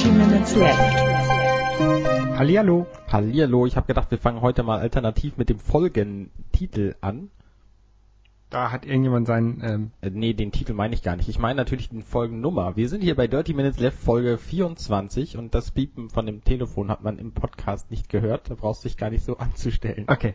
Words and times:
Dirty 0.00 0.16
Minutes 0.16 0.56
Left. 0.56 0.78
Hallihallo. 2.38 2.86
Hallihallo, 3.12 3.66
ich 3.66 3.76
habe 3.76 3.86
gedacht, 3.86 4.10
wir 4.10 4.16
fangen 4.16 4.40
heute 4.40 4.62
mal 4.62 4.78
alternativ 4.78 5.36
mit 5.36 5.50
dem 5.50 5.58
Folgentitel 5.58 6.94
an. 7.02 7.30
Da 8.48 8.70
hat 8.70 8.86
irgendjemand 8.86 9.26
seinen, 9.26 9.60
ähm, 9.62 9.90
Äh, 10.00 10.08
nee, 10.08 10.32
den 10.32 10.52
Titel 10.52 10.72
meine 10.72 10.94
ich 10.94 11.02
gar 11.02 11.16
nicht. 11.16 11.28
Ich 11.28 11.38
meine 11.38 11.56
natürlich 11.56 11.90
die 11.90 12.00
Folgennummer. 12.00 12.76
Wir 12.76 12.88
sind 12.88 13.02
hier 13.02 13.14
bei 13.14 13.26
Dirty 13.26 13.52
Minutes 13.52 13.78
Left 13.78 13.98
Folge 13.98 14.38
24 14.38 15.36
und 15.36 15.54
das 15.54 15.70
Piepen 15.70 16.08
von 16.08 16.24
dem 16.24 16.42
Telefon 16.44 16.88
hat 16.90 17.02
man 17.02 17.18
im 17.18 17.32
Podcast 17.32 17.90
nicht 17.90 18.08
gehört. 18.08 18.48
Da 18.48 18.54
brauchst 18.54 18.82
du 18.82 18.88
dich 18.88 18.96
gar 18.96 19.10
nicht 19.10 19.26
so 19.26 19.36
anzustellen. 19.36 20.06
okay. 20.08 20.34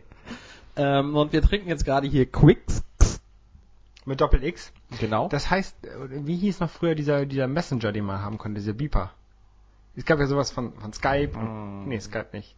Ähm, 0.76 1.16
und 1.16 1.32
wir 1.32 1.42
trinken 1.42 1.68
jetzt 1.68 1.84
gerade 1.84 2.06
hier 2.06 2.26
Quicks. 2.30 2.84
Mit 4.04 4.20
Doppel 4.20 4.44
X. 4.44 4.72
Genau. 5.00 5.26
Das 5.28 5.50
heißt, 5.50 5.84
äh, 5.84 6.24
wie 6.24 6.36
hieß 6.36 6.60
noch 6.60 6.70
früher 6.70 6.94
dieser, 6.94 7.26
dieser 7.26 7.48
Messenger, 7.48 7.90
den 7.90 8.04
man 8.04 8.22
haben 8.22 8.38
konnte, 8.38 8.60
dieser 8.60 8.74
Beeper? 8.74 9.10
Es 9.96 10.04
gab 10.04 10.18
ja 10.18 10.26
sowas 10.26 10.50
von, 10.50 10.74
von 10.74 10.92
Skype. 10.92 11.36
Mm. 11.38 11.88
Nee, 11.88 11.98
Skype 12.00 12.28
nicht. 12.32 12.54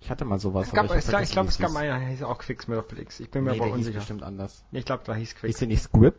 ich 0.00 0.10
hatte 0.10 0.24
mal 0.24 0.38
sowas. 0.38 0.68
Es 0.68 0.72
gab, 0.72 0.88
hab 0.88 0.96
ich 0.96 1.30
glaube, 1.30 1.48
es 1.50 1.58
gab 1.58 1.72
wie 1.72 1.76
einen, 1.76 2.00
der 2.00 2.08
hieß 2.08 2.22
auch 2.22 2.38
Quicks 2.38 2.66
mit 2.68 2.78
Doppel 2.78 3.00
X. 3.00 3.20
Ich 3.20 3.30
bin 3.30 3.44
mir 3.44 3.52
Nee, 3.52 3.58
aber 3.58 3.66
hieß 3.66 3.74
unsicher. 3.76 3.98
bestimmt 3.98 4.22
anders. 4.22 4.64
Ich 4.72 4.84
glaube, 4.84 5.02
da 5.04 5.14
hieß 5.14 5.30
Hieß 5.32 5.40
Quicks. 5.40 5.58
der 5.58 5.68
nicht 5.68 5.82
Squib? 5.82 6.14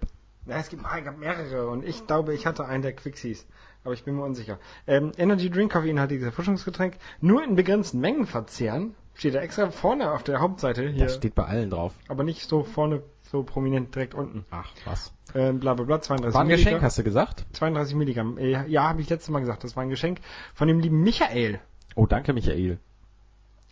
Ja, 0.46 0.58
es 0.58 0.70
gibt, 0.70 0.84
es 0.84 1.04
gab 1.04 1.18
mehrere 1.18 1.70
und 1.70 1.84
ich 1.86 2.08
glaube, 2.08 2.34
ich 2.34 2.46
hatte 2.46 2.66
einen, 2.66 2.82
der 2.82 2.94
Quicks 2.94 3.22
hieß. 3.22 3.46
Aber 3.84 3.94
ich 3.94 4.04
bin 4.04 4.16
mir 4.16 4.24
unsicher. 4.24 4.60
Ähm, 4.86 5.12
Energy 5.18 5.50
Drink 5.50 5.72
koffeinhaltiges 5.72 6.26
Erfrischungsgetränk 6.26 6.98
nur 7.20 7.44
in 7.44 7.55
begrenzten 7.55 8.00
Mengen 8.00 8.28
verzehren. 8.28 8.94
Steht 9.13 9.35
da 9.35 9.40
extra 9.41 9.70
vorne 9.71 10.12
auf 10.12 10.23
der 10.23 10.40
Hauptseite 10.40 10.87
hier. 10.90 11.05
Das 11.05 11.15
steht 11.15 11.35
bei 11.35 11.45
allen 11.45 11.70
drauf. 11.70 11.93
aber 12.07 12.23
nicht 12.23 12.48
so 12.48 12.63
vorne, 12.63 13.04
so 13.23 13.43
prominent 13.43 13.93
direkt 13.93 14.13
unten. 14.15 14.45
Ach, 14.51 14.70
was. 14.85 15.13
Ähm, 15.35 15.59
bla 15.59 15.73
bla 15.73 15.85
bla, 15.85 16.01
32 16.01 16.34
War 16.34 16.41
ein 16.41 16.48
Milligramm. 16.48 16.65
Geschenk, 16.65 16.84
hast 16.84 16.98
du 16.98 17.04
gesagt? 17.04 17.45
32 17.54 17.95
Milligramm. 17.95 18.37
Äh, 18.37 18.67
ja, 18.67 18.89
habe 18.89 19.01
ich 19.01 19.09
letztes 19.09 19.29
Mal 19.29 19.39
gesagt. 19.39 19.63
Das 19.63 19.76
war 19.76 19.84
ein 19.84 19.89
Geschenk 19.89 20.20
von 20.54 20.67
dem 20.67 20.79
lieben 20.79 21.01
Michael. 21.04 21.59
Oh, 21.95 22.05
danke, 22.05 22.34
Michael. 22.34 22.79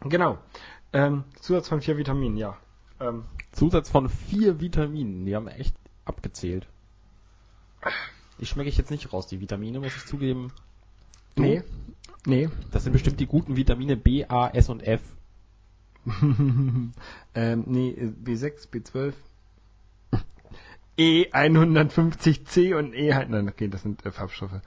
Genau. 0.01 0.37
Ähm, 0.93 1.23
Zusatz 1.39 1.67
von 1.67 1.81
vier 1.81 1.97
Vitaminen, 1.97 2.37
ja. 2.37 2.57
Ähm, 2.99 3.23
Zusatz 3.51 3.89
von 3.89 4.09
vier 4.09 4.59
Vitaminen. 4.59 5.25
Die 5.25 5.35
haben 5.35 5.47
echt 5.47 5.75
abgezählt. 6.05 6.67
Die 8.39 8.45
schmecke 8.45 8.69
ich 8.69 8.77
jetzt 8.77 8.91
nicht 8.91 9.11
raus, 9.11 9.27
die 9.27 9.39
Vitamine, 9.39 9.79
muss 9.79 9.95
ich 9.95 10.05
zugeben. 10.05 10.51
Du? 11.35 11.43
nee. 11.43 11.63
Nee. 12.25 12.49
Das 12.71 12.83
sind 12.83 12.91
bestimmt 12.93 13.19
die 13.19 13.27
guten 13.27 13.55
Vitamine 13.55 13.95
B, 13.95 14.25
A, 14.25 14.49
S 14.49 14.67
und 14.69 14.81
F. 14.85 15.01
ähm, 17.35 17.63
nee, 17.65 17.89
äh, 17.89 18.13
B6, 18.23 18.69
B12. 18.69 19.13
E150C 20.97 22.75
und 22.77 22.93
E 22.93 23.13
halt, 23.13 23.29
nein, 23.29 23.47
okay, 23.47 23.69
das 23.69 23.83
sind 23.83 24.05
äh, 24.05 24.11
Farbstoffe. 24.11 24.61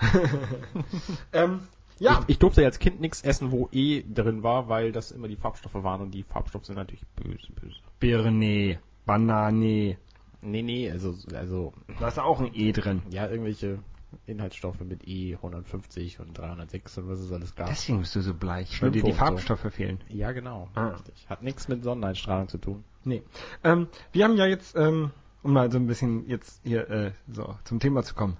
ähm, 1.32 1.60
ja, 1.98 2.20
Ich, 2.22 2.34
ich 2.34 2.38
durfte 2.38 2.64
als 2.64 2.78
Kind 2.78 3.00
nichts 3.00 3.22
essen, 3.22 3.50
wo 3.50 3.68
E 3.72 4.02
drin 4.02 4.42
war, 4.42 4.68
weil 4.68 4.92
das 4.92 5.10
immer 5.10 5.28
die 5.28 5.36
Farbstoffe 5.36 5.82
waren 5.82 6.02
und 6.02 6.10
die 6.12 6.22
Farbstoffe 6.24 6.66
sind 6.66 6.76
natürlich 6.76 7.04
böse, 7.16 7.52
böse. 7.52 7.76
Birne, 7.98 8.78
Banane, 9.06 9.96
Nee, 10.40 10.62
nee, 10.62 10.90
also, 10.90 11.16
also, 11.34 11.72
da 11.98 12.08
ist 12.08 12.18
auch 12.18 12.40
ein 12.40 12.54
E 12.54 12.72
drin. 12.72 13.02
ja, 13.10 13.28
irgendwelche 13.28 13.80
Inhaltsstoffe 14.26 14.80
mit 14.80 15.06
E 15.06 15.34
150 15.36 16.20
und 16.20 16.36
306 16.36 16.98
und 16.98 17.08
was 17.08 17.18
es 17.20 17.32
alles 17.32 17.54
gab. 17.54 17.68
Deswegen 17.68 18.00
bist 18.00 18.14
du 18.16 18.20
so 18.20 18.34
bleich, 18.34 18.80
weil 18.82 18.90
dir 18.90 19.02
die 19.02 19.08
Schwimmfoam, 19.10 19.18
so. 19.18 19.24
Farbstoffe 19.46 19.72
fehlen. 19.74 20.00
ja, 20.08 20.32
genau. 20.32 20.68
Ah. 20.74 20.88
Richtig. 20.88 21.26
Hat 21.28 21.42
nichts 21.42 21.68
mit 21.68 21.82
Sonneneinstrahlung 21.82 22.48
zu 22.48 22.58
tun. 22.58 22.84
Nee. 23.04 23.22
Ähm, 23.64 23.88
wir 24.12 24.24
haben 24.24 24.36
ja 24.36 24.46
jetzt, 24.46 24.76
ähm, 24.76 25.10
um 25.42 25.52
mal 25.52 25.70
so 25.70 25.78
ein 25.78 25.86
bisschen 25.86 26.28
jetzt 26.28 26.60
hier 26.64 26.88
äh, 26.90 27.12
so 27.30 27.56
zum 27.64 27.80
Thema 27.80 28.02
zu 28.02 28.14
kommen. 28.14 28.36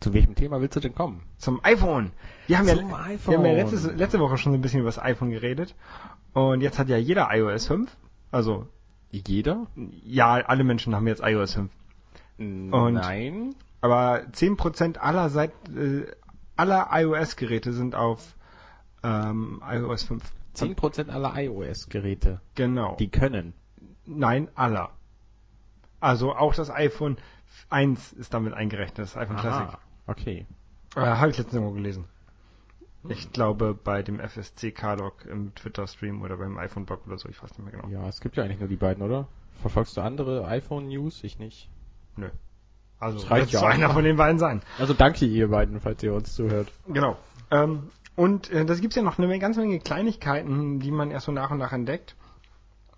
Zu 0.00 0.14
welchem 0.14 0.34
Thema 0.34 0.62
willst 0.62 0.76
du 0.76 0.80
denn 0.80 0.94
kommen? 0.94 1.22
Zum 1.36 1.62
iPhone. 1.62 2.12
Wir 2.46 2.58
haben 2.58 2.66
Zum 2.68 2.88
ja, 2.88 2.96
iPhone. 3.04 3.32
Wir 3.32 3.38
haben 3.38 3.44
ja 3.44 3.52
letztes, 3.62 3.84
letzte 3.94 4.18
Woche 4.18 4.38
schon 4.38 4.52
so 4.52 4.58
ein 4.58 4.62
bisschen 4.62 4.80
über 4.80 4.88
das 4.88 4.98
iPhone 4.98 5.30
geredet. 5.30 5.74
Und 6.32 6.62
jetzt 6.62 6.78
hat 6.78 6.88
ja 6.88 6.96
jeder 6.96 7.28
iOS 7.30 7.66
5. 7.66 7.94
Also, 8.30 8.66
Jeder? 9.10 9.66
ja, 10.04 10.34
alle 10.34 10.64
Und 10.64 10.94
haben 10.94 11.06
jetzt 11.06 11.20
iOS 11.22 11.54
5. 11.54 11.70
Und- 12.38 12.94
Nein. 12.94 13.54
Aber 13.80 14.20
10% 14.32 14.98
aller 14.98 15.30
Seit, 15.30 15.52
äh, 15.74 16.06
aller 16.56 16.88
iOS-Geräte 16.92 17.72
sind 17.72 17.94
auf 17.94 18.34
ähm, 19.02 19.62
iOS 19.66 20.02
5. 20.04 20.22
10% 20.54 21.08
aller 21.08 21.32
iOS-Geräte, 21.36 22.40
Genau. 22.54 22.96
die 22.96 23.08
können. 23.08 23.54
Nein, 24.04 24.48
aller. 24.54 24.90
Also 26.00 26.34
auch 26.34 26.54
das 26.54 26.70
iPhone 26.70 27.16
1 27.70 28.12
ist 28.14 28.34
damit 28.34 28.52
eingerechnet, 28.54 28.98
das 28.98 29.16
iPhone 29.16 29.36
Classic. 29.36 29.68
Aha, 29.68 29.78
okay. 30.06 30.46
Äh, 30.96 31.00
Habe 31.00 31.30
ich 31.30 31.38
letztens 31.38 31.54
irgendwo 31.54 31.74
gelesen. 31.74 32.04
Ich 33.08 33.32
glaube 33.32 33.72
bei 33.72 34.02
dem 34.02 34.20
FSC-K-Log 34.20 35.24
im 35.24 35.54
Twitter-Stream 35.54 36.20
oder 36.20 36.36
beim 36.36 36.58
iPhone-Blog 36.58 37.06
oder 37.06 37.16
so, 37.16 37.28
ich 37.30 37.42
weiß 37.42 37.56
nicht 37.56 37.62
mehr 37.72 37.80
genau. 37.80 37.88
Ja, 37.88 38.06
es 38.08 38.20
gibt 38.20 38.36
ja 38.36 38.44
eigentlich 38.44 38.58
nur 38.60 38.68
die 38.68 38.76
beiden, 38.76 39.02
oder? 39.02 39.26
Verfolgst 39.62 39.96
du 39.96 40.02
andere 40.02 40.46
iPhone-News? 40.46 41.24
Ich 41.24 41.38
nicht. 41.38 41.70
Nö. 42.16 42.28
Also 43.00 43.18
Das 43.18 43.30
reicht 43.30 43.52
ja 43.52 43.62
einer 43.62 43.90
von 43.90 44.04
den 44.04 44.16
beiden 44.16 44.38
sein. 44.38 44.62
Also 44.78 44.94
danke 44.94 45.24
ihr 45.24 45.48
beiden, 45.48 45.80
falls 45.80 46.02
ihr 46.02 46.14
uns 46.14 46.34
zuhört. 46.34 46.68
Genau. 46.86 47.16
Ähm, 47.50 47.88
und 48.14 48.50
äh, 48.50 48.64
das 48.66 48.80
gibt's 48.80 48.96
ja 48.96 49.02
noch 49.02 49.18
eine 49.18 49.38
ganze 49.38 49.60
Menge 49.60 49.80
Kleinigkeiten, 49.80 50.78
die 50.78 50.90
man 50.90 51.10
erst 51.10 51.26
so 51.26 51.32
nach 51.32 51.50
und 51.50 51.58
nach 51.58 51.72
entdeckt. 51.72 52.14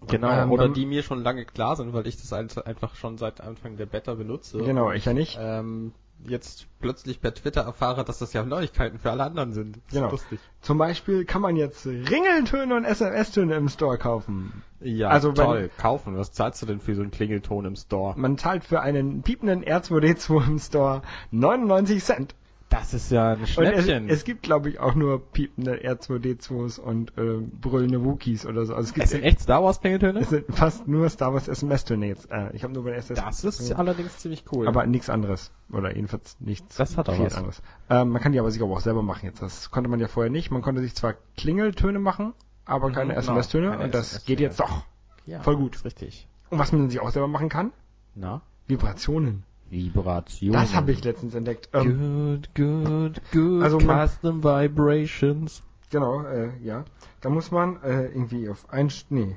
Genau, 0.08 0.30
Ähm, 0.30 0.50
oder 0.50 0.68
die 0.68 0.84
mir 0.84 1.04
schon 1.04 1.22
lange 1.22 1.44
klar 1.44 1.76
sind, 1.76 1.92
weil 1.92 2.06
ich 2.08 2.16
das 2.16 2.32
einfach 2.32 2.96
schon 2.96 3.18
seit 3.18 3.40
Anfang 3.40 3.76
der 3.76 3.86
Beta 3.86 4.14
benutze. 4.14 4.58
Genau, 4.58 4.90
ich 4.90 5.04
ja 5.04 5.12
nicht. 5.12 5.38
Ähm, 5.40 5.92
jetzt 6.26 6.66
plötzlich 6.80 7.20
per 7.20 7.34
Twitter 7.34 7.62
erfahre, 7.62 8.04
dass 8.04 8.18
das 8.18 8.32
ja 8.32 8.44
Neuigkeiten 8.44 8.98
für 8.98 9.10
alle 9.10 9.24
anderen 9.24 9.52
sind. 9.52 9.76
Das 9.86 9.94
Genau. 9.94 10.10
lustig. 10.10 10.40
Zum 10.60 10.78
Beispiel 10.78 11.24
kann 11.24 11.42
man 11.42 11.56
jetzt 11.56 11.86
Ringeltöne 11.86 12.74
und 12.76 12.84
SMS-Töne 12.84 13.54
im 13.56 13.68
Store 13.68 13.98
kaufen. 13.98 14.62
Ja, 14.80 15.08
Also 15.08 15.28
wenn- 15.28 15.34
toll. 15.44 15.70
Kaufen. 15.78 16.16
Was 16.16 16.32
zahlst 16.32 16.62
du 16.62 16.66
denn 16.66 16.80
für 16.80 16.94
so 16.94 17.02
einen 17.02 17.10
Klingelton 17.10 17.64
im 17.64 17.76
Store? 17.76 18.14
Man 18.18 18.38
zahlt 18.38 18.64
für 18.64 18.80
einen 18.80 19.22
piependen 19.22 19.62
R2D2 19.64 20.46
im 20.46 20.58
Store 20.58 21.02
99 21.30 22.02
Cent. 22.04 22.34
Das 22.72 22.94
ist 22.94 23.10
ja 23.10 23.32
ein 23.32 23.36
Und 23.36 23.42
es, 23.44 23.50
Schnäppchen. 23.50 24.08
es 24.08 24.24
gibt, 24.24 24.42
glaube 24.42 24.70
ich, 24.70 24.80
auch 24.80 24.94
nur 24.94 25.20
piepende 25.30 25.74
R2D2s 25.86 26.80
und 26.80 27.16
äh, 27.18 27.38
brüllende 27.60 28.02
Wookies 28.04 28.46
oder 28.46 28.64
so. 28.64 28.74
Also 28.74 28.88
es 28.88 28.94
gibt 28.94 29.04
es 29.04 29.10
sind 29.10 29.22
echt 29.24 29.40
Star 29.40 29.62
Wars 29.62 29.80
Klingeltöne? 29.80 30.20
es 30.20 30.30
sind 30.30 30.46
fast 30.54 30.88
nur 30.88 31.08
Star 31.10 31.34
Wars 31.34 31.48
SMS-Töne 31.48 32.06
jetzt. 32.06 32.30
Äh, 32.30 32.50
ich 32.54 32.64
habe 32.64 32.72
nur 32.72 32.84
bei 32.84 32.92
SS. 32.92 33.18
Das 33.18 33.44
ist 33.44 33.72
allerdings 33.72 34.16
ziemlich 34.18 34.44
cool. 34.52 34.66
aber 34.66 34.86
nichts 34.86 35.10
anderes. 35.10 35.52
Oder 35.70 35.94
jedenfalls 35.94 36.36
nichts 36.40 36.76
Das 36.76 36.96
hat 36.96 37.08
auch 37.08 37.14
viel 37.14 37.26
was. 37.26 37.34
anderes. 37.36 37.62
Ähm, 37.90 38.08
man 38.08 38.22
kann 38.22 38.32
die 38.32 38.40
aber 38.40 38.50
sicher 38.50 38.64
auch 38.64 38.80
selber 38.80 39.02
machen 39.02 39.26
jetzt. 39.26 39.42
Das 39.42 39.70
konnte 39.70 39.90
man 39.90 40.00
ja 40.00 40.08
vorher 40.08 40.30
nicht. 40.32 40.50
Man 40.50 40.62
konnte 40.62 40.80
sich 40.80 40.94
zwar 40.94 41.14
Klingeltöne 41.36 41.98
machen, 41.98 42.32
aber 42.64 42.88
Mhm, 42.88 42.92
keine 42.94 43.08
genau. 43.10 43.20
SMS-Töne. 43.20 43.70
Keine 43.72 43.84
Und 43.84 43.94
das 43.94 44.12
SMS-Töne. 44.12 44.26
geht 44.36 44.40
jetzt 44.40 44.60
doch. 44.60 44.82
ja, 45.26 45.40
voll 45.40 45.56
gut. 45.56 45.84
Richtig. 45.84 46.26
Und 46.48 46.58
was 46.58 46.72
man 46.72 46.88
sich 46.88 47.00
auch 47.00 47.10
selber 47.10 47.28
machen 47.28 47.48
kann? 47.50 47.72
Na? 48.14 48.40
Vibrationen. 48.66 49.44
Vibration. 49.72 50.52
Das 50.52 50.74
habe 50.74 50.92
ich 50.92 51.02
letztens 51.02 51.34
entdeckt. 51.34 51.68
Ähm, 51.72 52.42
Good, 52.54 52.54
good, 52.54 53.22
good. 53.32 53.62
Also 53.64 53.80
man- 53.80 54.06
Custom 54.08 54.44
Vibrations. 54.44 55.62
genau, 55.90 56.22
äh, 56.22 56.50
ja. 56.62 56.84
Da 57.20 57.30
muss 57.30 57.50
man 57.50 57.82
äh, 57.82 58.04
irgendwie 58.06 58.48
auf 58.48 58.70
ein... 58.70 58.90
Nee. 59.08 59.36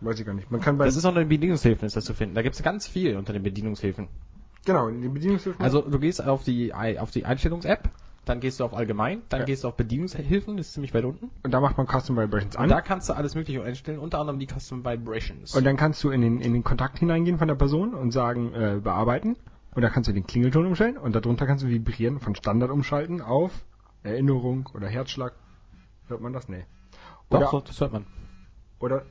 Weiß 0.00 0.18
ich 0.18 0.26
gar 0.26 0.34
nicht. 0.34 0.50
Man 0.50 0.60
kann 0.60 0.76
bei... 0.78 0.84
Das 0.86 0.96
ist 0.96 1.04
unter 1.04 1.20
den 1.20 1.28
Bedienungshilfen 1.28 1.86
ist 1.86 1.96
das 1.96 2.04
zu 2.04 2.14
finden. 2.14 2.34
Da 2.34 2.42
gibt 2.42 2.56
es 2.56 2.62
ganz 2.62 2.86
viel 2.86 3.16
unter 3.16 3.32
den 3.32 3.42
Bedienungshilfen. 3.42 4.08
genau, 4.64 4.90
die 4.90 5.08
Bedienungshilfen... 5.08 5.62
Also 5.62 5.82
du 5.82 5.98
gehst 5.98 6.24
auf 6.24 6.42
die 6.44 6.72
auf 6.74 7.10
die 7.10 7.24
Einstellungs-App, 7.24 7.90
dann 8.24 8.40
gehst 8.40 8.60
du 8.60 8.64
auf 8.64 8.74
Allgemein, 8.74 9.22
dann 9.28 9.40
Ja. 9.40 9.46
gehst 9.46 9.64
du 9.64 9.68
auf 9.68 9.76
Bedienungshilfen, 9.76 10.56
das 10.56 10.66
ist 10.68 10.72
ziemlich 10.74 10.92
weit 10.94 11.04
unten. 11.04 11.30
und 11.42 11.50
da 11.52 11.60
macht 11.60 11.76
man 11.76 11.86
Custom 11.86 12.16
Vibrations 12.16 12.56
Und 12.56 12.62
an. 12.62 12.68
da 12.68 12.80
kannst 12.80 13.08
du 13.08 13.12
alles 13.14 13.34
mögliche 13.34 13.62
einstellen, 13.62 13.98
unter 13.98 14.18
anderem 14.20 14.38
die 14.38 14.46
Custom 14.46 14.84
Vibrations. 14.84 15.54
Und 15.54 15.64
dann 15.64 15.76
kannst 15.76 16.02
du 16.04 16.10
in 16.10 16.20
den, 16.22 16.40
in 16.40 16.52
den 16.52 16.64
Kontakt 16.64 16.98
hineingehen 16.98 17.38
von 17.38 17.48
der 17.48 17.54
Person 17.54 17.94
und 17.94 18.10
sagen, 18.12 18.52
äh, 18.54 18.80
bearbeiten. 18.82 19.36
Und 19.74 19.82
da 19.82 19.90
kannst 19.90 20.08
du 20.08 20.12
den 20.12 20.26
Klingelton 20.26 20.66
umstellen 20.66 20.96
und 20.96 21.14
darunter 21.16 21.46
kannst 21.46 21.64
du 21.64 21.68
vibrieren 21.68 22.20
von 22.20 22.34
Standard 22.36 22.70
umschalten 22.70 23.20
auf 23.20 23.64
Erinnerung 24.04 24.68
oder 24.74 24.86
Herzschlag. 24.86 25.32
Hört 26.08 26.20
man 26.20 26.32
das? 26.32 26.48
Nee. 26.48 26.64
Doch, 27.30 27.38
Oder, 27.40 27.48
so, 27.50 27.60
das 27.60 27.80
hört 27.80 27.92
man. 27.92 28.06
oder 28.78 29.02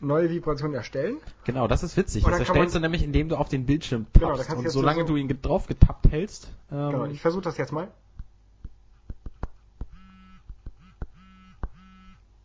neue 0.00 0.28
Vibration 0.28 0.74
erstellen. 0.74 1.16
Genau, 1.44 1.66
das 1.68 1.82
ist 1.82 1.96
witzig. 1.96 2.24
Und 2.24 2.32
Das 2.32 2.40
erstellst 2.40 2.74
du 2.74 2.80
nämlich, 2.80 3.02
indem 3.02 3.28
du 3.30 3.36
auf 3.36 3.48
den 3.48 3.64
Bildschirm 3.64 4.06
Genau, 4.12 4.36
tappst. 4.36 4.50
du 4.52 4.56
und 4.56 4.68
solange 4.68 5.02
so- 5.02 5.06
du 5.06 5.16
ihn 5.16 5.28
drauf 5.40 5.66
getappt 5.66 6.10
hältst, 6.10 6.52
ähm, 6.70 6.90
Genau, 6.90 7.04
ich 7.06 7.20
versuche 7.22 7.42
das 7.42 7.56
jetzt 7.56 7.72
mal. 7.72 7.88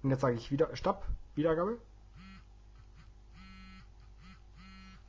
Und 0.04 0.10
jetzt 0.12 0.22
sage 0.22 0.36
ich 0.36 0.51
wieder 0.51 0.75
Stopp, 0.75 1.06
Wiedergabe. 1.36 1.78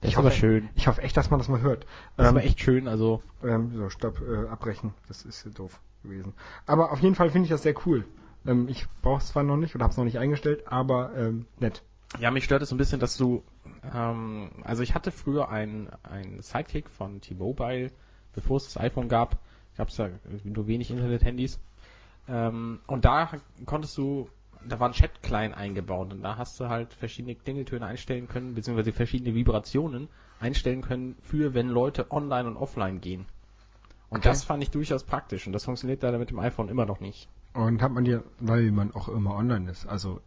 das 0.00 0.10
ich 0.10 0.16
hoffe- 0.16 0.30
schön. 0.32 0.68
Ich 0.74 0.86
hoffe 0.88 1.02
echt, 1.02 1.16
dass 1.16 1.30
man 1.30 1.38
das 1.38 1.48
mal 1.48 1.60
hört. 1.60 1.86
Das 2.16 2.26
Ähm, 2.28 2.36
aber 2.36 2.44
echt 2.44 2.60
schön, 2.60 2.88
also 2.88 3.22
Ähm, 3.42 3.76
so, 3.76 3.88
Stopp, 3.90 4.20
äh, 4.20 4.48
abbrechen. 4.48 4.94
Das 5.08 5.24
ist 5.24 5.44
ja 5.44 5.50
doof 5.50 5.80
gewesen. 6.02 6.34
Aber 6.66 6.90
auf 6.92 7.00
jeden 7.00 7.14
Fall 7.14 7.30
finde 7.30 7.44
ich 7.44 7.50
das 7.50 7.62
sehr 7.62 7.74
cool. 7.86 8.04
Ähm, 8.46 8.68
ich 8.68 8.86
brauche 9.02 9.18
es 9.20 9.28
zwar 9.28 9.42
noch 9.42 9.56
nicht 9.58 9.74
oder 9.74 9.84
habe 9.84 9.92
es 9.92 9.98
noch 9.98 10.04
nicht 10.04 10.18
eingestellt, 10.18 10.66
aber 10.66 11.14
ähm, 11.16 11.46
nett. 11.58 11.82
Ja, 12.18 12.30
mich 12.30 12.44
stört 12.44 12.62
es 12.62 12.72
ein 12.72 12.78
bisschen, 12.78 12.98
dass 12.98 13.16
du, 13.16 13.44
ähm, 13.94 14.50
also 14.64 14.82
ich 14.82 14.94
hatte 14.94 15.12
früher 15.12 15.48
ein, 15.50 15.88
ein 16.02 16.40
Sidekick 16.42 16.88
von 16.90 17.20
T-Mobile, 17.20 17.92
bevor 18.34 18.56
es 18.56 18.64
das 18.64 18.78
iPhone 18.78 19.08
gab, 19.08 19.38
gab 19.76 19.88
es 19.88 19.96
ja 19.98 20.08
nur 20.42 20.66
wenig 20.66 20.90
Internet-Handys 20.90 21.60
Ähm, 22.28 22.80
und 22.86 23.04
da 23.04 23.30
konntest 23.66 23.96
du, 23.98 24.28
da 24.68 24.78
war 24.80 24.88
ein 24.88 24.92
Chat-Client 24.92 25.56
eingebaut 25.56 26.12
und 26.12 26.22
da 26.22 26.36
hast 26.36 26.58
du 26.60 26.68
halt 26.68 26.92
verschiedene 26.94 27.34
Klingeltöne 27.34 27.86
einstellen 27.86 28.28
können, 28.28 28.54
beziehungsweise 28.54 28.92
verschiedene 28.92 29.34
Vibrationen 29.34 30.08
einstellen 30.40 30.82
können 30.82 31.16
für, 31.22 31.54
wenn 31.54 31.68
Leute 31.68 32.10
online 32.10 32.48
und 32.48 32.56
offline 32.56 33.00
gehen. 33.00 33.26
Und 34.10 34.18
Okay. 34.18 34.28
das 34.28 34.44
fand 34.44 34.62
ich 34.62 34.70
durchaus 34.70 35.04
praktisch 35.04 35.46
und 35.46 35.52
das 35.52 35.64
funktioniert 35.64 36.02
leider 36.02 36.18
mit 36.18 36.30
dem 36.30 36.38
iPhone 36.38 36.68
immer 36.68 36.84
noch 36.86 37.00
nicht. 37.00 37.28
Und 37.54 37.82
hat 37.82 37.92
man 37.92 38.04
dir, 38.04 38.22
weil 38.38 38.70
man 38.70 38.92
auch 38.92 39.08
immer 39.08 39.34
online 39.36 39.70
ist. 39.70 39.86
Also 39.86 40.20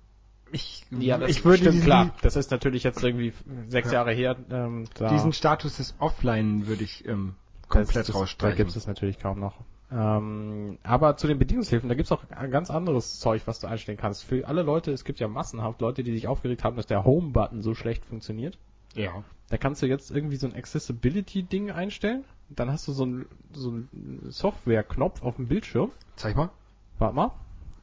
ich, 0.51 0.85
das 0.91 1.29
ich 1.29 1.43
würde 1.45 1.57
stimmt, 1.57 1.73
diesen, 1.75 1.85
klar. 1.85 2.13
Das 2.21 2.35
ist 2.35 2.51
natürlich 2.51 2.83
jetzt 2.83 3.03
irgendwie 3.03 3.33
sechs 3.67 3.87
Ja. 3.87 3.93
Jahre 3.99 4.13
her. 4.13 4.35
Ähm, 4.51 4.85
diesen 5.09 5.33
Status 5.33 5.77
des 5.77 5.95
Offline 5.99 6.67
würde 6.67 6.83
ich 6.83 7.07
ähm, 7.07 7.35
das- 7.61 7.69
komplett 7.69 8.09
das, 8.09 8.15
rausstreichen. 8.15 8.57
Da 8.57 8.63
gibt 8.63 8.75
es 8.75 8.87
natürlich 8.87 9.19
kaum 9.19 9.39
noch. 9.39 9.55
Ähm, 9.95 10.79
aber 10.83 11.17
zu 11.17 11.27
den 11.27 11.37
Bedienungshilfen, 11.37 11.87
da 11.87 11.93
gibt 11.95 12.07
es 12.07 12.11
auch 12.11 12.23
ein 12.31 12.49
ganz 12.51 12.71
anderes 12.71 13.19
Zeug, 13.19 13.43
was 13.45 13.59
du 13.59 13.67
einstellen 13.67 13.97
kannst. 13.97 14.23
Für 14.23 14.47
alle 14.47 14.63
Leute, 14.63 14.91
es 14.91 15.03
gibt 15.05 15.19
ja 15.19 15.27
massenhaft 15.27 15.81
Leute, 15.81 16.03
die 16.03 16.11
sich 16.13 16.27
aufgeregt 16.27 16.63
haben, 16.63 16.75
dass 16.77 16.87
der 16.87 17.03
Home-Button 17.05 17.61
so 17.61 17.75
schlecht 17.75 18.03
funktioniert. 18.05 18.57
ja. 18.95 19.23
Da 19.49 19.57
kannst 19.57 19.83
du 19.83 19.85
jetzt 19.85 20.09
irgendwie 20.09 20.37
so 20.37 20.47
ein 20.47 20.55
Accessibility-Ding 20.55 21.69
einstellen. 21.69 22.23
Dann 22.49 22.71
hast 22.71 22.87
du 22.87 22.91
so 22.91 23.03
einen 23.03 23.25
so 23.51 23.69
einen 23.69 24.19
Software-Knopf 24.31 25.21
auf 25.21 25.35
dem 25.35 25.47
Bildschirm. 25.47 25.91
Zeig 26.15 26.35
mal. 26.35 26.49
Warte 26.97 27.15
mal. 27.15 27.31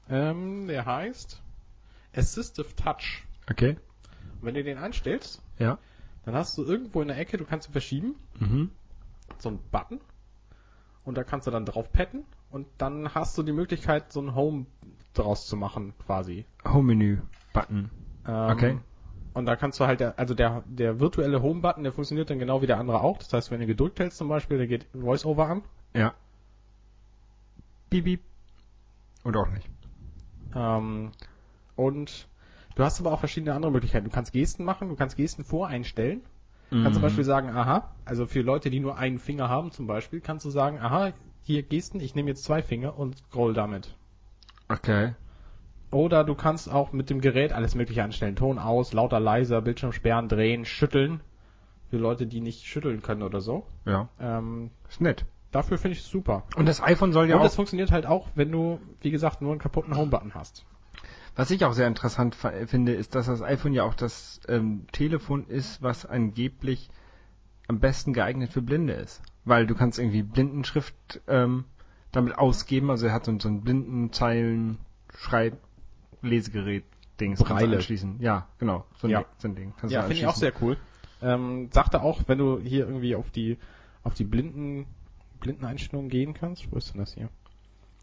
Ähm, 0.08 0.66
der 0.66 0.86
heißt 0.86 1.40
Assistive 2.16 2.74
Touch. 2.74 3.24
Okay. 3.48 3.76
Und 4.40 4.46
wenn 4.46 4.54
du 4.54 4.64
den 4.64 4.78
einstellst, 4.78 5.42
Ja. 5.60 5.78
dann 6.24 6.34
hast 6.34 6.58
du 6.58 6.64
irgendwo 6.64 7.02
in 7.02 7.08
der 7.08 7.18
Ecke, 7.18 7.36
du 7.36 7.44
kannst 7.44 7.68
ihn 7.68 7.72
verschieben, 7.72 8.14
Mhm. 8.40 8.70
so 9.38 9.50
einen 9.50 9.60
Button. 9.70 10.00
Und 11.04 11.16
da 11.16 11.24
kannst 11.24 11.46
du 11.46 11.50
dann 11.50 11.64
drauf 11.64 11.92
petten. 11.92 12.24
Und 12.50 12.66
dann 12.78 13.14
hast 13.14 13.36
du 13.38 13.42
die 13.42 13.52
Möglichkeit, 13.52 14.12
so 14.12 14.20
ein 14.20 14.34
Home 14.34 14.66
draus 15.14 15.46
zu 15.46 15.56
machen, 15.56 15.94
quasi. 16.04 16.44
Home-Menü-Button. 16.64 17.90
Ähm, 18.26 18.50
Okay. 18.50 18.78
Und 19.32 19.46
da 19.46 19.54
kannst 19.54 19.78
du 19.78 19.86
halt, 19.86 20.02
also 20.02 20.34
der, 20.34 20.64
der 20.66 20.98
virtuelle 20.98 21.40
Home-Button, 21.40 21.84
der 21.84 21.92
funktioniert 21.92 22.30
dann 22.30 22.40
genau 22.40 22.62
wie 22.62 22.66
der 22.66 22.78
andere 22.78 23.00
auch. 23.00 23.18
Das 23.18 23.32
heißt, 23.32 23.50
wenn 23.52 23.60
du 23.60 23.66
gedrückt 23.66 24.00
hältst 24.00 24.18
zum 24.18 24.28
Beispiel, 24.28 24.58
der 24.58 24.66
geht 24.66 24.86
VoiceOver 24.92 25.46
an. 25.46 25.62
Ja. 25.94 26.14
Piep, 27.90 28.04
piep. 28.04 28.20
Oder 29.24 29.40
auch 29.40 29.50
nicht. 29.50 29.68
Ähm, 30.54 31.12
und 31.76 32.26
du 32.74 32.82
hast 32.82 33.00
aber 33.00 33.12
auch 33.12 33.20
verschiedene 33.20 33.54
andere 33.54 33.70
Möglichkeiten. 33.70 34.06
Du 34.06 34.10
kannst 34.10 34.32
Gesten 34.32 34.64
machen, 34.64 34.88
du 34.88 34.96
kannst 34.96 35.16
Gesten 35.16 35.44
voreinstellen. 35.44 36.22
Du 36.70 36.76
kannst 36.76 36.90
Mhm. 36.90 36.92
zum 36.94 37.02
Beispiel 37.02 37.24
sagen, 37.24 37.50
aha, 37.50 37.90
also 38.04 38.26
für 38.26 38.42
Leute, 38.42 38.70
die 38.70 38.80
nur 38.80 38.96
einen 38.96 39.18
Finger 39.18 39.48
haben 39.48 39.70
zum 39.72 39.86
Beispiel, 39.86 40.20
kannst 40.20 40.44
du 40.44 40.50
sagen, 40.50 40.78
aha, 40.78 41.12
hier 41.42 41.62
Gesten, 41.62 42.00
ich 42.00 42.14
nehme 42.14 42.28
jetzt 42.30 42.44
zwei 42.44 42.62
Finger 42.62 42.96
und 42.98 43.16
scroll 43.18 43.54
damit. 43.54 43.96
Okay. 44.68 45.14
Oder 45.90 46.22
du 46.22 46.34
kannst 46.36 46.70
auch 46.70 46.92
mit 46.92 47.10
dem 47.10 47.20
Gerät 47.20 47.52
alles 47.52 47.74
mögliche 47.74 48.04
anstellen. 48.04 48.36
Ton 48.36 48.58
aus, 48.60 48.92
lauter, 48.92 49.18
leiser, 49.18 49.60
Bildschirm 49.60 49.92
sperren, 49.92 50.28
drehen, 50.28 50.64
schütteln. 50.64 51.20
Für 51.90 51.96
Leute, 51.96 52.28
die 52.28 52.40
nicht 52.40 52.64
schütteln 52.66 53.02
können 53.02 53.22
oder 53.24 53.40
so. 53.40 53.66
Ja. 53.84 54.08
Ähm, 54.20 54.70
Ist 54.88 55.00
nett. 55.00 55.24
dafür 55.50 55.76
finde 55.76 55.94
ich 55.96 56.04
es 56.04 56.08
super. 56.08 56.44
Und 56.54 56.68
das 56.68 56.80
iPhone 56.80 57.12
soll 57.12 57.28
ja 57.28 57.34
Und 57.34 57.42
auch 57.42 57.46
es 57.46 57.56
funktioniert 57.56 57.90
halt 57.90 58.06
auch, 58.06 58.28
wenn 58.36 58.52
du, 58.52 58.78
wie 59.00 59.10
gesagt, 59.10 59.42
nur 59.42 59.50
einen 59.50 59.58
kaputten 59.60 59.96
Home-Button 59.96 60.34
hast. 60.34 60.64
Was 61.36 61.50
ich 61.50 61.64
auch 61.64 61.72
sehr 61.72 61.86
interessant 61.88 62.34
finde, 62.34 62.92
ist, 62.92 63.14
dass 63.14 63.26
das 63.26 63.40
iPhone 63.42 63.72
ja 63.72 63.84
auch 63.84 63.94
das 63.94 64.40
ähm, 64.48 64.86
Telefon 64.92 65.46
ist, 65.46 65.80
was 65.82 66.04
angeblich 66.04 66.88
am 67.68 67.78
besten 67.80 68.12
geeignet 68.12 68.50
für 68.52 68.62
Blinde 68.62 68.92
ist. 68.94 69.22
Weil 69.44 69.66
du 69.66 69.74
kannst 69.74 69.98
irgendwie 69.98 70.22
Blindenschrift 70.22 71.20
ähm, 71.28 71.64
damit 72.12 72.36
ausgeben, 72.36 72.90
also 72.90 73.06
er 73.06 73.12
hat 73.12 73.24
so, 73.24 73.38
so 73.38 73.48
ein 73.48 73.62
Blindenzeilen 73.62 74.78
Schreib 75.16 75.58
Lesegerät 76.22 76.84
Dings 77.20 77.38
kannst 77.38 77.50
du 77.50 77.54
Braille. 77.54 77.76
anschließen. 77.76 78.20
Ja, 78.20 78.48
genau, 78.58 78.84
so 78.98 79.06
ein, 79.06 79.10
Ja. 79.10 79.18
Ding- 79.20 79.26
so 79.38 79.48
ein 79.48 79.54
Ding. 79.54 79.72
Kannst 79.78 79.94
Ja, 79.94 80.02
finde 80.02 80.16
ich 80.16 80.26
auch 80.26 80.36
sehr 80.36 80.52
cool. 80.60 80.76
Ähm, 81.22 81.68
sagte 81.72 82.02
auch, 82.02 82.22
wenn 82.26 82.38
du 82.38 82.58
hier 82.60 82.86
irgendwie 82.86 83.14
auf 83.14 83.30
die 83.30 83.58
auf 84.02 84.14
die 84.14 84.24
blinden 84.24 84.86
Blindeneinstellungen 85.40 86.10
gehen 86.10 86.32
kannst, 86.34 86.70
wo 86.72 86.76
ist 86.76 86.92
denn 86.94 87.00
das 87.00 87.12
hier? 87.14 87.28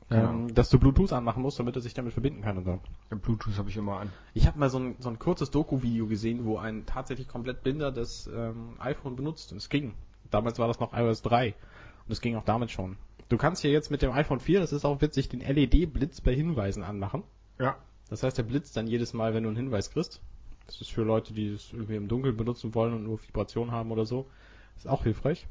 Ähm, 0.09 0.53
dass 0.53 0.69
du 0.69 0.79
Bluetooth 0.79 1.11
anmachen 1.11 1.41
musst, 1.41 1.59
damit 1.59 1.75
er 1.75 1.81
sich 1.81 1.93
damit 1.93 2.13
verbinden 2.13 2.41
kann 2.41 2.57
und 2.57 2.63
so. 2.63 2.79
Ja, 3.11 3.17
Bluetooth 3.17 3.57
habe 3.57 3.69
ich 3.69 3.75
immer 3.75 3.99
an. 3.99 4.11
Ich 4.33 4.47
habe 4.47 4.57
mal 4.57 4.69
so 4.69 4.79
ein, 4.79 4.95
so 4.99 5.09
ein 5.09 5.19
kurzes 5.19 5.51
Doku-Video 5.51 6.07
gesehen, 6.07 6.45
wo 6.45 6.57
ein 6.57 6.85
tatsächlich 6.85 7.27
komplett 7.27 7.61
Blinder 7.61 7.91
das 7.91 8.29
ähm, 8.33 8.75
iPhone 8.79 9.17
benutzt 9.17 9.51
und 9.51 9.57
es 9.57 9.69
ging. 9.69 9.95
Damals 10.31 10.59
war 10.59 10.67
das 10.67 10.79
noch 10.79 10.93
iOS 10.93 11.21
3 11.23 11.53
und 12.05 12.11
es 12.11 12.21
ging 12.21 12.37
auch 12.37 12.45
damit 12.45 12.71
schon. 12.71 12.97
Du 13.27 13.37
kannst 13.37 13.61
hier 13.61 13.71
jetzt 13.71 13.91
mit 13.91 14.01
dem 14.01 14.11
iPhone 14.11 14.39
4, 14.39 14.61
das 14.61 14.71
ist 14.71 14.85
auch 14.85 15.01
witzig, 15.01 15.27
den 15.27 15.41
LED-Blitz 15.41 16.21
bei 16.21 16.33
Hinweisen 16.33 16.83
anmachen. 16.83 17.23
Ja. 17.59 17.75
Das 18.09 18.23
heißt, 18.23 18.37
der 18.37 18.43
blitzt 18.43 18.77
dann 18.77 18.87
jedes 18.87 19.13
Mal, 19.13 19.33
wenn 19.33 19.43
du 19.43 19.49
einen 19.49 19.57
Hinweis 19.57 19.91
kriegst. 19.91 20.21
Das 20.67 20.79
ist 20.79 20.91
für 20.91 21.03
Leute, 21.03 21.33
die 21.33 21.53
es 21.53 21.73
irgendwie 21.73 21.95
im 21.95 22.07
Dunkeln 22.07 22.37
benutzen 22.37 22.73
wollen 22.75 22.93
und 22.93 23.03
nur 23.03 23.21
Vibration 23.21 23.71
haben 23.71 23.91
oder 23.91 24.05
so. 24.05 24.27
Ist 24.77 24.87
auch 24.87 25.03
hilfreich. 25.03 25.47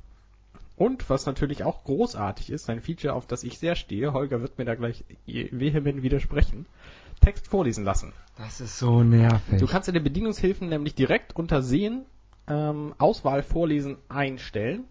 Und 0.77 1.09
was 1.09 1.25
natürlich 1.25 1.65
auch 1.65 1.85
großartig 1.85 2.51
ist, 2.51 2.69
ein 2.69 2.81
Feature, 2.81 3.15
auf 3.15 3.27
das 3.27 3.45
ich 3.45 3.59
sehr 3.59 3.77
stehe, 3.77 4.13
Holger 4.13 4.43
wird 4.43 4.59
mir 4.59 4.67
da 4.67 4.75
gleich 4.75 5.05
vehement 5.27 6.03
widersprechen, 6.03 6.67
Text 7.21 7.49
vorlesen 7.49 7.85
lassen. 7.85 8.13
Das 8.37 8.61
ist 8.61 8.79
so 8.79 9.03
nervig. 9.03 9.59
Du 9.59 9.67
kannst 9.67 9.89
in 9.89 9.95
den 9.95 10.05
Bedienungshilfen 10.05 10.69
nämlich 10.69 10.95
direkt 10.95 11.35
unter 11.35 11.63
Sehen 11.63 12.05
ähm, 12.47 12.95
Auswahl 12.99 13.43
vorlesen 13.43 13.97
einstellen 14.09 14.85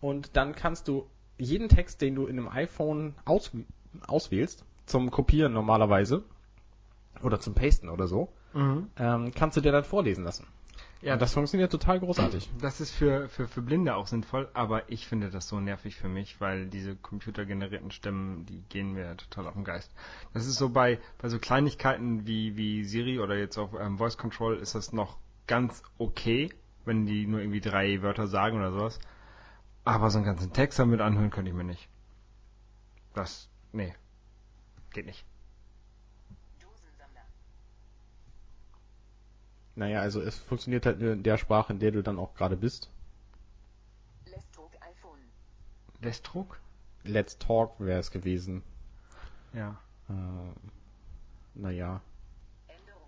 und 0.00 0.36
dann 0.36 0.54
kannst 0.54 0.88
du 0.88 1.06
jeden 1.38 1.68
Text, 1.68 2.02
den 2.02 2.16
du 2.16 2.26
in 2.26 2.38
einem 2.38 2.48
iPhone 2.48 3.14
aus, 3.24 3.52
auswählst, 4.06 4.64
zum 4.86 5.10
Kopieren 5.10 5.52
normalerweise 5.52 6.24
oder 7.22 7.38
zum 7.38 7.54
Pasten 7.54 7.88
oder 7.88 8.08
so, 8.08 8.28
mhm. 8.54 8.88
ähm, 8.98 9.32
kannst 9.34 9.56
du 9.56 9.60
dir 9.60 9.72
dann 9.72 9.84
vorlesen 9.84 10.24
lassen. 10.24 10.46
Ja, 11.02 11.16
das 11.16 11.32
funktioniert 11.32 11.72
total 11.72 11.98
großartig. 11.98 12.50
Das 12.60 12.80
ist 12.80 12.90
für, 12.90 13.28
für, 13.30 13.48
für 13.48 13.62
Blinde 13.62 13.94
auch 13.94 14.06
sinnvoll, 14.06 14.50
aber 14.52 14.90
ich 14.90 15.06
finde 15.06 15.30
das 15.30 15.48
so 15.48 15.58
nervig 15.58 15.96
für 15.96 16.08
mich, 16.08 16.40
weil 16.42 16.66
diese 16.66 16.94
computergenerierten 16.94 17.90
Stimmen, 17.90 18.44
die 18.44 18.62
gehen 18.68 18.92
mir 18.92 19.16
total 19.16 19.46
auf 19.46 19.54
den 19.54 19.64
Geist. 19.64 19.90
Das 20.34 20.46
ist 20.46 20.56
so 20.56 20.68
bei, 20.68 20.98
bei 21.16 21.30
so 21.30 21.38
Kleinigkeiten 21.38 22.26
wie, 22.26 22.56
wie 22.56 22.84
Siri 22.84 23.18
oder 23.18 23.38
jetzt 23.38 23.56
auf 23.56 23.70
ähm, 23.80 23.96
Voice 23.96 24.18
Control 24.18 24.56
ist 24.58 24.74
das 24.74 24.92
noch 24.92 25.16
ganz 25.46 25.82
okay, 25.96 26.50
wenn 26.84 27.06
die 27.06 27.26
nur 27.26 27.40
irgendwie 27.40 27.62
drei 27.62 28.02
Wörter 28.02 28.26
sagen 28.26 28.58
oder 28.58 28.72
sowas. 28.72 29.00
Aber 29.84 30.10
so 30.10 30.18
einen 30.18 30.26
ganzen 30.26 30.52
Text 30.52 30.78
damit 30.78 31.00
anhören 31.00 31.30
könnte 31.30 31.50
ich 31.50 31.56
mir 31.56 31.64
nicht. 31.64 31.88
Das, 33.14 33.48
nee. 33.72 33.94
Geht 34.92 35.06
nicht. 35.06 35.24
Naja, 39.76 40.00
also 40.00 40.20
es 40.20 40.36
funktioniert 40.38 40.86
halt 40.86 41.00
nur 41.00 41.12
in 41.12 41.22
der 41.22 41.38
Sprache, 41.38 41.72
in 41.72 41.78
der 41.78 41.92
du 41.92 42.02
dann 42.02 42.18
auch 42.18 42.34
gerade 42.34 42.56
bist. 42.56 42.90
Let's 44.26 44.50
Talk 44.50 44.70
iPhone. 44.80 45.18
Lässt-Druck? 46.00 46.58
Let's 47.04 47.38
Talk 47.38 47.78
wäre 47.78 48.00
es 48.00 48.10
gewesen. 48.10 48.62
Ja. 49.54 49.78
Äh, 50.08 50.12
naja. 51.54 52.00
Änderungen. 52.68 53.06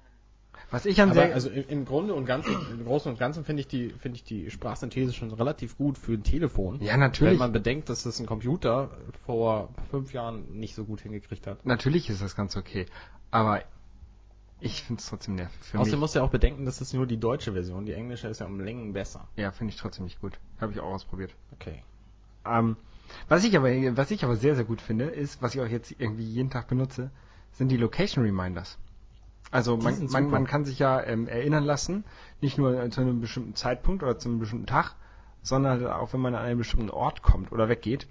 Was 0.70 0.86
ich 0.86 1.00
an 1.00 1.10
Aber 1.10 1.20
sehr, 1.20 1.34
also 1.34 1.50
im, 1.50 1.68
im 1.68 1.84
Grunde 1.84 2.14
und 2.14 2.26
Ganzen, 2.26 2.54
im 2.70 2.84
Großen 2.84 3.10
und 3.12 3.18
Ganzen 3.18 3.44
finde 3.44 3.60
ich 3.60 3.68
die, 3.68 3.90
finde 3.90 4.16
ich 4.16 4.24
die 4.24 4.50
Sprachsynthese 4.50 5.12
schon 5.12 5.32
relativ 5.32 5.76
gut 5.76 5.98
für 5.98 6.12
ein 6.12 6.22
Telefon. 6.22 6.80
Ja, 6.80 6.96
natürlich. 6.96 7.32
Wenn 7.32 7.38
man 7.38 7.52
bedenkt, 7.52 7.88
dass 7.88 8.04
das 8.04 8.18
ein 8.20 8.26
Computer 8.26 8.90
vor 9.26 9.68
fünf 9.90 10.12
Jahren 10.12 10.58
nicht 10.58 10.74
so 10.74 10.84
gut 10.84 11.00
hingekriegt 11.00 11.46
hat. 11.46 11.66
natürlich 11.66 12.08
ist 12.08 12.22
das 12.22 12.34
ganz 12.34 12.56
okay. 12.56 12.86
Aber 13.30 13.62
ich 14.62 14.82
finde 14.82 15.00
es 15.00 15.08
trotzdem 15.08 15.34
nervig. 15.34 15.60
Für 15.60 15.78
Außerdem 15.78 15.98
mich. 15.98 16.00
musst 16.00 16.14
du 16.14 16.20
ja 16.20 16.24
auch 16.24 16.30
bedenken, 16.30 16.64
das 16.64 16.80
ist 16.80 16.94
nur 16.94 17.06
die 17.06 17.18
deutsche 17.18 17.52
Version. 17.52 17.84
Die 17.84 17.92
englische 17.92 18.28
ist 18.28 18.40
ja 18.40 18.46
um 18.46 18.60
Längen 18.60 18.92
besser. 18.92 19.26
Ja, 19.36 19.50
finde 19.50 19.72
ich 19.72 19.80
trotzdem 19.80 20.04
nicht 20.04 20.20
gut. 20.20 20.38
Habe 20.60 20.72
ich 20.72 20.80
auch 20.80 20.92
ausprobiert. 20.92 21.34
Okay. 21.52 21.82
Ähm, 22.44 22.76
was 23.28 23.44
ich 23.44 23.56
aber, 23.56 23.68
was 23.96 24.10
ich 24.10 24.24
aber 24.24 24.36
sehr, 24.36 24.54
sehr 24.54 24.64
gut 24.64 24.80
finde, 24.80 25.06
ist, 25.06 25.42
was 25.42 25.54
ich 25.54 25.60
auch 25.60 25.66
jetzt 25.66 25.94
irgendwie 25.98 26.24
jeden 26.24 26.50
Tag 26.50 26.68
benutze, 26.68 27.10
sind 27.52 27.68
die 27.68 27.76
Location 27.76 28.24
Reminders. 28.24 28.78
Also 29.50 29.76
man, 29.76 30.06
man, 30.06 30.30
man 30.30 30.46
kann 30.46 30.64
sich 30.64 30.78
ja 30.78 31.02
ähm, 31.02 31.28
erinnern 31.28 31.64
lassen, 31.64 32.04
nicht 32.40 32.56
nur 32.56 32.88
zu 32.90 33.00
einem 33.00 33.20
bestimmten 33.20 33.54
Zeitpunkt 33.54 34.02
oder 34.02 34.18
zu 34.18 34.28
einem 34.28 34.38
bestimmten 34.38 34.66
Tag, 34.66 34.94
sondern 35.42 35.86
auch 35.86 36.12
wenn 36.14 36.20
man 36.20 36.34
an 36.34 36.44
einen 36.44 36.58
bestimmten 36.58 36.88
Ort 36.88 37.22
kommt 37.22 37.52
oder 37.52 37.68
weggeht. 37.68 38.06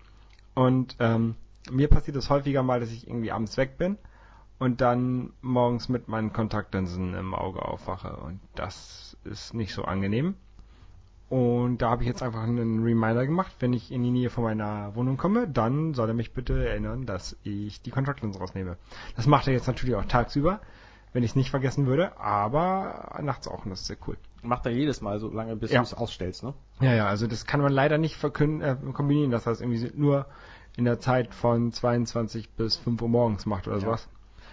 Und 0.54 0.98
ähm, 1.00 1.36
mir 1.72 1.88
passiert 1.88 2.18
es 2.18 2.30
häufiger 2.30 2.62
mal, 2.62 2.80
dass 2.80 2.92
ich 2.92 3.08
irgendwie 3.08 3.32
abends 3.32 3.58
weg 3.58 3.78
bin 3.78 3.98
und 4.62 4.80
dann 4.80 5.34
morgens 5.42 5.90
mit 5.90 6.08
meinen 6.08 6.34
Kontaktlinsen 6.34 7.16
im 7.16 7.34
Auge 7.34 7.64
aufwache. 7.66 8.16
Und 8.18 8.40
das 8.54 9.18
ist 9.24 9.56
nicht 9.56 9.74
so 9.74 9.86
angenehm. 9.86 10.36
Und 11.30 11.80
da 11.80 11.90
habe 11.90 12.04
ich 12.04 12.08
jetzt 12.08 12.22
einfach 12.22 12.44
einen 12.44 12.84
Reminder 12.84 13.26
gemacht, 13.26 13.52
wenn 13.60 13.74
ich 13.74 13.92
in 13.92 14.04
die 14.04 14.12
Nähe 14.12 14.30
von 14.30 14.44
meiner 14.44 14.94
Wohnung 14.94 15.18
komme, 15.18 15.48
dann 15.48 15.96
soll 15.96 16.10
er 16.10 16.14
mich 16.14 16.34
bitte 16.34 16.64
erinnern, 16.70 17.08
dass 17.08 17.36
ich 17.42 17.82
die 17.82 17.90
Kontaktlinsen 17.90 18.40
rausnehme. 18.40 18.78
Das 19.16 19.26
macht 19.26 19.48
er 19.48 19.54
jetzt 19.54 19.66
natürlich 19.66 19.96
auch 19.96 20.06
tagsüber, 20.06 20.60
wenn 21.12 21.24
ich 21.24 21.32
es 21.32 21.36
nicht 21.36 21.50
vergessen 21.50 21.88
würde, 21.88 22.20
aber 22.20 23.18
nachts 23.24 23.48
auch 23.48 23.66
und 23.66 23.72
das 23.72 23.82
ist 23.82 23.88
sehr 23.88 23.98
cool. 24.08 24.18
Macht 24.44 24.68
er 24.68 24.74
jedes 24.74 25.02
Mal 25.02 25.20
so 25.20 25.32
lange, 25.32 25.56
bis 25.56 25.72
Ja. 25.72 25.80
du 25.80 25.86
es 25.86 25.96
ausstellst, 25.96 26.44
ne? 26.44 26.54
Ja, 26.82 26.94
ja, 26.94 27.08
also 27.08 27.26
das 27.26 27.48
kann 27.48 27.62
man 27.62 27.72
leider 27.74 27.98
nicht 27.98 28.16
verkünden, 28.16 28.62
äh, 28.62 28.76
kombinieren, 28.94 29.32
dass 29.32 29.46
das 29.46 29.60
irgendwie 29.60 29.90
nur 29.96 30.28
in 30.78 30.86
der 30.86 31.00
Zeit 31.00 31.34
von 31.34 31.72
22 31.72 32.52
bis 32.52 32.76
5 32.78 33.02
Uhr 33.02 33.10
morgens 33.10 33.48
macht 33.48 33.68
oder 33.68 33.78
Ja. 33.78 33.86
sowas. 33.86 34.08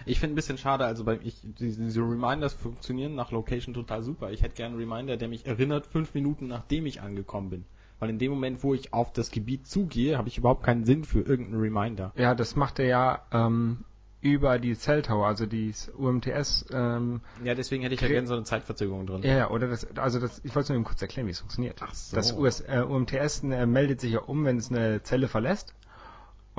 Ich 0.05 0.19
finde 0.19 0.33
ein 0.33 0.35
bisschen 0.35 0.57
schade, 0.57 0.85
also 0.85 1.03
bei 1.03 1.19
ich, 1.23 1.41
diese, 1.43 1.81
diese 1.81 2.01
Reminders 2.01 2.53
funktionieren 2.53 3.15
nach 3.15 3.31
Location 3.31 3.73
total 3.73 4.03
super. 4.03 4.31
Ich 4.31 4.41
hätte 4.41 4.55
gerne 4.55 4.75
einen 4.77 4.89
Reminder, 4.89 5.17
der 5.17 5.27
mich 5.27 5.45
erinnert, 5.45 5.87
fünf 5.87 6.13
Minuten 6.13 6.47
nachdem 6.47 6.85
ich 6.85 7.01
angekommen 7.01 7.49
bin. 7.49 7.65
Weil 7.99 8.09
in 8.09 8.19
dem 8.19 8.31
Moment, 8.31 8.63
wo 8.63 8.73
ich 8.73 8.93
auf 8.93 9.11
das 9.11 9.29
Gebiet 9.29 9.67
zugehe, 9.67 10.17
habe 10.17 10.29
ich 10.29 10.37
überhaupt 10.37 10.63
keinen 10.63 10.85
Sinn 10.85 11.03
für 11.03 11.19
irgendeinen 11.19 11.61
Reminder. 11.61 12.13
Ja, 12.15 12.33
das 12.33 12.55
macht 12.55 12.79
er 12.79 12.85
ja 12.85 13.21
ähm, 13.33 13.83
über 14.21 14.57
die 14.57 14.75
Cell 14.75 15.01
Tower, 15.01 15.27
also 15.27 15.45
die 15.45 15.73
UMTS. 15.97 16.65
Ähm, 16.71 17.21
Ja, 17.43 17.55
deswegen 17.55 17.83
hätte 17.83 17.95
ich 17.95 18.01
ja 18.01 18.07
gerne 18.07 18.27
so 18.27 18.35
eine 18.35 18.43
Zeitverzögerung 18.43 19.05
drin. 19.05 19.23
ja, 19.23 19.37
ja, 19.37 19.49
oder 19.49 19.67
das, 19.67 19.85
also 19.97 20.19
das, 20.19 20.39
ich 20.43 20.55
wollte 20.55 20.63
es 20.63 20.69
nur 20.69 20.75
eben 20.77 20.85
kurz 20.85 21.01
erklären, 21.01 21.27
wie 21.27 21.31
es 21.31 21.39
funktioniert. 21.39 21.77
Ach 21.81 21.93
so. 21.93 22.15
Das 22.15 22.33
US, 22.33 22.61
äh, 22.61 22.83
UMTS 22.87 23.43
äh, 23.43 23.65
meldet 23.65 24.01
sich 24.01 24.13
ja 24.13 24.19
um, 24.19 24.45
wenn 24.45 24.57
es 24.57 24.71
eine 24.71 25.03
Zelle 25.03 25.27
verlässt. 25.27 25.73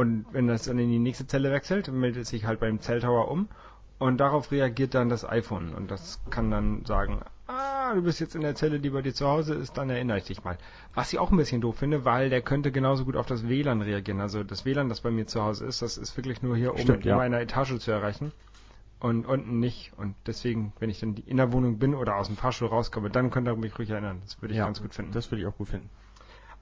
Und 0.01 0.25
wenn 0.33 0.47
das 0.47 0.63
dann 0.63 0.79
in 0.79 0.89
die 0.89 0.99
nächste 0.99 1.27
Zelle 1.27 1.53
wechselt, 1.53 1.93
meldet 1.93 2.23
es 2.23 2.31
sich 2.31 2.47
halt 2.47 2.59
beim 2.59 2.81
Cell 2.81 3.01
Tower 3.01 3.31
um. 3.31 3.49
Und 3.99 4.17
darauf 4.17 4.51
reagiert 4.51 4.95
dann 4.95 5.11
das 5.11 5.29
iPhone. 5.29 5.75
Und 5.75 5.91
das 5.91 6.19
kann 6.31 6.51
dann 6.51 6.87
sagen, 6.87 7.21
ah, 7.49 7.93
du 7.93 8.01
bist 8.01 8.19
jetzt 8.19 8.35
in 8.35 8.41
der 8.41 8.55
Zelle, 8.55 8.81
die 8.81 8.89
bei 8.89 9.03
dir 9.03 9.13
zu 9.13 9.29
Hause 9.29 9.53
ist, 9.53 9.77
dann 9.77 9.91
erinnere 9.91 10.17
ich 10.17 10.25
dich 10.25 10.43
mal. 10.43 10.57
Was 10.95 11.13
ich 11.13 11.19
auch 11.19 11.31
ein 11.31 11.37
bisschen 11.37 11.61
doof 11.61 11.77
finde, 11.77 12.07
weil 12.07 12.31
der 12.31 12.41
könnte 12.41 12.73
genauso 12.73 13.05
gut 13.05 13.15
auf 13.15 13.27
das 13.27 13.47
WLAN 13.47 13.83
reagieren. 13.83 14.23
Also 14.23 14.43
das 14.43 14.65
WLAN, 14.65 14.89
das 14.89 15.03
bei 15.03 15.11
mir 15.11 15.27
zu 15.27 15.43
Hause 15.43 15.67
ist, 15.67 15.83
das 15.83 15.99
ist 15.99 16.17
wirklich 16.17 16.41
nur 16.41 16.57
hier 16.57 16.73
oben 16.73 16.81
Stimmt, 16.81 17.05
ja. 17.05 17.13
in 17.13 17.19
meiner 17.19 17.43
Etage 17.43 17.79
zu 17.79 17.91
erreichen. 17.91 18.33
Und 19.01 19.27
unten 19.27 19.61
nicht. 19.61 19.93
Und 19.99 20.15
deswegen, 20.27 20.73
wenn 20.79 20.89
ich 20.89 21.01
dann 21.01 21.17
in 21.27 21.37
der 21.37 21.53
Wohnung 21.53 21.79
bin 21.79 21.95
oder 21.95 22.17
aus 22.17 22.29
dem 22.29 22.39
Fahrstuhl 22.39 22.69
rauskomme, 22.69 23.11
dann 23.11 23.31
könnte 23.31 23.51
er 23.51 23.57
mich 23.57 23.79
ruhig 23.79 23.91
erinnern. 23.91 24.23
Das 24.25 24.41
würde 24.41 24.55
ich 24.55 24.61
ganz 24.61 24.81
gut 24.81 24.95
finden. 24.95 25.13
Das 25.13 25.31
würde 25.31 25.43
ich 25.43 25.47
auch 25.47 25.59
gut 25.59 25.69
finden. 25.69 25.91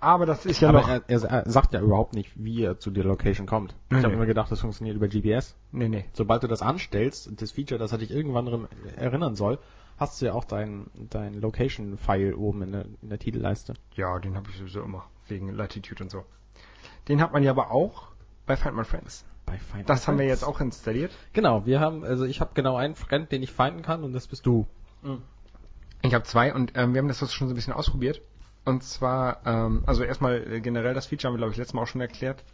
Aber 0.01 0.27
das 0.27 0.47
ist 0.47 0.61
ja 0.61 0.69
Aber 0.69 0.81
noch... 0.83 0.89
er, 0.89 1.03
er, 1.09 1.51
sagt 1.51 1.75
ja 1.75 1.81
überhaupt 1.81 2.15
nicht, 2.15 2.31
wie 2.37 2.63
er 2.63 2.79
zu 2.79 2.91
der 2.91 3.05
Location 3.05 3.47
kommt. 3.47 3.75
Nee, 3.91 3.99
ich 3.99 4.05
habe 4.05 4.09
nee. 4.09 4.15
immer 4.15 4.27
gedacht, 4.27 4.51
das 4.53 4.61
funktioniert 4.61 4.97
über 4.97 5.09
GPS. 5.09 5.57
nee, 5.73 5.89
nee. 5.89 6.05
Sobald 6.13 6.43
du 6.43 6.47
das 6.47 6.63
anstellst, 6.63 7.31
das 7.41 7.51
Feature, 7.53 7.79
das 7.79 7.93
er 7.93 7.99
dich 7.99 8.11
irgendwann 8.11 8.69
erinnern 8.97 9.35
soll, 9.35 9.59
hast 9.99 10.21
du 10.21 10.27
ja 10.27 10.35
auch 10.35 10.45
dein, 10.45 10.87
dein 11.11 11.35
Location-File 11.35 12.35
oben 12.35 12.63
in 12.63 12.73
der, 12.73 12.85
in 13.03 13.09
der 13.09 13.19
Titelleiste. 13.19 13.75
Ja, 13.97 14.19
den 14.19 14.37
habe 14.37 14.49
ich 14.51 14.57
sowieso 14.57 14.83
immer. 14.83 15.05
Wegen 15.27 15.53
Latitude 15.53 16.05
und 16.05 16.11
so. 16.11 16.25
Den 17.09 17.21
hat 17.21 17.33
man 17.33 17.43
ja 17.43 17.51
aber 17.51 17.71
auch 17.73 18.09
bei 18.47 18.57
Find 18.57 18.77
My 18.77 18.85
Friends. 18.85 19.25
Bei 19.47 19.59
Find 19.59 19.89
Das 19.89 20.03
My 20.03 20.07
haben 20.07 20.19
wir 20.19 20.27
Friends. 20.27 20.41
jetzt 20.41 20.49
auch 20.49 20.61
installiert. 20.61 21.11
Genau, 21.33 21.67
wir 21.67 21.81
haben, 21.81 22.05
also 22.05 22.25
ich 22.25 22.41
habe 22.41 22.53
genau 22.55 22.77
einen 22.77 22.95
Friend, 22.95 23.31
den 23.33 23.43
ich 23.43 23.53
finden 23.53 23.83
kann 23.83 24.05
und 24.05 24.13
das 24.13 24.29
bist 24.29 24.47
du. 24.47 24.67
Ich 26.03 26.15
habe 26.15 26.25
zwei 26.25 26.55
und 26.55 26.73
ähm, 26.77 26.95
wir 26.95 27.01
haben 27.01 27.09
das 27.09 27.19
schon 27.33 27.49
so 27.49 27.53
ein 27.53 27.57
bisschen 27.57 27.73
ausprobiert. 27.73 28.23
Und 28.69 28.83
zwar, 28.83 29.39
ähm, 29.47 29.83
also 29.87 30.05
erstmal 30.05 30.37
äh, 30.53 30.61
generell 30.61 30.95
das 30.95 31.07
Feature 31.07 31.29
haben 31.29 31.35
wir, 31.35 31.39
glaube 31.39 31.53
ich, 31.53 31.59
letztes 31.59 31.75
Mal 31.75 31.83
auch 31.83 31.87
schon 31.87 32.01
erklärt. 32.01 32.45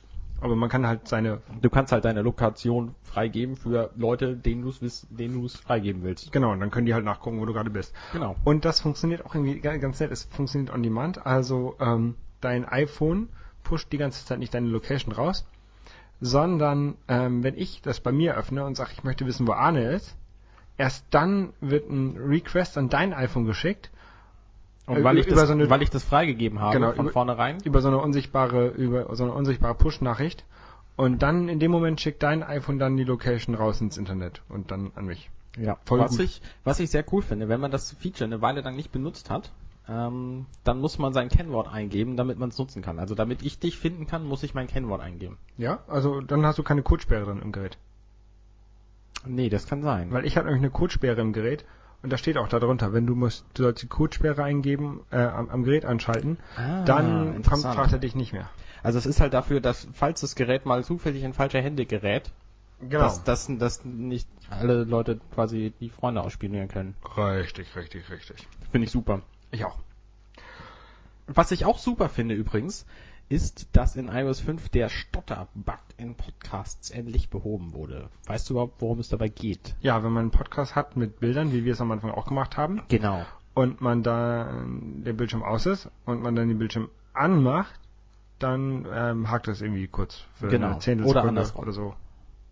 Aber 0.40 0.56
man 0.56 0.68
kann 0.68 0.86
halt 0.86 1.08
seine, 1.08 1.40
Du 1.62 1.70
kannst 1.70 1.92
halt 1.92 2.04
deine 2.04 2.20
Lokation 2.22 2.94
freigeben 3.02 3.56
für 3.56 3.90
Leute, 3.96 4.36
denen 4.36 4.62
du 4.62 4.68
es 4.68 5.06
denen 5.10 5.34
du 5.34 5.46
es 5.46 5.56
freigeben 5.56 6.02
willst. 6.02 6.32
genau, 6.32 6.52
und 6.52 6.60
dann 6.60 6.70
können 6.70 6.86
die 6.86 6.92
halt 6.94 7.04
nachgucken, 7.04 7.40
wo 7.40 7.46
du 7.46 7.52
gerade 7.52 7.70
bist. 7.70 7.94
Genau. 8.12 8.36
Und 8.44 8.64
das 8.64 8.80
funktioniert 8.80 9.24
auch 9.24 9.34
irgendwie 9.34 9.60
ga- 9.60 9.76
ganz 9.78 10.00
nett. 10.00 10.10
Es 10.10 10.24
funktioniert 10.24 10.72
on 10.74 10.82
demand. 10.82 11.24
Also 11.24 11.76
ähm, 11.80 12.14
dein 12.40 12.64
iPhone 12.66 13.28
pusht 13.62 13.90
die 13.92 13.96
ganze 13.98 14.24
Zeit 14.26 14.38
nicht 14.38 14.52
deine 14.52 14.68
Location 14.68 15.12
raus, 15.14 15.46
sondern 16.20 16.96
ähm, 17.08 17.42
wenn 17.42 17.56
ich 17.56 17.80
das 17.82 18.00
bei 18.00 18.12
mir 18.12 18.36
öffne 18.36 18.64
und 18.64 18.76
sage, 18.76 18.90
ich 18.92 19.04
möchte 19.04 19.26
wissen, 19.26 19.46
wo 19.48 19.52
Arne 19.52 19.90
ist, 19.92 20.16
erst 20.76 21.06
dann 21.10 21.52
wird 21.60 21.88
ein 21.88 22.16
Request 22.18 22.76
an 22.76 22.88
dein 22.88 23.12
iPhone 23.14 23.46
geschickt 23.46 23.90
Und 24.86 24.96
Äh, 24.98 25.04
weil 25.04 25.18
ich, 25.18 25.26
das, 25.26 25.46
so 25.46 25.52
eine- 25.52 25.70
weil 25.70 25.82
ich 25.82 25.90
das 25.90 26.04
freigegeben 26.04 26.60
habe 26.60 26.74
Genau, 26.74 26.92
von 26.92 27.06
über- 27.06 27.12
vornherein. 27.12 27.58
über 27.64 27.80
so 27.80 27.88
eine 27.88 27.98
unsichtbare 27.98 28.68
über 28.68 29.14
so 29.16 29.24
eine 29.24 29.32
unsichtbare 29.32 29.74
Push-Nachricht 29.74 30.44
und 30.96 31.22
dann 31.22 31.48
in 31.48 31.58
dem 31.58 31.70
Moment 31.70 32.00
schickt 32.00 32.22
dein 32.22 32.42
iPhone 32.42 32.78
dann 32.78 32.96
die 32.96 33.04
Location 33.04 33.54
raus 33.54 33.80
ins 33.80 33.96
Internet 33.96 34.42
und 34.48 34.70
dann 34.70 34.92
an 34.94 35.06
mich. 35.06 35.30
Ja, 35.56 35.78
voll 35.86 36.00
was 36.00 36.12
gut. 36.12 36.20
ich, 36.20 36.42
was 36.64 36.80
ich 36.80 36.90
sehr 36.90 37.04
cool 37.12 37.22
finde, 37.22 37.48
wenn 37.48 37.60
man 37.60 37.70
das 37.70 37.92
Feature 37.92 38.24
eine 38.26 38.42
Weile 38.42 38.60
lang 38.60 38.76
nicht 38.76 38.92
benutzt 38.92 39.30
hat, 39.30 39.52
ähm, 39.88 40.46
dann 40.64 40.80
muss 40.80 40.98
man 40.98 41.12
sein 41.12 41.28
Kennwort 41.28 41.68
eingeben, 41.72 42.16
damit 42.16 42.38
man 42.38 42.48
es 42.50 42.58
nutzen 42.58 42.82
kann. 42.82 42.98
Also 42.98 43.14
damit 43.14 43.42
ich 43.42 43.58
dich 43.58 43.78
finden 43.78 44.06
kann, 44.06 44.24
muss 44.24 44.42
ich 44.42 44.52
mein 44.54 44.66
Kennwort 44.66 45.00
eingeben. 45.00 45.38
Ja, 45.56 45.80
also 45.88 46.20
dann 46.20 46.44
hast 46.44 46.58
du 46.58 46.62
keine 46.62 46.82
Codesperre 46.82 47.24
drin 47.24 47.40
im 47.42 47.52
Gerät. 47.52 47.78
Nee, 49.26 49.48
das 49.48 49.66
kann 49.66 49.82
sein. 49.82 50.10
Weil 50.12 50.26
ich 50.26 50.36
habe 50.36 50.46
nämlich 50.46 50.62
eine 50.62 50.70
Codesperre 50.70 51.20
im 51.20 51.32
Gerät 51.32 51.64
und 52.04 52.10
da 52.12 52.16
steht 52.18 52.36
auch 52.36 52.48
darunter, 52.48 52.92
wenn 52.92 53.06
du 53.06 53.14
musst, 53.16 53.44
du 53.54 53.64
sollst 53.64 53.82
die 53.82 53.88
Codesperre 53.88 54.44
eingeben, 54.44 55.00
äh, 55.10 55.16
am, 55.16 55.48
am 55.50 55.64
Gerät 55.64 55.84
anschalten, 55.84 56.38
Ah, 56.56 56.84
dann 56.84 57.42
kommt, 57.42 57.62
fragt 57.62 57.92
er 57.92 57.98
dich 57.98 58.14
nicht 58.14 58.32
mehr. 58.32 58.48
also 58.82 58.98
es 58.98 59.06
ist 59.06 59.20
halt 59.20 59.34
dafür, 59.34 59.60
dass 59.60 59.88
falls 59.92 60.20
das 60.20 60.36
Gerät 60.36 60.66
mal 60.66 60.84
zufällig 60.84 61.22
in 61.24 61.32
falsche 61.32 61.60
Hände 61.60 61.86
gerät, 61.86 62.30
Genau. 62.80 63.00
dass, 63.04 63.24
dass, 63.24 63.48
dass 63.58 63.84
nicht 63.84 64.28
alle 64.50 64.84
Leute 64.84 65.18
quasi 65.34 65.72
die 65.80 65.88
Freunde 65.90 66.20
ausspielen 66.22 66.68
können. 66.68 66.94
richtig, 67.16 67.74
richtig, 67.74 68.10
richtig. 68.10 68.46
Finde 68.70 68.84
ich 68.84 68.90
super. 68.90 69.22
Ich 69.50 69.64
auch. 69.64 69.78
Was 71.26 71.50
ich 71.52 71.64
auch 71.64 71.78
super 71.78 72.08
finde 72.10 72.34
übrigens, 72.34 72.84
ist, 73.28 73.68
dass 73.72 73.96
in 73.96 74.08
iOS 74.08 74.40
5 74.40 74.68
der 74.68 74.88
Stotter-Bug 74.88 75.78
in 75.96 76.14
Podcasts 76.14 76.90
endlich 76.90 77.30
behoben 77.30 77.72
wurde. 77.72 78.08
Weißt 78.26 78.48
du 78.48 78.54
überhaupt, 78.54 78.80
worum 78.80 78.98
es 78.98 79.08
dabei 79.08 79.28
geht? 79.28 79.74
Ja, 79.80 80.02
wenn 80.04 80.12
man 80.12 80.22
einen 80.22 80.30
Podcast 80.30 80.74
hat 80.76 80.96
mit 80.96 81.20
Bildern, 81.20 81.52
wie 81.52 81.64
wir 81.64 81.72
es 81.72 81.80
am 81.80 81.90
Anfang 81.90 82.10
auch 82.10 82.26
gemacht 82.26 82.56
haben, 82.56 82.82
Genau. 82.88 83.24
und 83.54 83.80
man 83.80 84.02
da 84.02 84.50
äh, 84.50 84.64
der 85.04 85.12
Bildschirm 85.14 85.42
aus 85.42 85.66
ist 85.66 85.88
und 86.04 86.22
man 86.22 86.34
dann 86.36 86.48
den 86.48 86.58
Bildschirm 86.58 86.88
anmacht, 87.14 87.80
dann 88.38 88.86
ähm, 88.92 89.30
hakt 89.30 89.48
das 89.48 89.60
irgendwie 89.62 89.86
kurz 89.86 90.24
für 90.34 90.48
Genau. 90.48 90.66
eine 90.72 90.78
Zehntelsekunde 90.80 91.20
Oder 91.20 91.28
andersrum. 91.28 91.62
oder 91.62 91.72
so. 91.72 91.94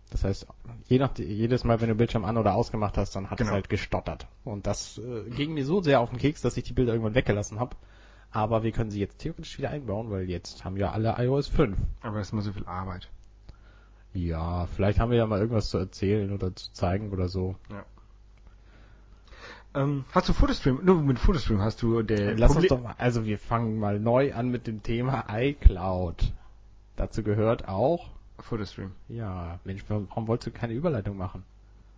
Das 0.09 0.23
heißt, 0.23 0.47
je 0.87 0.99
nach, 0.99 1.17
jedes 1.17 1.63
Mal, 1.63 1.81
wenn 1.81 1.89
du 1.89 1.95
Bildschirm 1.95 2.23
an- 2.23 2.37
oder 2.37 2.53
ausgemacht 2.53 2.97
hast, 2.97 3.15
dann 3.15 3.29
hat 3.29 3.39
es 3.39 3.45
Genau. 3.47 3.53
halt 3.55 3.67
gestottert. 3.69 4.27
Und 4.43 4.67
das 4.67 4.99
äh, 4.99 5.29
ging 5.31 5.53
mir 5.53 5.65
so 5.65 5.81
sehr 5.81 5.99
auf 5.99 6.09
den 6.11 6.19
Keks, 6.19 6.41
dass 6.41 6.55
ich 6.55 6.63
die 6.63 6.73
Bilder 6.73 6.93
irgendwann 6.93 7.15
weggelassen 7.15 7.59
habe. 7.59 7.75
Aber 8.33 8.63
wir 8.63 8.71
können 8.71 8.89
sie 8.91 8.99
jetzt 8.99 9.19
theoretisch 9.19 9.57
wieder 9.59 9.69
einbauen, 9.69 10.09
weil 10.09 10.27
jetzt 10.29 10.65
haben 10.65 10.75
wir 10.75 10.91
alle 10.91 11.15
iOS 11.19 11.47
5. 11.49 11.77
Aber 12.01 12.17
das 12.17 12.27
ist 12.27 12.33
immer 12.33 12.41
so 12.41 12.51
viel 12.51 12.65
Arbeit. 12.65 13.07
Ja, 14.13 14.65
vielleicht 14.75 14.99
haben 14.99 15.11
wir 15.11 15.17
ja 15.19 15.25
mal 15.27 15.39
irgendwas 15.39 15.69
zu 15.69 15.77
erzählen 15.77 16.31
oder 16.33 16.55
zu 16.55 16.71
zeigen 16.73 17.11
oder 17.11 17.29
so. 17.29 17.55
Ähm, 19.75 20.05
hast 20.11 20.29
du 20.29 20.33
Fotostream? 20.33 20.79
Nur 20.83 21.01
mit 21.01 21.17
Fotostream 21.19 21.61
hast 21.61 21.81
du 21.81 22.03
der 22.03 22.35
Lass 22.37 22.55
uns 22.55 22.65
Proble- 22.65 22.69
doch 22.69 22.81
mal, 22.81 22.95
also 22.97 23.25
wir 23.25 23.39
fangen 23.39 23.79
mal 23.79 23.99
neu 23.99 24.33
an 24.33 24.49
mit 24.49 24.67
dem 24.67 24.83
Thema 24.83 25.25
iCloud. 25.29 26.31
Dazu 26.95 27.23
gehört 27.23 27.67
auch, 27.67 28.09
Fotostream. 28.39 28.91
ja, 29.09 29.59
Mensch, 29.63 29.83
warum 29.87 30.27
wolltest 30.27 30.47
du 30.47 30.51
keine 30.59 30.73
Überleitung 30.73 31.17
machen? 31.17 31.43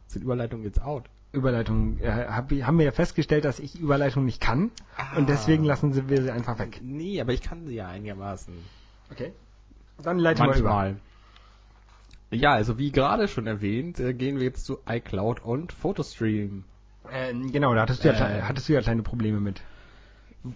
Sind 0.08 0.22
Überleitungen 0.24 0.63
jetzt 0.63 0.82
out? 0.82 1.06
Überleitung. 1.36 2.00
Äh, 2.00 2.10
hab, 2.10 2.51
haben 2.51 2.77
wir 2.80 2.86
ja 2.86 2.92
festgestellt, 2.92 3.46
dass 3.46 3.60
ich 3.60 3.80
Überleitung 3.80 4.25
nicht 4.25 4.42
kann 4.42 4.72
Ah. 4.98 5.18
und 5.18 5.30
deswegen 5.30 5.63
lassen 5.63 5.94
sie- 5.94 6.10
wir 6.10 6.22
sie 6.24 6.32
einfach 6.32 6.58
weg. 6.60 6.80
Nee, 6.82 7.22
aber 7.22 7.34
ich 7.34 7.42
kann 7.42 7.65
sie 7.68 7.75
ja 7.75 7.88
einigermaßen. 7.88 8.54
Okay. 9.12 9.34
Dann 10.01 10.18
leite 10.20 10.44
mal 10.44 10.58
über. 10.58 10.96
Ja, 12.32 12.54
also 12.54 12.77
wie 12.77 12.92
gerade 12.92 13.27
schon 13.27 13.48
erwähnt, 13.48 14.00
äh, 14.00 14.13
gehen 14.13 14.38
wir 14.38 14.44
jetzt 14.46 14.65
zu 14.65 14.80
iCloud 14.89 15.44
und 15.44 15.72
Photostream. 15.72 16.63
Ähm, 17.12 17.51
genau, 17.51 17.74
da 17.75 17.82
hattest 17.84 18.04
du, 18.04 18.08
ja, 18.10 18.13
Äh. 18.30 18.42
hattest 18.42 18.68
du 18.68 18.74
ja 18.74 18.82
kleine 18.82 19.04
Probleme 19.04 19.39
mit. 19.39 19.62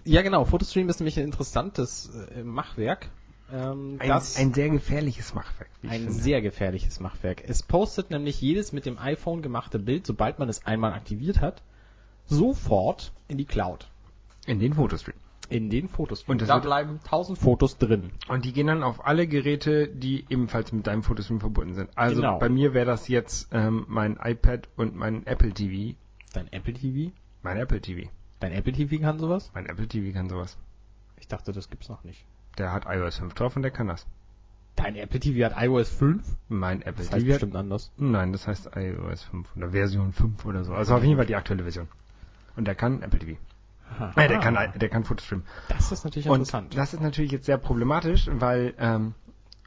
Ja, 0.03 0.21
genau. 0.23 0.45
Photostream 0.45 0.89
ist 0.89 0.99
nämlich 0.99 1.17
ein 1.17 1.25
interessantes 1.25 2.09
äh, 2.35 2.43
Machwerk. 2.43 3.09
Ähm, 3.51 3.97
Ein, 3.99 4.11
ein 4.11 4.53
sehr 4.53 4.69
gefährliches 4.69 5.33
Machwerk. 5.33 5.69
ein 5.83 5.89
finde. 6.01 6.11
sehr 6.11 6.41
gefährliches 6.41 6.99
Machwerk. 6.99 7.43
Es 7.47 7.63
postet 7.63 8.11
nämlich 8.11 8.39
jedes 8.41 8.73
mit 8.73 8.85
dem 8.85 8.97
iPhone 8.99 9.41
gemachte 9.41 9.79
Bild, 9.79 10.05
sobald 10.05 10.39
man 10.39 10.49
es 10.49 10.65
einmal 10.65 10.93
aktiviert 10.93 11.41
hat, 11.41 11.61
sofort 12.25 13.11
in 13.27 13.37
die 13.37 13.45
Cloud. 13.45 13.89
In 14.45 14.59
den 14.59 14.73
Fotostream. 14.73 15.15
In 15.49 15.69
den 15.71 15.89
Photostream. 15.89 16.37
Und 16.39 16.47
da 16.47 16.59
bleiben 16.59 16.99
1000 17.03 17.37
Fotos 17.39 17.77
drin. 17.79 18.11
Und 18.27 18.45
die 18.45 18.53
gehen 18.53 18.67
dann 18.67 18.83
auf 18.83 19.05
alle 19.05 19.27
Geräte, 19.27 19.87
die 19.87 20.25
ebenfalls 20.29 20.71
mit 20.71 20.85
deinem 20.85 21.01
Fotostream 21.01 21.39
verbunden 21.39 21.73
sind. 21.73 21.89
Also 21.97 22.17
Genau. 22.21 22.37
bei 22.37 22.49
mir 22.49 22.73
wäre 22.75 22.85
das 22.85 23.07
jetzt 23.07 23.49
ähm, 23.51 23.85
mein 23.87 24.17
iPad 24.23 24.67
und 24.75 24.95
mein 24.95 25.25
Apple 25.25 25.51
TV. 25.51 25.95
Dein 26.33 26.51
Apple 26.53 26.73
TV? 26.73 27.11
Mein 27.41 27.57
Apple 27.57 27.81
TV. 27.81 28.09
Dein 28.39 28.51
Apple 28.51 28.73
TV 28.73 29.01
kann 29.01 29.17
sowas? 29.17 29.49
Mein 29.55 29.65
Apple 29.65 29.87
TV 29.87 30.13
kann 30.13 30.29
sowas. 30.29 30.55
Ich 31.19 31.27
dachte, 31.27 31.51
das 31.51 31.69
gibt's 31.71 31.89
noch 31.89 32.03
nicht. 32.03 32.23
Der 32.59 32.71
hat 32.73 32.85
iOS 32.87 33.17
5 33.17 33.33
drauf 33.33 33.55
und 33.55 33.63
der 33.63 33.71
kann 33.71 33.87
das. 33.87 34.05
Dein 34.75 34.95
Apple 34.95 35.19
TV 35.19 35.45
hat 35.45 35.61
iOS 35.61 35.89
5? 35.89 36.23
Mein 36.49 36.81
Apple 36.81 37.03
Das 37.03 37.11
heißt 37.11 37.21
TV 37.23 37.25
hat, 37.33 37.39
bestimmt 37.39 37.55
anders. 37.55 37.91
Nein, 37.97 38.31
das 38.31 38.47
heißt 38.47 38.69
iOS 38.75 39.23
5 39.23 39.55
oder 39.55 39.69
Version 39.71 40.13
5 40.13 40.45
oder 40.45 40.63
so. 40.63 40.73
Also 40.73 40.95
auf 40.95 41.03
jeden 41.03 41.17
Fall 41.17 41.25
die 41.25 41.35
aktuelle 41.35 41.63
Version. 41.63 41.87
Und 42.55 42.65
der 42.65 42.75
kann 42.75 43.01
Apple 43.01 43.19
TV. 43.19 43.39
Äh, 44.15 44.27
der 44.27 44.39
kann 44.39 44.55
der 44.75 44.89
kann 44.89 45.03
Fotostream. 45.03 45.43
Das 45.67 45.91
ist 45.91 46.03
natürlich 46.03 46.29
Und 46.29 46.35
interessant. 46.41 46.77
das 46.77 46.93
ist 46.93 47.01
natürlich 47.01 47.31
jetzt 47.31 47.45
sehr 47.45 47.57
problematisch, 47.57 48.29
weil 48.31 48.73
ähm, 48.77 49.15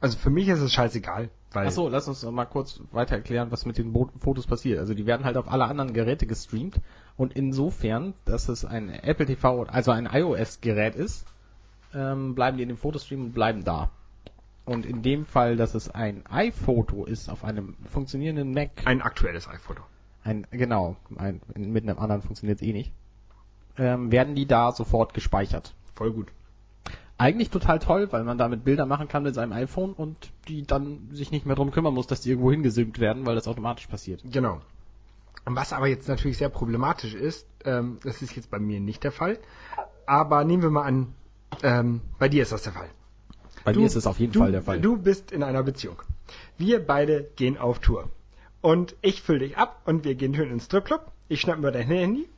also 0.00 0.18
für 0.18 0.30
mich 0.30 0.48
ist 0.48 0.60
es 0.60 0.72
scheißegal, 0.72 1.28
weil 1.52 1.66
Achso, 1.66 1.88
lass 1.88 2.08
uns 2.08 2.24
mal 2.24 2.44
kurz 2.44 2.80
weiter 2.92 3.16
erklären, 3.16 3.50
was 3.50 3.66
mit 3.66 3.78
den 3.78 3.92
Fotos 4.20 4.46
passiert. 4.46 4.78
Also 4.78 4.94
die 4.94 5.06
werden 5.06 5.24
halt 5.24 5.36
auf 5.36 5.50
alle 5.50 5.64
anderen 5.64 5.92
Geräte 5.92 6.26
gestreamt 6.26 6.80
und 7.16 7.32
insofern, 7.34 8.14
dass 8.24 8.48
es 8.48 8.64
ein 8.64 8.90
Apple 8.90 9.26
TV, 9.26 9.64
also 9.64 9.90
ein 9.90 10.06
iOS-Gerät 10.06 10.94
ist, 10.94 11.26
ähm, 11.94 12.34
bleiben 12.34 12.56
die 12.56 12.62
in 12.62 12.68
dem 12.68 12.78
Fotostream 12.78 13.24
und 13.26 13.32
bleiben 13.32 13.64
da. 13.64 13.90
Und 14.64 14.86
in 14.86 15.02
dem 15.02 15.26
Fall, 15.26 15.56
dass 15.56 15.74
es 15.74 15.90
ein 15.90 16.24
iPhoto 16.30 17.04
ist 17.04 17.28
auf 17.28 17.44
einem 17.44 17.74
funktionierenden 17.90 18.52
Mac, 18.54 18.70
Ein 18.84 19.02
aktuelles 19.02 19.48
iPhoto. 19.48 19.82
ein, 20.22 20.46
genau, 20.50 20.96
ein, 21.16 21.40
mit 21.56 21.82
einem 21.88 21.98
anderen 21.98 22.22
funktioniert 22.22 22.60
es 22.60 22.66
eh 22.66 22.72
nicht, 22.72 22.92
ähm, 23.76 24.12
werden 24.12 24.34
die 24.36 24.46
da 24.46 24.70
sofort 24.72 25.14
gespeichert. 25.14 25.74
Voll 25.94 26.12
gut. 26.12 26.28
Eigentlich 27.18 27.50
total 27.50 27.78
toll, 27.78 28.08
weil 28.12 28.24
man 28.24 28.38
damit 28.38 28.64
Bilder 28.64 28.86
machen 28.86 29.08
kann 29.08 29.22
mit 29.24 29.34
seinem 29.34 29.52
iPhone 29.52 29.92
und 29.92 30.30
die 30.48 30.62
dann 30.64 31.08
sich 31.12 31.30
nicht 31.30 31.44
mehr 31.46 31.56
drum 31.56 31.70
kümmern 31.70 31.94
muss, 31.94 32.06
dass 32.06 32.20
die 32.20 32.30
irgendwo 32.30 32.50
hingesimmt 32.50 32.98
werden, 32.98 33.26
weil 33.26 33.34
das 33.34 33.48
automatisch 33.48 33.86
passiert. 33.86 34.22
Genau. 34.24 34.60
Was 35.44 35.72
aber 35.72 35.88
jetzt 35.88 36.08
natürlich 36.08 36.38
sehr 36.38 36.48
problematisch 36.48 37.14
ist, 37.14 37.46
ähm, 37.64 37.98
das 38.04 38.22
ist 38.22 38.36
jetzt 38.36 38.50
bei 38.50 38.58
mir 38.60 38.80
nicht 38.80 39.02
der 39.02 39.12
Fall, 39.12 39.38
aber 40.06 40.44
nehmen 40.44 40.62
wir 40.62 40.70
mal 40.70 40.84
an, 40.84 41.14
ähm, 41.62 42.00
bei 42.18 42.28
dir 42.28 42.42
ist 42.42 42.52
das 42.52 42.62
der 42.62 42.72
Fall. 42.72 42.88
Bei 43.64 43.72
Du- 43.72 43.80
mir 43.80 43.86
ist 43.86 43.96
es 43.96 44.06
auf 44.06 44.18
jeden 44.18 44.32
du, 44.32 44.40
Fall 44.40 44.52
der 44.52 44.62
Fall. 44.62 44.80
Du 44.80 44.96
bist 44.96 45.30
in 45.32 45.42
einer 45.42 45.62
Beziehung. 45.62 45.96
Wir 46.58 46.84
beide 46.84 47.24
gehen 47.36 47.58
auf 47.58 47.78
Tour. 47.78 48.08
Und 48.60 48.94
ich 49.02 49.22
fülle 49.22 49.40
dich 49.40 49.56
ab 49.58 49.82
und 49.86 50.04
wir 50.04 50.14
gehen 50.14 50.34
schön 50.34 50.50
ins 50.50 50.66
Stripclub. 50.66 51.00
Ich 51.28 51.40
schnapp 51.40 51.58
mir 51.58 51.72
dein 51.72 51.86
Handy. 51.86 52.28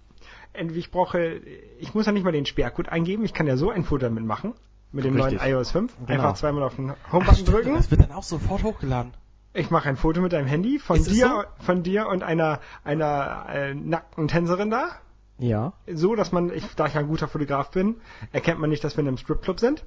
Ich 0.75 0.91
brauche, 0.91 1.41
ich 1.81 1.95
muss 1.95 2.07
ja 2.07 2.13
nicht 2.13 2.25
mal 2.25 2.31
den 2.33 2.47
Sperrcode 2.47 2.89
eingeben. 2.89 3.25
Ich 3.25 3.35
kann 3.35 3.47
ja 3.47 3.57
so 3.57 3.71
ein 3.71 3.85
Foto 3.85 4.05
damit 4.07 4.25
machen. 4.25 4.55
Mit 4.93 5.05
dem 5.05 5.17
Richtig. 5.17 5.41
neuen 5.41 5.51
iOS 5.53 5.73
5. 5.73 5.93
Genau. 6.07 6.09
Einfach 6.13 6.35
zweimal 6.35 6.63
auf 6.63 6.77
den 6.77 6.93
Homebutton 7.11 7.45
drücken. 7.45 7.75
Das 7.75 7.91
wird 7.91 8.03
dann 8.03 8.13
auch 8.13 8.23
sofort 8.23 8.63
hochgeladen. 8.63 9.13
Ich 9.53 9.71
mache 9.71 9.89
ein 9.89 9.97
Foto 9.97 10.21
mit 10.21 10.33
deinem 10.33 10.47
Handy 10.47 10.79
von 10.79 10.97
Ist 10.97 11.11
dir, 11.11 11.47
von 11.59 11.83
dir 11.83 12.07
und 12.07 12.23
einer, 12.23 12.61
einer 12.85 13.47
äh, 13.53 13.75
nackten 13.75 14.29
Tänzerin 14.29 14.71
da. 14.71 14.91
Ja. 15.39 15.73
So, 15.93 16.15
dass 16.15 16.33
man, 16.33 16.53
ich, 16.53 16.65
da 16.77 16.87
ich 16.87 16.97
ein 16.97 17.09
guter 17.09 17.29
Fotograf 17.29 17.71
bin, 17.71 17.97
erkennt 18.33 18.61
man 18.61 18.71
nicht, 18.71 18.85
dass 18.85 18.97
wir 18.97 19.03
in 19.03 19.09
einem 19.09 19.17
Stripclub 19.19 19.59
sind. 19.61 19.85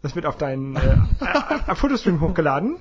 Das 0.00 0.14
wird 0.14 0.26
auf 0.26 0.36
deinen 0.36 0.76
äh, 0.76 0.96
äh, 1.66 1.74
Fotostream 1.74 2.20
hochgeladen. 2.20 2.76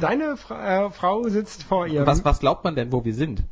Deine 0.00 0.36
Fra 0.36 0.86
äh, 0.86 0.90
Frau 0.90 1.28
sitzt 1.28 1.64
vor 1.64 1.86
ihrem. 1.86 2.06
Was, 2.06 2.24
was 2.24 2.38
glaubt 2.38 2.62
man 2.64 2.76
denn, 2.76 2.92
wo 2.92 3.04
wir 3.04 3.14
sind? 3.14 3.42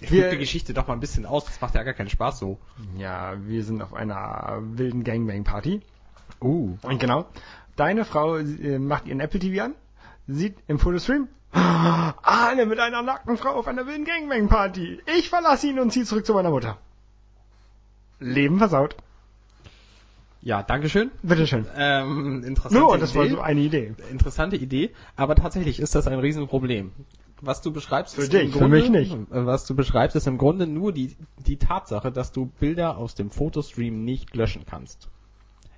Ich 0.00 0.10
Wir- 0.10 0.30
die 0.30 0.38
Geschichte 0.38 0.72
doch 0.74 0.86
mal 0.86 0.94
ein 0.94 1.00
bisschen 1.00 1.26
aus, 1.26 1.44
das 1.44 1.60
macht 1.60 1.74
ja 1.74 1.82
gar 1.82 1.92
keinen 1.94 2.08
Spaß 2.08 2.38
so. 2.38 2.58
Ja, 2.96 3.34
wir 3.46 3.64
sind 3.64 3.82
auf 3.82 3.92
einer 3.94 4.58
wilden 4.62 5.04
Gangbang-Party. 5.04 5.80
Uh. 6.40 6.76
Und 6.82 6.98
genau, 7.00 7.26
deine 7.76 8.04
Frau 8.04 8.36
äh, 8.36 8.78
macht 8.78 9.06
ihren 9.06 9.20
Apple 9.20 9.40
TV 9.40 9.64
an, 9.64 9.74
sieht 10.26 10.56
im 10.68 10.78
Fotostream, 10.78 11.28
Arne 11.52 12.64
mit 12.66 12.78
einer 12.78 13.02
nackten 13.02 13.36
Frau 13.36 13.50
auf 13.50 13.66
einer 13.68 13.86
wilden 13.86 14.04
Gangbang-Party. 14.06 15.00
Ich 15.18 15.28
verlasse 15.28 15.66
ihn 15.68 15.78
und 15.78 15.92
ziehe 15.92 16.04
zurück 16.06 16.24
zu 16.24 16.32
meiner 16.32 16.50
Mutter. 16.50 16.78
Leben 18.22 18.58
versaut. 18.58 18.96
Ja, 20.40 20.62
Dankeschön. 20.62 21.10
Bitteschön. 21.22 21.66
Ähm, 21.76 22.42
interessante 22.44 22.78
Nur, 22.78 22.98
das 22.98 23.14
war 23.14 23.24
Idee. 23.24 23.34
so 23.34 23.40
eine 23.40 23.60
Idee. 23.60 23.94
Interessante 24.10 24.56
Idee, 24.56 24.90
aber 25.14 25.36
tatsächlich 25.36 25.78
ist 25.78 25.94
das 25.94 26.08
ein 26.08 26.18
Riesenproblem. 26.18 26.90
Was 27.40 27.60
du 27.62 27.72
beschreibst, 27.72 28.14
Für 28.16 28.22
ist 28.22 28.32
dich, 28.32 28.44
im 28.46 28.52
für 28.52 28.58
Grunde, 28.58 28.76
mich 28.76 28.90
nicht. 28.90 29.16
Was 29.30 29.66
du 29.66 29.74
beschreibst, 29.74 30.16
ist 30.16 30.26
im 30.26 30.38
Grunde 30.38 30.66
nur 30.66 30.92
die, 30.92 31.16
die 31.46 31.56
Tatsache, 31.58 32.10
dass 32.12 32.32
du 32.32 32.46
Bilder 32.46 32.96
aus 32.98 33.14
dem 33.14 33.30
Fotostream 33.30 34.04
nicht 34.04 34.34
löschen 34.34 34.64
kannst. 34.68 35.08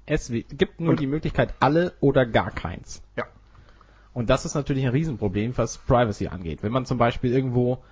Es 0.07 0.31
gibt 0.31 0.81
nur 0.81 0.91
Und- 0.91 1.01
die 1.01 1.07
Möglichkeit 1.07 1.55
alle 1.61 1.95
oder 2.01 2.27
gar 2.27 2.51
keins. 2.51 3.03
Ja. 3.17 3.25
Und 4.13 4.31
das 4.31 4.45
ist 4.45 4.55
natürlich 4.55 4.85
ein 4.85 4.93
Riesenproblem, 4.93 5.57
was 5.57 5.79
Privacy 5.79 6.29
angeht. 6.29 6.63
Wenn 6.63 6.73
man 6.73 6.85
zum 6.87 6.99
Beispiel 6.99 7.33
irgendwo 7.33 7.83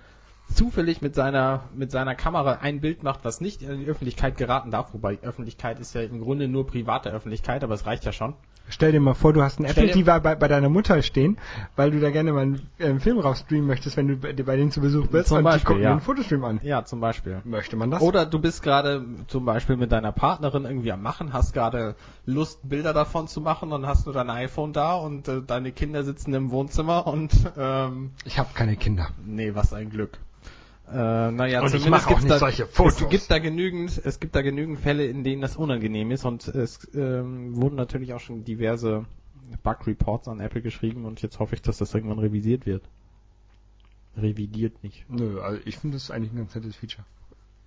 zufällig 0.53 1.01
mit 1.01 1.15
seiner, 1.15 1.63
mit 1.75 1.91
seiner 1.91 2.15
Kamera 2.15 2.59
ein 2.61 2.81
Bild 2.81 3.03
macht, 3.03 3.21
was 3.23 3.41
nicht 3.41 3.61
in 3.61 3.79
die 3.79 3.85
Öffentlichkeit 3.87 4.37
geraten 4.37 4.71
darf, 4.71 4.93
wobei 4.93 5.19
Öffentlichkeit 5.21 5.79
ist 5.79 5.95
ja 5.95 6.01
im 6.01 6.21
Grunde 6.21 6.47
nur 6.47 6.67
private 6.67 7.09
Öffentlichkeit, 7.09 7.63
aber 7.63 7.73
es 7.73 7.85
reicht 7.85 8.05
ja 8.05 8.11
schon. 8.11 8.35
Stell 8.69 8.93
dir 8.93 9.01
mal 9.01 9.13
vor, 9.13 9.33
du 9.33 9.41
hast 9.41 9.59
einen 9.59 9.69
Stell 9.69 9.89
Apple 9.89 10.03
TV 10.03 10.19
bei, 10.21 10.35
bei 10.35 10.47
deiner 10.47 10.69
Mutter 10.69 11.01
stehen, 11.01 11.37
weil 11.75 11.91
du 11.91 11.99
da 11.99 12.11
gerne 12.11 12.31
mal 12.31 12.41
einen 12.43 12.69
äh, 12.77 12.97
Film 12.99 13.19
rausstreamen 13.19 13.67
möchtest, 13.67 13.97
wenn 13.97 14.07
du 14.07 14.15
bei, 14.15 14.31
bei 14.31 14.55
denen 14.55 14.71
zu 14.71 14.79
Besuch 14.79 15.07
bist 15.07 15.27
Zum 15.27 15.39
und 15.39 15.43
Beispiel, 15.43 15.59
die 15.59 15.65
gucken 15.65 15.83
ja. 15.83 15.95
den 15.95 15.99
Fotostream 15.99 16.43
an. 16.45 16.59
Ja, 16.63 16.85
zum 16.85 17.01
Beispiel. 17.01 17.41
Möchte 17.43 17.75
man 17.75 17.91
das? 17.91 18.01
Oder 18.01 18.25
du 18.25 18.39
bist 18.39 18.63
gerade 18.63 19.05
zum 19.27 19.43
Beispiel 19.43 19.75
mit 19.75 19.91
deiner 19.91 20.13
Partnerin 20.13 20.63
irgendwie 20.63 20.93
am 20.93 21.01
Machen, 21.01 21.33
hast 21.33 21.53
gerade 21.53 21.95
Lust, 22.25 22.67
Bilder 22.67 22.93
davon 22.93 23.27
zu 23.27 23.41
machen 23.41 23.73
und 23.73 23.85
hast 23.85 24.05
nur 24.05 24.13
dein 24.13 24.29
iPhone 24.29 24.71
da 24.71 24.95
und 24.95 25.27
äh, 25.27 25.41
deine 25.45 25.73
Kinder 25.73 26.03
sitzen 26.03 26.33
im 26.33 26.49
Wohnzimmer 26.51 27.05
und 27.05 27.33
ähm, 27.57 28.11
ich 28.23 28.39
habe 28.39 28.49
keine 28.53 28.77
Kinder. 28.77 29.09
nee, 29.25 29.53
was 29.53 29.73
ein 29.73 29.89
Glück. 29.89 30.19
Äh, 30.93 31.31
naja, 31.31 31.59
Und 31.61 31.65
ich 31.67 31.71
zumindest 31.81 31.89
mache 31.89 32.09
auch 32.15 32.19
nicht 32.19 32.29
da, 32.29 32.37
solche 32.39 32.67
Fotos. 32.67 33.01
Es 33.01 33.09
gibt 33.09 33.31
da 33.31 33.39
genügend, 33.39 33.99
es 34.05 34.19
gibt 34.19 34.35
da 34.35 34.41
genügend 34.41 34.79
Fälle, 34.79 35.05
in 35.05 35.23
denen 35.23 35.41
das 35.41 35.57
unangenehm 35.57 36.11
ist 36.11 36.23
und 36.25 36.47
es 36.47 36.87
ähm, 36.93 37.55
wurden 37.55 37.75
natürlich 37.75 38.13
auch 38.13 38.19
schon 38.19 38.43
diverse 38.43 39.05
Bug-Reports 39.63 40.27
an 40.27 40.39
Apple 40.39 40.61
geschrieben 40.61 41.05
und 41.05 41.21
jetzt 41.21 41.39
hoffe 41.39 41.55
ich, 41.55 41.61
dass 41.61 41.77
das 41.79 41.93
irgendwann 41.93 42.19
revidiert 42.19 42.65
wird. 42.65 42.83
Revidiert 44.15 44.83
nicht. 44.83 45.05
Nö, 45.09 45.39
also 45.41 45.59
ich 45.65 45.77
finde 45.77 45.95
das 45.97 46.11
eigentlich 46.11 46.31
ein 46.33 46.37
ganz 46.37 46.53
nettes 46.53 46.75
Feature. 46.75 47.03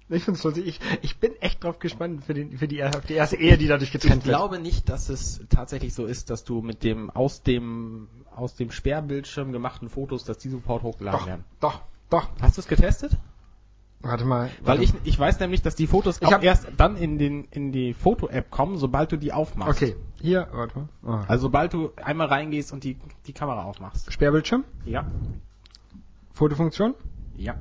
Ich 0.08 0.22
finde 0.22 0.38
es 0.38 0.44
lustig. 0.44 0.66
Ich, 0.68 0.80
ich 1.02 1.16
bin 1.18 1.32
echt 1.40 1.64
drauf 1.64 1.80
gespannt 1.80 2.24
für, 2.24 2.32
den, 2.32 2.56
für 2.56 2.68
die, 2.68 2.84
auf 2.84 3.04
die 3.06 3.14
erste 3.14 3.36
Ehe, 3.36 3.58
die 3.58 3.66
dadurch 3.66 3.92
Ich 3.92 4.00
getrennt 4.00 4.24
wird. 4.24 4.36
glaube 4.36 4.60
nicht, 4.60 4.88
dass 4.88 5.08
es 5.08 5.40
tatsächlich 5.48 5.94
so 5.94 6.06
ist, 6.06 6.30
dass 6.30 6.44
du 6.44 6.62
mit 6.62 6.84
dem 6.84 7.10
aus 7.10 7.42
dem 7.42 8.06
aus 8.36 8.54
dem 8.54 8.70
Sperrbildschirm 8.70 9.50
gemachten 9.50 9.88
Fotos, 9.88 10.22
dass 10.24 10.38
die 10.38 10.50
sofort 10.50 10.84
hochgeladen 10.84 11.18
Doch, 11.18 11.26
werden. 11.26 11.44
doch, 11.58 11.80
doch. 12.10 12.28
Hast 12.40 12.56
du 12.56 12.60
es 12.60 12.68
getestet? 12.68 13.16
Warte 14.00 14.24
mal. 14.24 14.50
Weil 14.60 14.78
warte. 14.78 14.82
ich 14.82 14.92
ich 15.04 15.18
weiß 15.18 15.40
nämlich, 15.40 15.62
dass 15.62 15.74
die 15.74 15.86
Fotos 15.86 16.18
Ich 16.20 16.28
auch 16.28 16.42
erst 16.42 16.68
dann 16.76 16.96
in 16.96 17.18
den 17.18 17.44
in 17.50 17.72
die 17.72 17.94
Foto-App 17.94 18.50
kommen, 18.50 18.76
sobald 18.76 19.10
du 19.10 19.16
die 19.16 19.32
aufmachst. 19.32 19.82
Okay, 19.82 19.96
hier, 20.20 20.46
warte 20.52 20.78
mal. 20.78 20.88
Ah. 21.02 21.24
Also 21.26 21.42
sobald 21.42 21.72
du 21.72 21.90
einmal 21.96 22.28
reingehst 22.28 22.72
und 22.72 22.84
die 22.84 22.98
die 23.26 23.32
Kamera 23.32 23.64
aufmachst. 23.64 24.12
Sperrbildschirm, 24.12 24.64
Ja. 24.84 25.06
Fotofunktion. 26.32 26.94
Ja. 27.36 27.56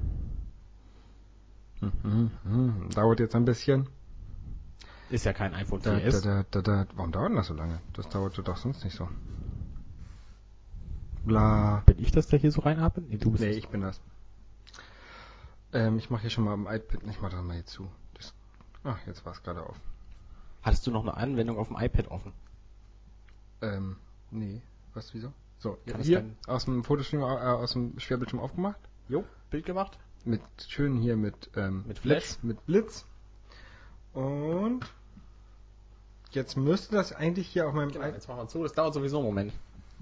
Mhm, 1.81 2.31
mhm, 2.43 2.89
dauert 2.93 3.19
jetzt 3.19 3.35
ein 3.35 3.45
bisschen. 3.45 3.87
Ist 5.09 5.25
ja 5.25 5.33
kein 5.33 5.53
iPhone 5.53 5.81
Da, 5.81 5.93
4S. 5.93 6.23
da, 6.23 6.43
da, 6.49 6.61
da, 6.61 6.83
da. 6.83 6.87
Warum 6.95 7.11
dauert 7.11 7.29
denn 7.29 7.35
das 7.37 7.47
so 7.47 7.53
lange? 7.53 7.79
Das 7.93 8.09
dauerte 8.09 8.43
doch 8.43 8.57
sonst 8.57 8.83
nicht 8.83 8.95
so. 8.95 9.07
Bla. 11.25 11.83
Bin 11.85 11.99
ich 11.99 12.11
das, 12.11 12.27
der 12.27 12.39
hier 12.39 12.51
so 12.51 12.61
reinatmet? 12.61 13.09
Nee, 13.09 13.17
du 13.17 13.31
bist 13.31 13.43
Nee, 13.43 13.51
ich 13.51 13.67
bin 13.69 13.81
das. 13.81 13.99
Ähm, 15.75 15.97
ich 15.97 16.09
mache 16.09 16.21
hier 16.21 16.29
schon 16.29 16.45
mal 16.45 16.53
am 16.53 16.67
iPad. 16.67 17.01
Ich 17.09 17.19
mache 17.21 17.33
das 17.35 17.43
mal 17.43 17.53
hier 17.53 17.65
zu. 17.65 17.87
Das, 18.13 18.33
ach, 18.85 18.97
jetzt 19.05 19.25
war 19.25 19.33
es 19.33 19.43
gerade 19.43 19.61
auf. 19.61 19.75
Hattest 20.63 20.87
du 20.87 20.91
noch 20.91 21.01
eine 21.03 21.15
Anwendung 21.17 21.57
auf 21.59 21.67
dem 21.67 21.77
iPad 21.77 22.07
offen? 22.09 22.31
Ähm, 23.61 23.97
nee. 24.31 24.61
Was, 24.93 25.13
wieso? 25.13 25.33
So, 25.59 25.77
Kann 25.85 25.99
es 25.99 26.07
hier 26.07 26.25
aus 26.47 26.63
dem 26.65 26.83
Fotostream, 26.85 27.21
äh, 27.21 27.25
aus 27.25 27.73
dem 27.73 27.99
Sperrbildschirm 27.99 28.39
aufgemacht. 28.39 28.79
Jo, 29.09 29.25
Bild 29.49 29.65
gemacht? 29.65 29.97
Mit 30.23 30.41
schön 30.65 30.95
hier 30.97 31.17
mit, 31.17 31.49
ähm, 31.57 31.83
Mit 31.87 31.99
Flash? 31.99 32.37
Blitz, 32.37 32.43
mit 32.43 32.65
Blitz. 32.65 33.05
Und 34.13 34.85
jetzt 36.31 36.55
müsste 36.55 36.95
das 36.95 37.11
eigentlich 37.11 37.47
hier 37.47 37.67
auf 37.67 37.73
meinem 37.73 37.89
Genau, 37.89 37.99
iPad. 38.05 38.13
jetzt 38.15 38.27
machen 38.29 38.39
wir 38.39 38.47
zu, 38.47 38.63
das 38.63 38.73
dauert 38.73 38.93
sowieso 38.93 39.17
einen 39.17 39.25
Moment. 39.27 39.53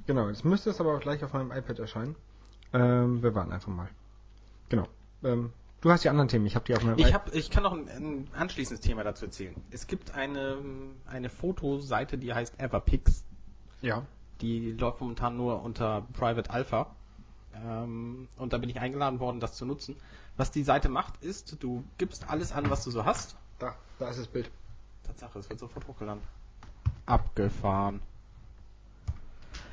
Genau, 0.06 0.30
jetzt 0.30 0.46
müsste 0.46 0.70
es 0.70 0.80
aber 0.80 0.96
auch 0.96 1.00
gleich 1.00 1.24
auf 1.24 1.34
meinem 1.34 1.52
iPad 1.52 1.80
erscheinen. 1.80 2.16
Ähm, 2.74 3.24
wir 3.24 3.34
warten 3.34 3.52
einfach 3.52 3.72
mal. 3.72 3.90
Genau. 4.70 4.88
Ähm, 5.24 5.52
du 5.84 5.92
hast 5.92 6.04
die 6.04 6.10
anderen 6.10 6.30
Themen, 6.30 6.46
ich 6.46 6.56
habe 6.56 6.66
die 6.66 6.76
auf 6.76 6.84
meinem 6.84 6.98
Ich, 6.98 7.14
hab, 7.14 7.34
ich 7.36 7.50
kann 7.50 7.64
noch 7.64 7.74
ein, 7.74 7.90
ein 7.90 8.28
anschließendes 8.34 8.80
Thema 8.80 9.04
dazu 9.04 9.26
erzählen. 9.26 9.54
Es 9.70 9.86
gibt 9.86 10.16
eine, 10.16 10.58
eine 11.06 11.30
Fotoseite, 11.30 12.18
die 12.18 12.34
heißt 12.34 12.60
Everpix. 12.60 13.24
Ja. 13.82 14.04
Die 14.40 14.72
läuft 14.72 15.02
momentan 15.02 15.36
nur 15.36 15.62
unter 15.62 16.08
Private 16.14 16.50
Alpha. 16.50 16.88
Ähm, 17.54 18.30
und 18.38 18.54
da 18.54 18.58
bin 18.58 18.70
ich 18.70 18.80
eingeladen 18.80 19.20
worden, 19.20 19.42
das 19.42 19.56
zu 19.56 19.66
nutzen. 19.66 19.98
Was 20.38 20.52
die 20.52 20.64
Seite 20.64 20.88
macht, 20.88 21.22
ist, 21.22 21.62
du 21.62 21.84
gibst 21.98 22.30
alles 22.30 22.54
an, 22.54 22.70
was 22.70 22.86
du 22.86 22.92
so 22.92 23.04
hast. 23.04 23.36
Da, 23.60 23.76
da 24.00 24.10
ist 24.10 24.20
das 24.20 24.28
Bild. 24.28 24.50
Tatsache, 25.06 25.38
es 25.38 25.50
wird 25.50 25.60
sofort 25.60 25.86
hochgeladen. 25.86 26.24
Abgefahren. 27.06 28.00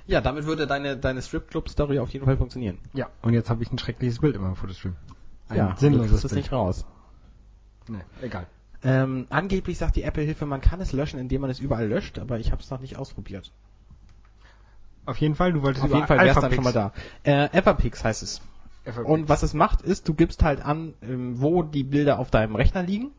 Ja, 0.08 0.20
damit 0.20 0.44
würde 0.44 0.66
deine, 0.66 0.96
deine 0.96 1.22
Stripclub-Story 1.22 2.00
auf 2.00 2.10
jeden 2.10 2.24
Fall 2.24 2.36
funktionieren. 2.36 2.78
Ja, 2.94 3.10
und 3.22 3.32
jetzt 3.32 3.48
habe 3.48 3.62
ich 3.62 3.70
ein 3.70 3.78
schreckliches 3.78 4.18
Bild 4.18 4.34
in 4.34 4.42
meinem 4.42 4.56
Fotostream. 4.56 4.96
Ein 5.50 5.56
ja, 5.56 5.76
sinnloses 5.76 6.24
es 6.24 6.30
Bild. 6.30 6.44
nicht 6.44 6.52
raus. 6.52 6.86
Nee, 7.88 7.98
egal. 8.22 8.46
Ähm, 8.82 9.26
angeblich 9.28 9.78
sagt 9.78 9.96
die 9.96 10.04
Apple-Hilfe, 10.04 10.46
man 10.46 10.60
kann 10.60 10.80
es 10.80 10.92
löschen, 10.92 11.18
indem 11.18 11.42
man 11.42 11.50
es 11.50 11.58
überall 11.58 11.86
löscht, 11.86 12.18
aber 12.18 12.38
ich 12.38 12.52
habe 12.52 12.62
es 12.62 12.70
noch 12.70 12.80
nicht 12.80 12.96
ausprobiert. 12.96 13.52
Auf 15.04 15.18
jeden 15.18 15.34
Fall, 15.34 15.52
du 15.52 15.62
wolltest 15.62 15.84
Auf 15.84 15.92
jeden 15.92 16.06
Fall 16.06 16.18
wäre 16.18 16.30
es 16.30 16.40
dann 16.40 16.52
schon 16.52 16.64
mal 16.64 16.72
da. 16.72 16.92
Äh, 17.24 17.48
Everpix 17.52 18.04
heißt 18.04 18.22
es. 18.22 18.40
Alphapix. 18.84 19.10
Und 19.10 19.28
was 19.28 19.42
es 19.42 19.54
macht, 19.54 19.82
ist, 19.82 20.08
du 20.08 20.14
gibst 20.14 20.42
halt 20.42 20.64
an, 20.64 20.94
ähm, 21.02 21.40
wo 21.40 21.62
die 21.62 21.82
Bilder 21.82 22.18
auf 22.18 22.30
deinem 22.30 22.54
Rechner 22.54 22.82
liegen 22.82 23.10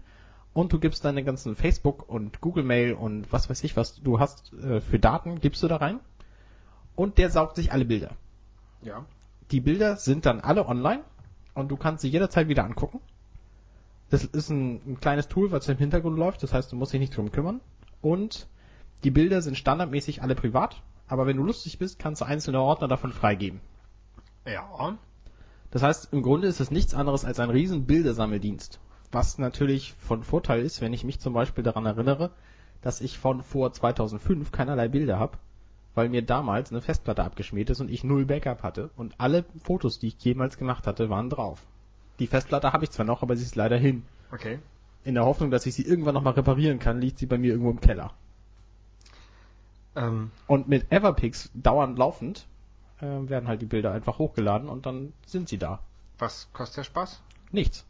und 0.53 0.73
du 0.73 0.79
gibst 0.79 1.05
deine 1.05 1.23
ganzen 1.23 1.55
Facebook 1.55 2.07
und 2.09 2.41
Google 2.41 2.63
Mail 2.63 2.93
und 2.93 3.31
was 3.31 3.49
weiß 3.49 3.63
ich, 3.63 3.75
was 3.75 4.01
du 4.01 4.19
hast 4.19 4.53
äh, 4.53 4.81
für 4.81 4.99
Daten, 4.99 5.41
gibst 5.41 5.61
du 5.63 5.67
da 5.67 5.77
rein 5.77 5.99
und 6.95 7.17
der 7.17 7.29
saugt 7.29 7.55
sich 7.55 7.71
alle 7.71 7.85
Bilder. 7.85 8.11
Ja. 8.81 9.05
Die 9.51 9.59
Bilder 9.59 9.97
sind 9.97 10.25
dann 10.25 10.39
alle 10.39 10.67
online 10.67 11.03
und 11.53 11.69
du 11.69 11.77
kannst 11.77 12.01
sie 12.01 12.09
jederzeit 12.09 12.47
wieder 12.47 12.63
angucken. 12.63 12.99
Das 14.09 14.23
ist 14.25 14.49
ein, 14.49 14.81
ein 14.85 14.99
kleines 14.99 15.27
Tool, 15.27 15.51
was 15.51 15.67
im 15.69 15.77
Hintergrund 15.77 16.17
läuft, 16.17 16.43
das 16.43 16.53
heißt, 16.53 16.71
du 16.71 16.75
musst 16.75 16.93
dich 16.93 16.99
nicht 16.99 17.15
drum 17.15 17.31
kümmern. 17.31 17.61
Und 18.01 18.47
die 19.03 19.11
Bilder 19.11 19.41
sind 19.41 19.57
standardmäßig 19.57 20.21
alle 20.21 20.35
privat, 20.35 20.81
aber 21.07 21.27
wenn 21.27 21.37
du 21.37 21.43
lustig 21.43 21.79
bist, 21.79 21.99
kannst 21.99 22.21
du 22.21 22.25
einzelne 22.25 22.61
Ordner 22.61 22.87
davon 22.87 23.13
freigeben. 23.13 23.61
Ja. 24.45 24.97
Das 25.71 25.83
heißt, 25.83 26.09
im 26.11 26.21
Grunde 26.21 26.47
ist 26.47 26.59
es 26.59 26.71
nichts 26.71 26.93
anderes 26.93 27.25
als 27.25 27.39
ein 27.39 27.49
riesen 27.49 27.85
Bildersammeldienst. 27.85 28.79
Was 29.11 29.37
natürlich 29.37 29.93
von 29.99 30.23
Vorteil 30.23 30.61
ist, 30.61 30.81
wenn 30.81 30.93
ich 30.93 31.03
mich 31.03 31.19
zum 31.19 31.33
Beispiel 31.33 31.63
daran 31.63 31.85
erinnere, 31.85 32.31
dass 32.81 33.01
ich 33.01 33.17
von 33.17 33.43
vor 33.43 33.71
2005 33.71 34.51
keinerlei 34.51 34.87
Bilder 34.87 35.19
habe, 35.19 35.37
weil 35.95 36.09
mir 36.09 36.21
damals 36.21 36.71
eine 36.71 36.81
Festplatte 36.81 37.23
abgeschmiert 37.23 37.69
ist 37.69 37.81
und 37.81 37.89
ich 37.91 38.03
null 38.03 38.25
Backup 38.25 38.63
hatte 38.63 38.89
und 38.95 39.13
alle 39.17 39.45
Fotos, 39.63 39.99
die 39.99 40.07
ich 40.07 40.23
jemals 40.23 40.57
gemacht 40.57 40.87
hatte, 40.87 41.09
waren 41.09 41.29
drauf. 41.29 41.61
Die 42.19 42.27
Festplatte 42.27 42.71
habe 42.73 42.83
ich 42.83 42.91
zwar 42.91 43.05
noch, 43.05 43.21
aber 43.23 43.35
sie 43.35 43.43
ist 43.43 43.55
leider 43.55 43.77
hin. 43.77 44.03
Okay. 44.31 44.59
In 45.03 45.15
der 45.15 45.25
Hoffnung, 45.25 45.51
dass 45.51 45.65
ich 45.65 45.73
sie 45.73 45.83
irgendwann 45.85 46.13
nochmal 46.13 46.33
reparieren 46.33 46.79
kann, 46.79 47.01
liegt 47.01 47.17
sie 47.17 47.25
bei 47.25 47.37
mir 47.37 47.51
irgendwo 47.51 47.71
im 47.71 47.81
Keller. 47.81 48.13
Ähm, 49.95 50.31
Und 50.47 50.67
mit 50.69 50.91
Everpix 50.91 51.49
dauernd 51.53 51.97
laufend 51.97 52.45
äh, 52.99 53.05
werden 53.05 53.47
halt 53.47 53.61
die 53.61 53.65
Bilder 53.65 53.91
einfach 53.91 54.19
hochgeladen 54.19 54.69
und 54.69 54.85
dann 54.85 55.13
sind 55.25 55.49
sie 55.49 55.57
da. 55.57 55.79
was 56.19 56.47
kostet 56.53 56.77
der 56.77 56.83
Spaß? 56.83 57.21
Nichts. 57.51 57.85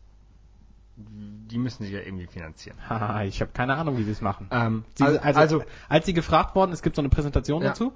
Die 0.97 1.58
müssen 1.58 1.84
sie 1.84 1.91
ja 1.93 1.99
irgendwie 1.99 2.27
finanzieren. 2.27 2.77
Haha, 2.89 3.23
ich 3.23 3.41
habe 3.41 3.51
keine 3.54 3.75
Ahnung, 3.75 3.97
wie 3.97 4.04
sie 4.04 4.12
es 4.12 4.21
machen. 4.21 4.47
Ähm, 4.51 4.84
Sie, 4.95 5.04
also, 5.06 5.39
also, 5.39 5.63
als 5.89 6.06
sie 6.06 6.13
gefragt 6.13 6.56
worden, 6.56 6.71
es 6.71 6.82
gibt 6.82 6.95
so 6.95 7.01
eine 7.01 7.10
Präsentation 7.10 7.62
Ja. 7.62 7.69
dazu, 7.69 7.93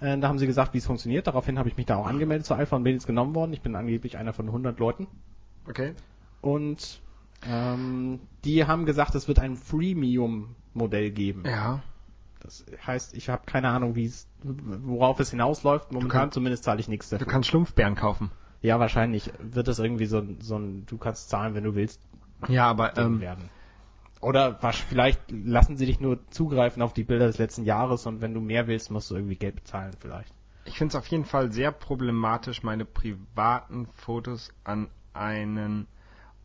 äh, 0.00 0.16
da 0.18 0.28
haben 0.28 0.38
sie 0.38 0.46
gesagt, 0.46 0.72
wie 0.74 0.78
es 0.78 0.86
funktioniert. 0.86 1.26
Daraufhin 1.26 1.58
habe 1.58 1.68
ich 1.68 1.76
mich 1.76 1.86
da 1.86 1.96
auch 1.96 2.06
angemeldet 2.06 2.46
zur 2.46 2.56
Alpha 2.56 2.76
und 2.76 2.84
bin 2.84 2.94
jetzt 2.94 3.06
genommen 3.06 3.34
worden. 3.34 3.52
Ich 3.52 3.62
bin 3.62 3.74
angeblich 3.76 4.16
einer 4.16 4.32
von 4.32 4.46
100 4.46 4.78
Leuten. 4.78 5.06
okay. 5.68 5.94
Und 6.40 7.00
ähm, 7.48 8.20
die 8.44 8.64
haben 8.66 8.86
gesagt, 8.86 9.14
es 9.14 9.26
wird 9.28 9.38
ein 9.40 9.56
Freemium-Modell 9.56 11.10
geben. 11.10 11.42
Ja. 11.46 11.82
Das 12.40 12.64
heißt, 12.86 13.14
ich 13.14 13.28
habe 13.28 13.42
keine 13.46 13.68
Ahnung, 13.70 13.94
wie 13.94 14.06
es, 14.06 14.28
worauf 14.42 15.18
es 15.20 15.30
hinausläuft. 15.30 15.90
Momentan 15.92 16.20
kannst- 16.22 16.34
zumindest 16.34 16.64
zahle 16.64 16.80
ich 16.80 16.88
nichts 16.88 17.08
Du 17.10 17.16
dafür. 17.16 17.30
kannst 17.32 17.48
Schlumpfbären 17.48 17.94
kaufen. 17.94 18.30
Ja, 18.62 18.78
wahrscheinlich 18.80 19.30
wird 19.40 19.68
das 19.68 19.78
irgendwie 19.78 20.06
so, 20.06 20.22
so 20.40 20.56
ein, 20.56 20.86
du 20.86 20.96
kannst 20.98 21.28
zahlen, 21.28 21.54
wenn 21.54 21.64
du 21.64 21.74
willst, 21.74 22.00
Ja, 22.48 22.66
aber 22.66 22.96
ähm, 22.96 23.20
werden. 23.20 23.50
Oder 24.20 24.62
was, 24.62 24.76
vielleicht 24.76 25.20
lassen 25.30 25.76
sie 25.76 25.86
dich 25.86 26.00
nur 26.00 26.18
zugreifen 26.30 26.82
auf 26.82 26.92
die 26.92 27.04
Bilder 27.04 27.26
des 27.26 27.38
letzten 27.38 27.64
Jahres 27.64 28.06
und 28.06 28.20
wenn 28.20 28.34
du 28.34 28.40
mehr 28.40 28.66
willst, 28.66 28.90
musst 28.90 29.10
du 29.10 29.14
irgendwie 29.14 29.36
Geld 29.36 29.56
bezahlen 29.56 29.92
vielleicht. 30.00 30.32
ich 30.64 30.78
finde 30.78 30.92
es 30.92 30.96
auf 30.96 31.06
jeden 31.08 31.24
Fall 31.24 31.52
sehr 31.52 31.70
problematisch, 31.70 32.62
meine 32.62 32.84
privaten 32.84 33.86
Fotos 33.94 34.52
an 34.64 34.88
einen 35.12 35.86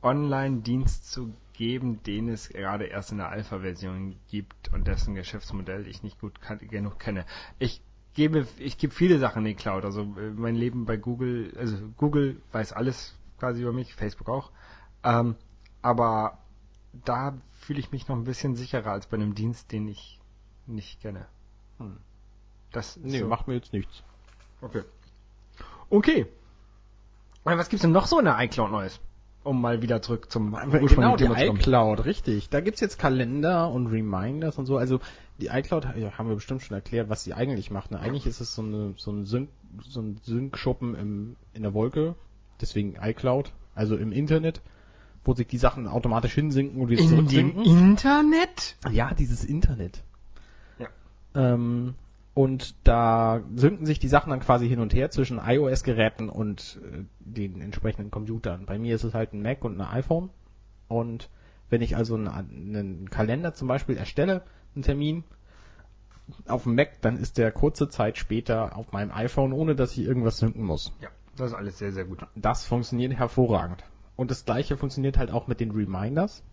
Online-Dienst 0.04 1.12
zu 1.12 1.34
geben, 1.54 2.02
den 2.04 2.30
es 2.30 2.50
gerade 2.50 2.86
erst 2.86 3.12
in 3.12 3.18
der 3.18 3.30
Alpha-Version 3.30 4.16
gibt 4.30 4.74
und 4.74 4.88
dessen 4.88 5.16
Geschäftsmodell 5.16 5.88
ich 5.88 6.04
nicht 6.04 6.20
gut 6.20 6.34
genug 6.70 7.00
kenne. 7.00 7.26
Ich 7.60 7.82
gebe, 8.14 8.48
ich 8.58 8.78
gebe 8.78 8.94
viele 8.94 9.20
Sachen 9.20 9.46
in 9.46 9.50
die 9.50 9.56
Cloud. 9.56 9.86
Also 9.86 10.02
äh, 10.02 10.32
mein 10.36 10.56
Leben 10.56 10.86
bei 10.86 10.98
Google, 10.98 11.54
also 11.58 11.78
Google 11.98 12.42
weiß 12.52 12.74
alles 12.74 13.16
quasi 13.40 13.62
über 13.62 13.74
mich, 13.74 13.94
Facebook 13.94 14.30
auch. 14.30 14.52
Ähm, 15.04 15.36
aber 15.82 16.38
da 17.06 17.34
fühle 17.54 17.80
ich 17.80 17.92
mich 17.92 18.08
noch 18.08 18.16
ein 18.16 18.24
bisschen 18.24 18.56
sicherer 18.56 18.92
als 18.92 19.08
bei 19.08 19.16
einem 19.18 19.36
Dienst, 19.36 19.72
den 19.72 19.88
ich 19.88 20.20
nicht 20.68 21.02
kenne. 21.02 21.26
Hm. 21.80 21.98
Das 22.72 22.98
ist 22.98 23.06
Nee, 23.06 23.20
so. 23.20 23.28
macht 23.28 23.48
mir 23.48 23.56
jetzt 23.56 23.74
nichts. 23.74 24.04
Okay. 24.62 24.84
Okay. 25.90 26.28
Und 27.44 27.58
was 27.58 27.70
gibt's 27.70 27.82
denn 27.82 27.92
noch 27.92 28.08
so 28.08 28.20
in 28.20 28.26
der 28.26 28.40
iCloud 28.40 28.72
Neues? 28.72 29.00
Um 29.44 29.60
mal 29.60 29.82
wieder 29.82 30.02
zurück 30.04 30.32
zum 30.32 30.52
Genau, 30.52 30.62
die 30.78 30.84
ursprünglichen 30.84 31.18
Thema 31.18 31.36
zu 31.36 31.46
kommen. 31.48 31.60
iCloud, 31.60 32.06
richtig. 32.06 32.50
Da 32.50 32.62
gibt's 32.62 32.80
jetzt 32.80 33.00
Kalender 33.00 33.70
und 33.72 33.88
Reminders 33.88 34.58
und 34.60 34.68
so. 34.68 34.78
Also 34.78 35.00
die 35.40 35.48
iCloud 35.48 35.88
ja, 35.98 36.12
haben 36.18 36.30
wir 36.30 36.36
bestimmt 36.36 36.62
schon 36.62 36.76
erklärt, 36.76 37.10
was 37.10 37.24
sie 37.24 37.34
eigentlich 37.34 37.72
macht. 37.72 37.90
Ne? 37.90 38.00
Eigentlich 38.00 38.28
ist 38.28 38.40
es 38.40 38.54
so, 38.54 38.62
eine, 38.62 38.94
so 38.98 39.12
ein 39.12 39.26
Sync, 39.26 39.50
so 39.82 40.00
ein 40.02 40.20
Sync-Schuppen 40.24 40.94
im, 40.94 41.36
in 41.54 41.64
der 41.64 41.74
Wolke, 41.74 42.14
deswegen 42.62 42.96
iCloud, 43.02 43.52
also 43.74 43.98
im 43.98 44.12
Internet, 44.12 44.62
wo 45.24 45.34
sich 45.34 45.48
die 45.48 45.58
Sachen 45.58 45.88
automatisch 45.88 46.34
hinsinken 46.34 46.82
und 46.82 46.90
wieder 46.90 47.02
In 47.02 47.10
dem 47.10 47.16
zurücksinken. 47.28 47.64
Internet? 47.64 48.78
Ja, 48.92 49.14
dieses 49.14 49.46
Internet. 49.46 50.04
Ja. 50.80 50.88
Ähm, 51.36 51.96
und 52.34 52.76
da 52.86 53.42
synken 53.56 53.86
sich 53.86 54.00
die 54.00 54.08
Sachen 54.08 54.30
dann 54.30 54.40
quasi 54.40 54.68
hin 54.68 54.80
und 54.80 54.94
her 54.94 55.12
zwischen 55.12 55.40
iOS-Geräten 55.44 56.30
und 56.30 56.80
äh, 56.84 57.04
den 57.20 57.62
entsprechenden 57.62 58.10
Computern. 58.10 58.66
Bei 58.66 58.80
mir 58.80 58.96
ist 58.96 59.04
es 59.04 59.14
halt 59.14 59.34
ein 59.34 59.42
Mac 59.42 59.64
und 59.64 59.80
ein 59.80 59.88
iPhone. 59.88 60.30
Und 60.88 61.30
wenn 61.70 61.82
ich 61.82 61.96
also 61.96 62.16
einen, 62.16 62.28
einen 62.28 63.10
Kalender 63.10 63.54
zum 63.54 63.68
Beispiel 63.68 63.98
erstelle, 63.98 64.44
einen 64.76 64.84
Termin, 64.84 65.24
auf 66.48 66.64
dem 66.64 66.76
Mac, 66.76 67.02
dann 67.02 67.18
ist 67.18 67.38
der 67.38 67.52
kurze 67.52 67.90
Zeit 67.90 68.18
später 68.18 68.78
auf 68.78 68.92
meinem 68.92 69.12
iPhone, 69.12 69.52
ohne 69.54 69.76
dass 69.76 69.92
ich 69.94 70.06
irgendwas 70.06 70.38
synken 70.38 70.64
muss. 70.64 70.94
Ja, 71.02 71.10
das 71.36 71.52
ist 71.52 71.58
alles 71.58 71.78
sehr, 71.78 71.92
sehr 71.92 72.06
gut. 72.06 72.26
Das 72.36 72.66
funktioniert 72.66 73.14
hervorragend. 73.14 73.84
Und 74.22 74.30
das 74.30 74.46
gleiche 74.46 74.78
funktioniert 74.78 75.18
halt 75.18 75.32
auch 75.32 75.48
mit 75.48 75.60
den 75.60 75.72
Reminders. 75.72 76.44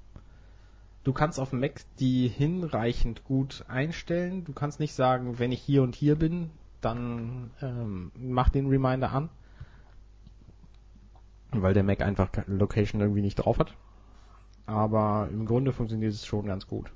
Du 1.04 1.12
kannst 1.12 1.38
auf 1.38 1.50
dem 1.50 1.60
Mac 1.60 1.82
die 2.00 2.26
hinreichend 2.26 3.24
gut 3.24 3.62
einstellen. 3.68 4.42
Du 4.46 4.54
kannst 4.54 4.80
nicht 4.80 4.94
sagen, 4.94 5.38
wenn 5.38 5.52
ich 5.52 5.60
hier 5.60 5.82
und 5.82 5.94
hier 5.94 6.16
bin, 6.16 6.48
dann 6.80 7.50
ähm, 7.60 8.10
mach 8.16 8.48
den 8.48 8.68
Reminder 8.68 9.12
an. 9.12 9.28
Weil 11.50 11.74
der 11.74 11.82
Mac 11.82 12.00
einfach 12.00 12.32
keine 12.32 12.56
Location 12.56 13.02
irgendwie 13.02 13.20
nicht 13.20 13.34
drauf 13.34 13.58
hat. 13.58 13.74
Aber 14.64 15.28
im 15.30 15.44
Grunde 15.44 15.74
funktioniert 15.74 16.14
es 16.14 16.24
schon 16.24 16.46
ganz 16.46 16.66
gut. 16.66 16.90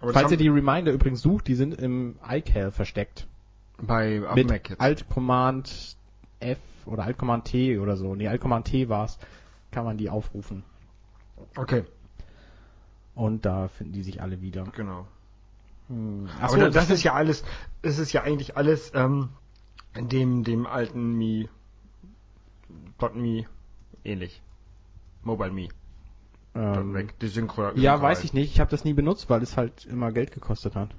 Aber 0.00 0.12
Falls 0.12 0.32
ihr 0.32 0.36
die 0.36 0.48
Reminder 0.48 0.90
übrigens 0.90 1.22
sucht, 1.22 1.46
die 1.46 1.54
sind 1.54 1.74
im 1.80 2.16
iCal 2.28 2.72
versteckt. 2.72 3.28
bei 3.80 4.20
mit 4.34 4.48
Mac 4.48 4.68
jetzt. 4.68 4.80
Alt 4.80 5.08
Command 5.08 5.96
F 6.40 6.58
oder 6.86 7.04
Alt 7.04 7.18
Command 7.18 7.44
T 7.44 7.78
oder 7.78 7.96
so. 7.96 8.14
Nee, 8.14 8.28
Alt 8.28 8.40
Command 8.40 8.66
T 8.66 8.88
war's. 8.88 9.18
Kann 9.70 9.84
man 9.84 9.96
die 9.98 10.10
aufrufen. 10.10 10.64
Okay, 11.56 11.84
Und 13.14 13.44
da 13.46 13.68
finden 13.68 13.92
die 13.92 14.02
sich 14.02 14.20
alle 14.20 14.40
wieder. 14.40 14.64
genau. 14.74 15.06
Hm. 15.88 16.28
Aber 16.40 16.58
da- 16.58 16.70
das 16.70 16.90
ist 16.90 17.02
ja 17.02 17.14
alles, 17.14 17.44
das 17.82 17.98
ist 17.98 18.12
ja 18.12 18.22
eigentlich 18.22 18.56
alles 18.56 18.92
ähm, 18.94 19.30
dem 19.96 20.44
dem 20.44 20.66
alten 20.66 21.16
Mi, 21.18 21.48
Dot 22.98 23.14
Me 23.16 23.46
ähnlich. 24.04 24.42
Mobile 25.22 25.50
Me. 25.50 25.68
Ähm, 26.54 27.08
die 27.20 27.28
Synchro. 27.28 27.72
Ja, 27.76 28.00
weiß 28.00 28.24
ich 28.24 28.32
nicht. 28.32 28.52
Ich 28.52 28.60
habe 28.60 28.70
das 28.70 28.84
nie 28.84 28.92
benutzt, 28.94 29.30
weil 29.30 29.42
es 29.42 29.56
halt 29.56 29.84
immer 29.86 30.12
Geld 30.12 30.32
gekostet 30.32 30.74
hat. 30.76 30.90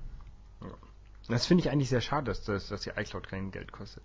Das 1.27 1.45
finde 1.45 1.63
ich 1.63 1.69
eigentlich 1.71 1.89
sehr 1.89 2.01
schade, 2.01 2.25
dass, 2.25 2.43
das, 2.43 2.67
dass 2.67 2.81
die 2.81 2.89
iCloud 2.91 3.27
kein 3.27 3.51
Geld 3.51 3.71
kostet. 3.71 4.03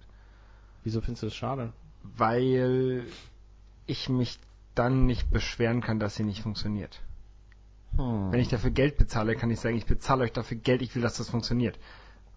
Wieso 0.86 1.00
findest 1.00 1.24
du 1.24 1.26
das 1.26 1.34
schade? 1.34 1.72
Weil 2.04 3.06
ich 3.86 4.08
mich 4.08 4.38
dann 4.76 5.04
nicht 5.04 5.28
beschweren 5.30 5.80
kann, 5.80 5.98
dass 5.98 6.14
sie 6.14 6.22
nicht 6.22 6.42
funktioniert. 6.42 7.00
Hm. 7.96 8.30
Wenn 8.30 8.38
ich 8.38 8.46
dafür 8.46 8.70
Geld 8.70 8.96
bezahle, 8.96 9.34
kann 9.34 9.50
ich 9.50 9.58
sagen, 9.58 9.76
ich 9.76 9.86
bezahle 9.86 10.22
euch 10.22 10.32
dafür 10.32 10.58
Geld, 10.58 10.82
ich 10.82 10.94
will, 10.94 11.02
dass 11.02 11.16
das 11.16 11.28
funktioniert. 11.28 11.76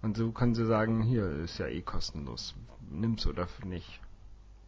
Und 0.01 0.17
so 0.17 0.31
können 0.31 0.55
sie 0.55 0.65
sagen, 0.65 1.03
hier 1.03 1.29
ist 1.29 1.59
ja 1.59 1.67
eh 1.67 1.83
kostenlos. 1.83 2.55
Nimm's 2.89 3.27
oder 3.27 3.47
nicht. 3.65 3.99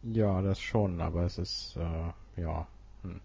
Ja, 0.04 0.42
das 0.42 0.60
schon, 0.60 1.00
aber 1.00 1.24
es 1.24 1.38
ist, 1.38 1.76
äh, 1.76 2.40
ja. 2.40 2.68
Hm. 3.02 3.20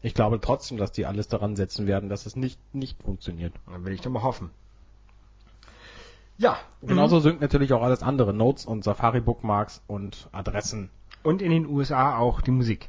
Ich 0.00 0.14
glaube 0.14 0.40
trotzdem, 0.40 0.76
dass 0.76 0.90
die 0.90 1.06
alles 1.06 1.28
daran 1.28 1.54
setzen 1.54 1.86
werden, 1.86 2.08
dass 2.08 2.26
es 2.26 2.34
nicht, 2.34 2.58
nicht 2.74 3.00
funktioniert. 3.00 3.54
Dann 3.66 3.84
will 3.84 3.92
ich 3.92 4.00
doch 4.00 4.10
mal 4.10 4.24
hoffen. 4.24 4.50
Ja. 6.42 6.56
Genauso 6.82 7.20
synkt 7.20 7.40
natürlich 7.40 7.72
auch 7.72 7.82
alles 7.82 8.02
andere. 8.02 8.34
Notes 8.34 8.66
und 8.66 8.82
Safari 8.82 9.20
Bookmarks 9.20 9.80
und 9.86 10.28
Adressen. 10.32 10.90
Und 11.22 11.40
in 11.40 11.52
den 11.52 11.66
USA 11.66 12.18
auch 12.18 12.40
die 12.40 12.50
Musik. 12.50 12.88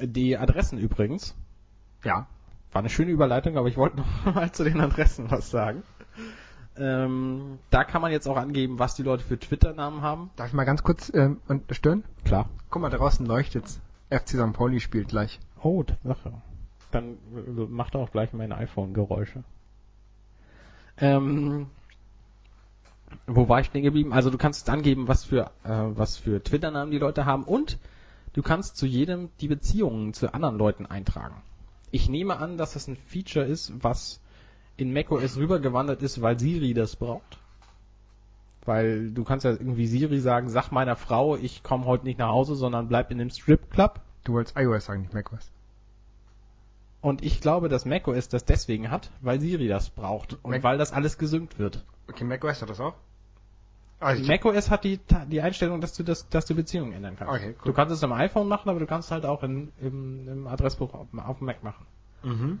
Die 0.00 0.36
Adressen 0.38 0.78
übrigens, 0.78 1.34
Ja. 2.04 2.28
war 2.70 2.78
eine 2.78 2.88
schöne 2.88 3.10
Überleitung, 3.10 3.56
aber 3.58 3.66
ich 3.66 3.76
wollte 3.76 3.96
noch 3.96 4.06
mal 4.34 4.52
zu 4.52 4.62
den 4.62 4.80
Adressen 4.80 5.28
was 5.28 5.50
sagen. 5.50 5.82
Ähm, 6.76 7.58
da 7.70 7.82
kann 7.82 8.00
man 8.00 8.12
jetzt 8.12 8.28
auch 8.28 8.36
angeben, 8.36 8.78
was 8.78 8.94
die 8.94 9.02
Leute 9.02 9.24
für 9.24 9.36
Twitter-Namen 9.40 10.00
haben. 10.02 10.30
Darf 10.36 10.46
ich 10.46 10.52
mal 10.54 10.62
ganz 10.62 10.84
kurz 10.84 11.10
ähm, 11.12 11.40
stören? 11.72 12.04
Klar. 12.24 12.48
Guck 12.70 12.80
mal, 12.82 12.90
draußen 12.90 13.26
leuchtet's. 13.26 13.80
FC 14.10 14.28
St. 14.38 14.52
Pauli 14.52 14.78
spielt 14.78 15.08
gleich. 15.08 15.40
Oh, 15.64 15.82
Tatsache. 15.82 16.32
Dann 16.92 17.14
äh, 17.34 17.50
macht 17.68 17.96
auch 17.96 18.12
gleich 18.12 18.32
mein 18.32 18.52
iPhone 18.52 18.94
Geräusche. 18.94 19.42
Ähm, 20.98 21.66
wo 23.26 23.48
war 23.48 23.60
ich 23.60 23.66
stehen 23.66 23.82
geblieben? 23.82 24.12
Also 24.12 24.30
du 24.30 24.38
kannst 24.38 24.68
angeben, 24.70 25.08
was 25.08 25.24
für 25.24 25.50
äh, 25.64 25.70
was 25.70 26.16
für 26.16 26.42
Twitter-Namen 26.42 26.90
die 26.90 26.98
Leute 26.98 27.24
haben 27.26 27.44
und 27.44 27.78
du 28.32 28.42
kannst 28.42 28.76
zu 28.76 28.86
jedem 28.86 29.30
die 29.40 29.48
Beziehungen 29.48 30.14
zu 30.14 30.32
anderen 30.32 30.58
Leuten 30.58 30.86
eintragen. 30.86 31.42
Ich 31.90 32.08
nehme 32.08 32.36
an, 32.38 32.58
dass 32.58 32.74
das 32.74 32.86
ein 32.88 32.96
Feature 32.96 33.44
ist, 33.46 33.72
was 33.82 34.20
in 34.76 34.92
macOS 34.92 35.36
rübergewandert 35.36 36.02
ist, 36.02 36.20
weil 36.22 36.38
Siri 36.38 36.74
das 36.74 36.96
braucht. 36.96 37.38
Weil 38.64 39.10
du 39.10 39.24
kannst 39.24 39.44
ja 39.44 39.52
irgendwie 39.52 39.86
Siri 39.86 40.20
sagen, 40.20 40.50
sag 40.50 40.70
meiner 40.70 40.96
Frau, 40.96 41.36
ich 41.36 41.62
komme 41.62 41.86
heute 41.86 42.04
nicht 42.04 42.18
nach 42.18 42.28
Hause, 42.28 42.54
sondern 42.54 42.88
bleib 42.88 43.10
in 43.10 43.18
dem 43.18 43.30
Strip 43.30 43.70
Club. 43.70 44.00
Du 44.24 44.34
wolltest 44.34 44.56
iOS 44.58 44.84
sagen, 44.84 45.00
nicht 45.02 45.14
macOS. 45.14 45.50
Und 47.00 47.22
ich 47.24 47.40
glaube, 47.40 47.68
dass 47.68 47.86
macOS 47.86 48.28
das 48.28 48.44
deswegen 48.44 48.90
hat, 48.90 49.10
weil 49.22 49.40
Siri 49.40 49.68
das 49.68 49.88
braucht 49.90 50.36
und 50.42 50.50
Mac- 50.50 50.62
weil 50.62 50.78
das 50.78 50.92
alles 50.92 51.16
gesynkt 51.16 51.58
wird. 51.58 51.84
Okay, 52.08 52.24
macOS 52.24 52.62
hat 52.62 52.70
das 52.70 52.80
auch? 52.80 52.94
Also 54.00 54.22
ich- 54.22 54.28
macOS 54.28 54.70
hat 54.70 54.84
die, 54.84 55.00
die 55.28 55.40
Einstellung, 55.40 55.80
dass 55.80 55.92
du 55.94 56.02
das, 56.02 56.28
dass 56.28 56.46
du 56.46 56.54
Beziehungen 56.54 56.92
ändern 56.92 57.16
kannst. 57.16 57.32
Okay, 57.34 57.54
cool. 57.58 57.64
Du 57.64 57.72
kannst 57.72 57.92
es 57.94 58.02
am 58.04 58.12
iPhone 58.12 58.46
machen, 58.48 58.68
aber 58.68 58.78
du 58.78 58.86
kannst 58.86 59.10
halt 59.10 59.24
auch 59.26 59.42
in, 59.42 59.72
im, 59.80 60.28
im 60.28 60.46
Adressbuch 60.46 60.94
auf, 60.94 61.10
dem- 61.10 61.20
auf 61.20 61.38
dem 61.38 61.46
Mac 61.46 61.62
machen. 61.64 61.86
Mhm. 62.22 62.60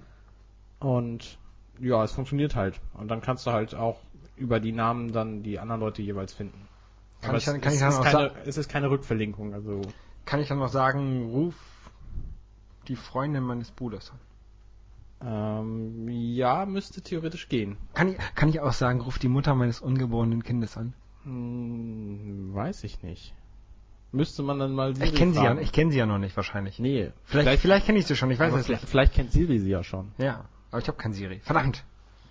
Und 0.80 1.38
ja, 1.80 2.02
es 2.04 2.12
funktioniert 2.12 2.56
halt. 2.56 2.80
Und 2.94 3.08
dann 3.08 3.20
kannst 3.20 3.46
du 3.46 3.52
halt 3.52 3.74
auch 3.74 4.00
über 4.36 4.60
die 4.60 4.72
Namen 4.72 5.12
dann 5.12 5.42
die 5.42 5.58
anderen 5.58 5.80
Leute 5.80 6.02
jeweils 6.02 6.32
finden. 6.32 6.66
Kann 7.20 7.30
Aber 7.30 7.38
ich 7.38 7.44
dann- 7.44 7.56
es, 7.56 7.62
kann 7.62 7.72
ich 7.72 7.80
es, 7.80 7.80
dann 7.80 7.90
ist 7.92 7.98
auch 7.98 8.04
keine, 8.04 8.32
es 8.46 8.56
ist 8.56 8.68
keine 8.68 8.90
Rückverlinkung, 8.90 9.54
also 9.54 9.82
Kann 10.24 10.40
ich 10.40 10.48
dann 10.48 10.58
noch 10.58 10.68
sagen, 10.68 11.30
ruf 11.30 11.54
die 12.86 12.96
Freundin 12.96 13.42
meines 13.44 13.70
Bruders 13.70 14.10
an. 14.10 14.18
Ähm, 15.24 16.08
ja, 16.08 16.64
müsste 16.66 17.02
theoretisch 17.02 17.48
gehen. 17.48 17.76
Kann 17.94 18.08
ich, 18.10 18.16
kann 18.34 18.48
ich 18.48 18.60
auch 18.60 18.72
sagen, 18.72 19.00
ruf 19.00 19.18
die 19.18 19.28
Mutter 19.28 19.54
meines 19.54 19.80
ungeborenen 19.80 20.42
Kindes 20.44 20.76
an? 20.76 20.94
Hm, 21.24 22.54
weiß 22.54 22.84
ich 22.84 23.02
nicht. 23.02 23.34
Müsste 24.10 24.42
man 24.42 24.58
dann 24.58 24.72
mal 24.74 24.94
Siri 24.94 25.08
Ich 25.08 25.14
kenne 25.14 25.32
sie 25.34 25.42
ja, 25.44 25.58
ich 25.58 25.72
kenne 25.72 25.90
sie 25.92 25.98
ja 25.98 26.06
noch 26.06 26.18
nicht 26.18 26.34
wahrscheinlich. 26.36 26.78
Nee, 26.78 27.12
Vielleicht, 27.24 27.60
vielleicht 27.60 27.86
kenne 27.86 27.98
ich 27.98 28.06
sie 28.06 28.16
schon, 28.16 28.30
ich 28.30 28.38
weiß 28.38 28.54
es 28.54 28.66
vielleicht, 28.66 28.82
nicht. 28.84 28.90
vielleicht 28.90 29.14
kennt 29.14 29.32
Siri 29.32 29.58
sie 29.58 29.68
ja 29.68 29.82
schon. 29.84 30.12
Ja, 30.16 30.46
aber 30.70 30.80
ich 30.80 30.88
habe 30.88 30.96
kein 30.96 31.12
Siri. 31.12 31.40
Verdammt. 31.40 31.84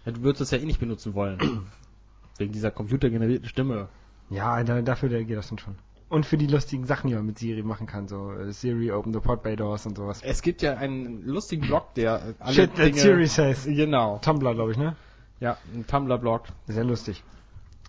Ja, 0.05 0.11
du 0.13 0.21
würdest 0.23 0.41
es 0.41 0.51
ja 0.51 0.57
eh 0.57 0.65
nicht 0.65 0.79
benutzen 0.79 1.13
wollen. 1.13 1.37
Wegen 2.37 2.53
dieser 2.53 2.71
computergenerierten 2.71 3.47
Stimme. 3.47 3.89
Ja, 4.29 4.63
da, 4.63 4.81
dafür 4.81 5.09
geht 5.09 5.37
das 5.37 5.49
dann 5.49 5.59
schon. 5.59 5.75
Und 6.09 6.25
für 6.25 6.37
die 6.37 6.47
lustigen 6.47 6.85
Sachen, 6.85 7.09
die 7.09 7.15
man 7.15 7.25
mit 7.25 7.37
Siri 7.37 7.63
machen 7.63 7.85
kann, 7.85 8.07
so 8.07 8.31
äh, 8.31 8.53
Siri 8.53 8.91
open 8.91 9.13
the 9.13 9.19
pod 9.19 9.43
bay 9.43 9.55
doors 9.57 9.85
und 9.85 9.97
sowas. 9.97 10.21
Es 10.23 10.41
gibt 10.41 10.61
ja 10.61 10.77
einen 10.77 11.25
lustigen 11.25 11.67
Blog, 11.67 11.93
der 11.95 12.33
alle 12.39 12.53
Shit 12.53 12.75
that 12.75 12.85
Dinge... 12.85 12.99
Siri 12.99 13.27
says. 13.27 13.65
Genau. 13.65 14.19
Tumblr, 14.19 14.53
glaube 14.53 14.71
ich, 14.71 14.77
ne? 14.77 14.95
Ja, 15.39 15.57
ein 15.73 15.85
Tumblr-Blog. 15.85 16.43
Sehr 16.67 16.83
lustig. 16.83 17.23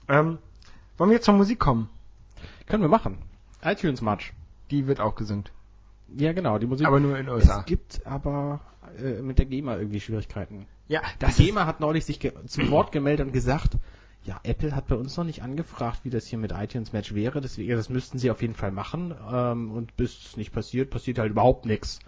Ähm, 0.09 0.39
wollen 0.97 1.11
wir 1.11 1.15
jetzt 1.17 1.25
zur 1.27 1.35
Musik 1.35 1.59
kommen? 1.61 1.89
Können 2.67 2.83
wir 2.83 2.89
machen. 2.89 3.19
iTunes 3.63 4.03
Match. 4.03 4.33
Die 4.71 4.87
wird 4.87 5.01
auch 5.01 5.15
gesund. 5.15 5.53
Ja, 6.17 6.33
genau, 6.33 6.59
die 6.59 6.67
Musik. 6.67 6.87
Aber 6.87 7.01
nur 7.01 7.17
in 7.19 7.27
den 7.27 7.35
USA. 7.35 7.61
es 7.61 7.67
gibt 7.67 8.07
aber 8.07 8.61
äh, 9.03 9.23
mit 9.23 9.39
der 9.39 9.47
GEMA 9.47 9.77
irgendwie 9.77 10.01
Schwierigkeiten. 10.01 10.67
Ja, 10.89 11.01
Die 11.01 11.19
das 11.21 11.39
ist, 11.39 11.39
GEMA 11.39 11.67
hat 11.67 11.81
neulich 11.81 12.05
sich 12.05 12.19
zu 12.19 12.71
Wort 12.71 12.93
gemeldet 12.93 13.27
und 13.27 13.33
gesagt, 13.33 13.77
ja, 14.29 14.39
Apple 14.43 14.77
hat 14.77 14.89
bei 14.89 14.95
uns 14.95 15.17
noch 15.17 15.25
nicht 15.25 15.43
angefragt, 15.43 16.01
wie 16.05 16.11
das 16.11 16.27
hier 16.27 16.39
mit 16.39 16.53
iTunes 16.53 16.93
Match 16.93 17.15
wäre, 17.15 17.41
deswegen, 17.41 17.71
das 17.75 17.89
müssten 17.89 18.19
sie 18.19 18.31
auf 18.31 18.43
jeden 18.43 18.53
Fall 18.55 18.71
machen. 18.71 19.15
Ähm, 19.33 19.71
und 19.73 19.97
bis 19.97 20.27
es 20.27 20.37
nicht 20.37 20.53
passiert, 20.53 20.91
passiert 20.91 21.19
halt 21.19 21.31
überhaupt 21.31 21.65
nichts. 21.65 21.99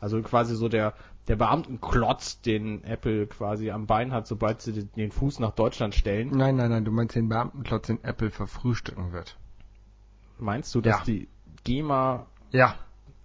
Also 0.00 0.20
quasi 0.22 0.56
so 0.56 0.68
der, 0.68 0.94
der 1.28 1.36
Beamtenklotz, 1.36 2.40
den 2.40 2.82
Apple 2.82 3.28
quasi 3.28 3.70
am 3.70 3.86
Bein 3.86 4.12
hat, 4.12 4.26
sobald 4.26 4.60
sie 4.60 4.72
den- 4.72 4.90
den 4.96 5.12
Fuß 5.12 5.38
nach 5.38 5.52
Deutschland 5.52 5.94
stellen. 5.94 6.30
nein, 6.30 6.56
nein, 6.56 6.70
nein, 6.70 6.84
du 6.84 6.90
meinst 6.90 7.14
den 7.14 7.28
Beamtenklotz, 7.28 7.86
den 7.86 8.02
Apple 8.02 8.30
verfrühstücken 8.30 9.12
wird. 9.12 9.38
Meinst 10.38 10.74
du, 10.74 10.80
dass 10.80 10.98
Ja. 10.98 11.04
die 11.04 11.28
GEMA, 11.62 12.26
Ja. 12.50 12.74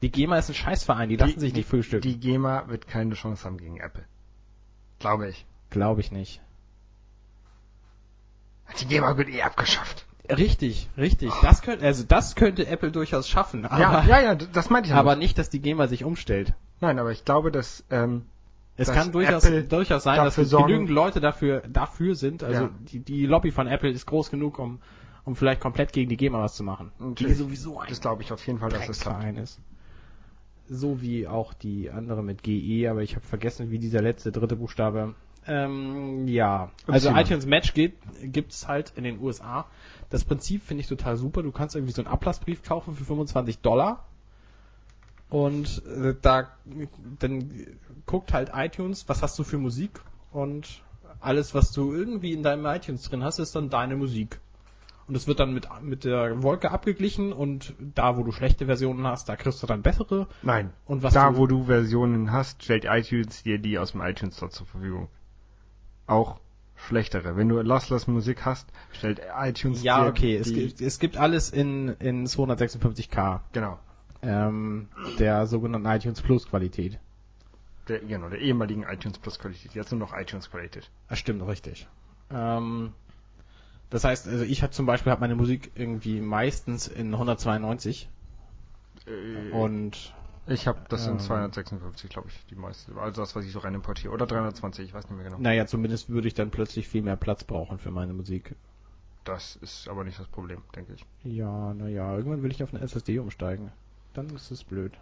die 0.04 0.12
GEMA 0.12 0.38
ist 0.38 0.50
ein 0.50 0.56
Scheißverein, 0.56 1.10
die 1.10 1.16
lassen 1.16 1.40
sich 1.40 1.54
nicht 1.54 1.68
frühstücken. 1.68 2.02
Die 2.04 2.20
GEMA 2.20 2.68
wird 2.68 2.88
keine 2.88 3.16
Chance 3.16 3.46
haben 3.46 3.58
gegen 3.58 3.78
Apple. 3.80 4.06
Glaube 5.00 5.30
ich. 5.30 5.46
Glaube 5.72 6.02
ich 6.02 6.12
nicht. 6.12 6.40
Die 8.80 8.86
GEMA 8.86 9.18
wird 9.18 9.30
eh 9.30 9.42
abgeschafft. 9.42 10.06
Richtig, 10.30 10.90
richtig. 10.98 11.32
Das 11.42 11.62
könnte, 11.62 11.86
also 11.86 12.04
das 12.08 12.36
könnte 12.36 12.66
Apple 12.66 12.92
durchaus 12.92 13.28
schaffen, 13.28 13.66
aber, 13.66 13.80
ja, 13.80 14.06
ja, 14.06 14.22
ja, 14.22 14.36
das 14.36 14.70
meinte 14.70 14.90
ich 14.90 14.96
aber 14.96 15.16
nicht. 15.18 15.38
dass 15.38 15.50
die 15.50 15.60
GEMA 15.60 15.88
sich 15.88 16.04
umstellt. 16.06 16.54
Nein, 16.80 16.98
aber 16.98 17.12
ich 17.12 17.26
glaube, 17.26 17.52
dass, 17.52 17.84
ähm, 17.92 18.24
Es 18.76 18.88
Dass 18.88 18.96
kann 18.96 19.12
durchaus, 19.12 19.44
Apple 19.46 19.64
durchaus 19.66 20.04
sein, 20.04 20.18
dass 20.18 20.34
sorgen- 20.36 20.66
genügend 20.68 20.90
Leute 20.90 21.20
dafür, 21.22 21.62
dafür 21.70 22.16
sind. 22.16 22.42
Also 22.42 22.64
Ja. 22.64 22.70
die, 22.92 23.00
die 23.02 23.26
Lobby 23.28 23.52
von 23.52 23.68
Apple 23.68 23.92
ist 23.92 24.08
groß 24.08 24.32
genug, 24.32 24.58
um, 24.58 24.80
um 25.26 25.36
vielleicht 25.36 25.62
komplett 25.62 25.94
gegen 25.94 26.10
die 26.10 26.18
GEMA 26.18 26.40
was 26.42 26.56
zu 26.56 26.64
machen. 26.64 26.92
Natürlich. 26.98 27.34
Die 27.34 27.44
sowieso 27.44 27.80
ein 27.80 27.88
das 27.90 28.02
glaube 28.02 28.24
ich 28.24 28.32
auf 28.34 28.46
jeden 28.48 28.58
Fall, 28.58 28.70
dass 28.70 28.90
es. 28.90 29.00
Drecksverein 29.00 29.38
ist. 29.38 29.60
So 30.70 31.02
wie 31.02 31.28
auch 31.28 31.54
die 31.54 31.92
andere 31.92 32.24
mit 32.24 32.42
GE, 32.42 32.88
aber 32.90 33.04
ich 33.04 33.16
habe 33.16 33.26
vergessen, 33.26 33.70
wie 33.70 33.78
dieser 33.78 34.02
letzte 34.02 34.32
dritte 34.32 34.56
Buchstabe. 34.56 35.14
Ähm, 35.48 36.28
ja, 36.28 36.72
also 36.88 37.10
iTunes 37.10 37.46
Match 37.46 37.74
geht, 37.74 37.94
gibt's 38.22 38.68
halt 38.68 38.94
in 38.96 39.04
den 39.04 39.20
USA. 39.20 39.66
Das 40.10 40.24
Prinzip 40.24 40.64
finde 40.64 40.82
ich 40.82 40.88
total 40.88 41.18
super. 41.18 41.44
Du 41.44 41.52
kannst 41.52 41.76
irgendwie 41.76 41.94
so 41.94 42.02
einen 42.02 42.12
Ablassbrief 42.12 42.64
kaufen 42.64 42.96
für 42.96 43.04
25 43.04 43.60
Dollar. 43.60 44.06
Und 45.30 45.82
äh, 45.88 46.14
da 46.22 46.50
dann 47.20 47.50
guckt 48.06 48.34
halt 48.34 48.52
iTunes, 48.54 49.10
was 49.10 49.24
hast 49.24 49.38
du 49.40 49.44
für 49.44 49.58
Musik 49.58 50.00
und 50.32 50.84
alles, 51.20 51.56
was 51.56 51.72
du 51.72 51.94
irgendwie 51.94 52.34
in 52.34 52.44
deinem 52.44 52.66
iTunes 52.66 53.04
drin 53.04 53.24
hast, 53.24 53.40
ist 53.40 53.56
dann 53.56 53.70
deine 53.70 53.96
Musik. 53.96 54.40
Und 55.08 55.16
es 55.16 55.28
wird 55.28 55.40
dann 55.40 55.54
mit, 55.54 55.68
mit 55.82 56.06
der 56.06 56.44
Wolke 56.44 56.72
abgeglichen 56.72 57.34
und 57.34 57.74
da, 57.80 58.18
wo 58.18 58.24
du 58.24 58.32
schlechte 58.32 58.68
Versionen 58.68 59.06
hast, 59.06 59.28
da 59.28 59.36
kriegst 59.36 59.62
du 59.62 59.68
dann 59.68 59.82
bessere. 59.82 60.28
Nein. 60.44 60.72
Und 60.86 61.04
was 61.04 61.14
da, 61.14 61.32
du, 61.32 61.38
wo 61.38 61.48
du 61.48 61.66
Versionen 61.66 62.32
hast, 62.32 62.64
stellt 62.64 62.86
iTunes 62.86 63.44
dir 63.44 63.58
die 63.58 63.78
aus 63.80 63.92
dem 63.92 64.02
iTunes 64.02 64.38
Store 64.38 64.52
zur 64.52 64.66
Verfügung. 64.66 65.10
Auch 66.14 66.40
schlechtere. 66.76 67.36
Wenn 67.38 67.50
du 67.50 67.62
Lossless 67.62 68.08
Musik 68.08 68.46
hast, 68.46 68.68
stellt 68.92 69.22
iTunes 69.36 69.84
Ja, 69.84 70.06
okay, 70.08 70.36
es 70.38 70.54
gibt, 70.54 70.82
es 70.82 71.00
gibt 71.00 71.18
alles 71.18 71.50
in, 71.50 71.90
in 72.00 72.28
256k. 72.28 73.40
Genau. 73.54 73.80
Ähm, 74.22 74.88
der 75.20 75.48
sogenannten 75.48 75.88
iTunes 75.88 76.22
Plus 76.22 76.48
Qualität. 76.48 77.00
Der, 77.88 78.00
genau, 78.00 78.30
der 78.30 78.40
ehemaligen 78.40 78.84
iTunes 78.84 79.18
Plus 79.18 79.40
Qualität. 79.40 79.74
Jetzt 79.74 79.92
nur 79.92 80.00
noch 80.00 80.18
iTunes 80.18 80.50
Qualität. 80.50 80.90
Das 81.10 81.20
stimmt, 81.20 81.46
richtig. 81.46 81.88
Ähm, 82.32 82.94
das 83.90 84.04
heißt, 84.06 84.28
also 84.28 84.44
ich 84.44 84.64
habe 84.64 84.72
zum 84.72 84.86
Beispiel 84.86 85.12
hab 85.12 85.20
meine 85.20 85.36
Musik 85.36 85.72
irgendwie 85.76 86.22
meistens 86.22 86.88
in 86.88 87.14
192 87.14 88.10
Äh, 89.06 89.52
und 89.52 90.14
ich 90.48 90.68
habe 90.68 90.80
das 90.90 91.06
in 91.08 91.14
ähm, 91.14 91.20
256, 91.20 92.10
glaube 92.10 92.30
ich, 92.30 92.46
die 92.48 92.56
meiste. 92.56 92.96
Also 92.98 93.22
das, 93.22 93.36
was 93.36 93.46
ich 93.46 93.52
so 93.52 93.60
rein 93.60 93.74
importiere. 93.74 94.14
Oder 94.14 94.26
320, 94.26 94.86
ich 94.86 94.94
weiß 94.94 95.10
nicht 95.10 95.16
mehr 95.16 95.26
genau. 95.26 95.38
naja, 95.40 95.66
zumindest 95.66 96.10
würde 96.10 96.28
ich 96.28 96.34
dann 96.34 96.52
plötzlich 96.52 96.88
viel 96.88 97.02
mehr 97.02 97.16
Platz 97.16 97.44
brauchen 97.44 97.80
für 97.80 97.92
meine 97.92 98.14
Musik. 98.14 98.56
Das 99.24 99.56
ist 99.58 99.88
aber 99.88 100.04
nicht 100.04 100.20
das 100.20 100.28
Problem, 100.28 100.62
denke 100.76 100.94
ich. 100.94 101.06
Ja, 101.24 101.74
naja, 101.74 102.16
irgendwann 102.16 102.44
will 102.44 102.52
ich 102.52 102.62
auf 102.62 102.74
eine 102.74 102.84
SSD 102.84 103.20
umsteigen. 103.20 103.72
Dann 104.14 104.30
ist 104.30 104.52
es 104.52 104.64
blöd. 104.64 104.94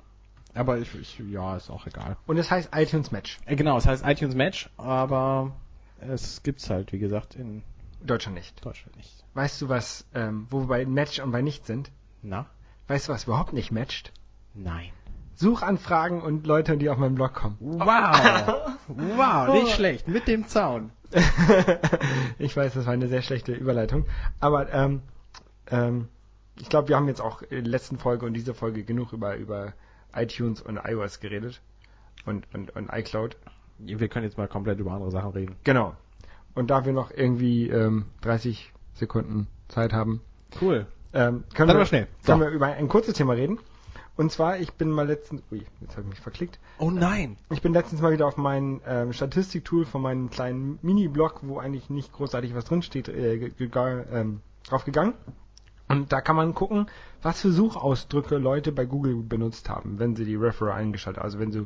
Aber 0.54 0.78
ich, 0.78 0.94
ich 0.96 1.20
ja, 1.20 1.56
ist 1.56 1.70
auch 1.70 1.88
egal. 1.88 2.18
Und 2.28 2.38
es 2.38 2.52
heißt 2.52 2.70
iTunes 2.76 3.12
Match. 3.12 3.40
Äh, 3.46 3.56
genau, 3.56 3.78
es 3.78 3.88
heißt 3.88 4.06
iTunes 4.06 4.36
Match, 4.36 4.70
aber 4.78 5.54
es 6.00 6.44
gibt's 6.44 6.70
halt, 6.70 6.92
wie 6.92 7.00
gesagt, 7.00 7.36
in 7.36 7.64
Deutschland 8.04 8.36
nicht. 8.36 8.64
Deutschland 8.64 8.96
nicht. 8.98 9.24
Weißt 9.34 9.62
du 9.62 9.70
was, 9.70 10.06
ähm, 10.14 10.48
wo 10.50 10.62
wir 10.62 10.68
bei 10.68 10.86
Match 10.86 11.20
und 11.20 11.32
bei 11.32 11.42
nicht 11.42 11.66
sind? 11.66 11.92
Na? 12.22 12.48
Weißt 12.88 13.08
du 13.08 13.14
was 13.14 13.24
überhaupt 13.24 13.54
nicht 13.54 13.72
matcht? 13.72 14.12
Nein. 14.54 14.92
Suchanfragen 15.42 16.22
und 16.22 16.46
Leute, 16.46 16.78
die 16.78 16.90
auf 16.90 16.98
meinen 16.98 17.16
Blog 17.16 17.34
kommen. 17.34 17.58
Wow! 17.60 18.78
wow, 18.88 19.54
nicht 19.54 19.74
schlecht. 19.76 20.08
Mit 20.08 20.28
dem 20.28 20.48
Zaun. 20.48 20.92
ich 22.40 22.56
weiß, 22.56 22.76
das 22.76 22.86
war 22.86 22.94
eine 22.94 23.08
sehr 23.08 23.24
schlechte 23.24 23.52
Überleitung. 23.52 24.06
Aber 24.40 24.72
ähm, 24.72 25.02
ähm, 25.68 26.08
ich 26.60 26.70
glaube, 26.70 26.90
wir 26.90 26.96
haben 26.96 27.08
jetzt 27.08 27.22
auch 27.22 27.42
in 27.42 27.64
der 27.64 27.72
letzten 27.72 27.98
Folge 27.98 28.26
und 28.28 28.34
dieser 28.34 28.54
Folge 28.54 28.84
genug 28.84 29.14
über, 29.14 29.36
über 29.36 29.74
iTunes 30.16 30.62
und 30.62 30.80
iOS 30.86 31.20
geredet. 31.20 31.60
Und, 32.26 32.46
und, 32.54 32.76
und 32.76 32.90
iCloud. 32.94 33.36
Wir 33.80 34.08
können 34.10 34.26
jetzt 34.26 34.38
mal 34.38 34.48
komplett 34.48 34.80
über 34.80 34.92
andere 34.92 35.10
Sachen 35.10 35.32
reden. 35.32 35.56
Genau. 35.64 35.96
Und 36.54 36.70
da 36.70 36.86
wir 36.86 36.94
noch 36.94 37.10
irgendwie 37.10 37.68
ähm, 37.68 38.06
30 38.22 38.72
Sekunden 38.94 39.48
Zeit 39.70 39.92
haben, 39.92 40.22
Cool. 40.62 40.86
ähm, 41.14 41.46
können, 41.56 41.70
Dann 41.70 41.78
wir, 41.78 41.86
schnell. 41.86 42.08
können 42.26 42.40
So. 42.42 42.46
wir 42.46 42.52
über 42.52 42.68
ein 42.68 42.88
kurzes 42.90 43.16
Thema 43.16 43.34
reden. 43.34 43.58
Und 44.22 44.32
zwar, 44.32 44.60
ich 44.60 44.74
bin 44.74 44.92
mal 44.92 45.08
letztens, 45.08 45.42
ui, 45.52 45.66
jetzt 45.80 45.94
habe 45.94 46.04
ich 46.04 46.10
mich 46.10 46.20
verklickt. 46.20 46.60
Oh 46.78 46.92
nein! 46.92 47.38
Ich 47.50 47.64
bin 47.64 47.74
letztens 47.74 48.02
mal 48.02 48.12
wieder 48.12 48.28
auf 48.28 48.38
mein 48.38 48.80
ähm, 48.86 49.14
Statistiktool 49.14 49.84
von 49.84 50.04
meinem 50.04 50.30
kleinen 50.30 50.78
Mini-Blog, 50.84 51.40
wo 51.42 51.58
eigentlich 51.58 51.90
nicht 51.90 52.14
großartig 52.14 52.54
was 52.54 52.66
drinsteht, 52.66 53.10
äh, 53.10 53.50
ähm, 54.14 54.42
drauf 54.64 54.86
gegangen. 54.86 55.16
Und 55.88 56.14
da 56.14 56.22
kann 56.22 56.36
man 56.36 56.54
gucken, 56.54 56.86
was 57.24 57.42
für 57.42 57.52
Suchausdrücke 57.52 58.38
Leute 58.38 58.72
bei 58.72 58.86
Google 58.86 59.16
benutzt 59.24 59.70
haben, 59.70 59.98
wenn 59.98 60.16
sie 60.16 60.26
die 60.26 60.36
Referer 60.36 60.76
eingeschaltet 60.76 61.18
haben. 61.18 61.26
Also 61.26 61.40
wenn 61.40 61.50
du 61.50 61.66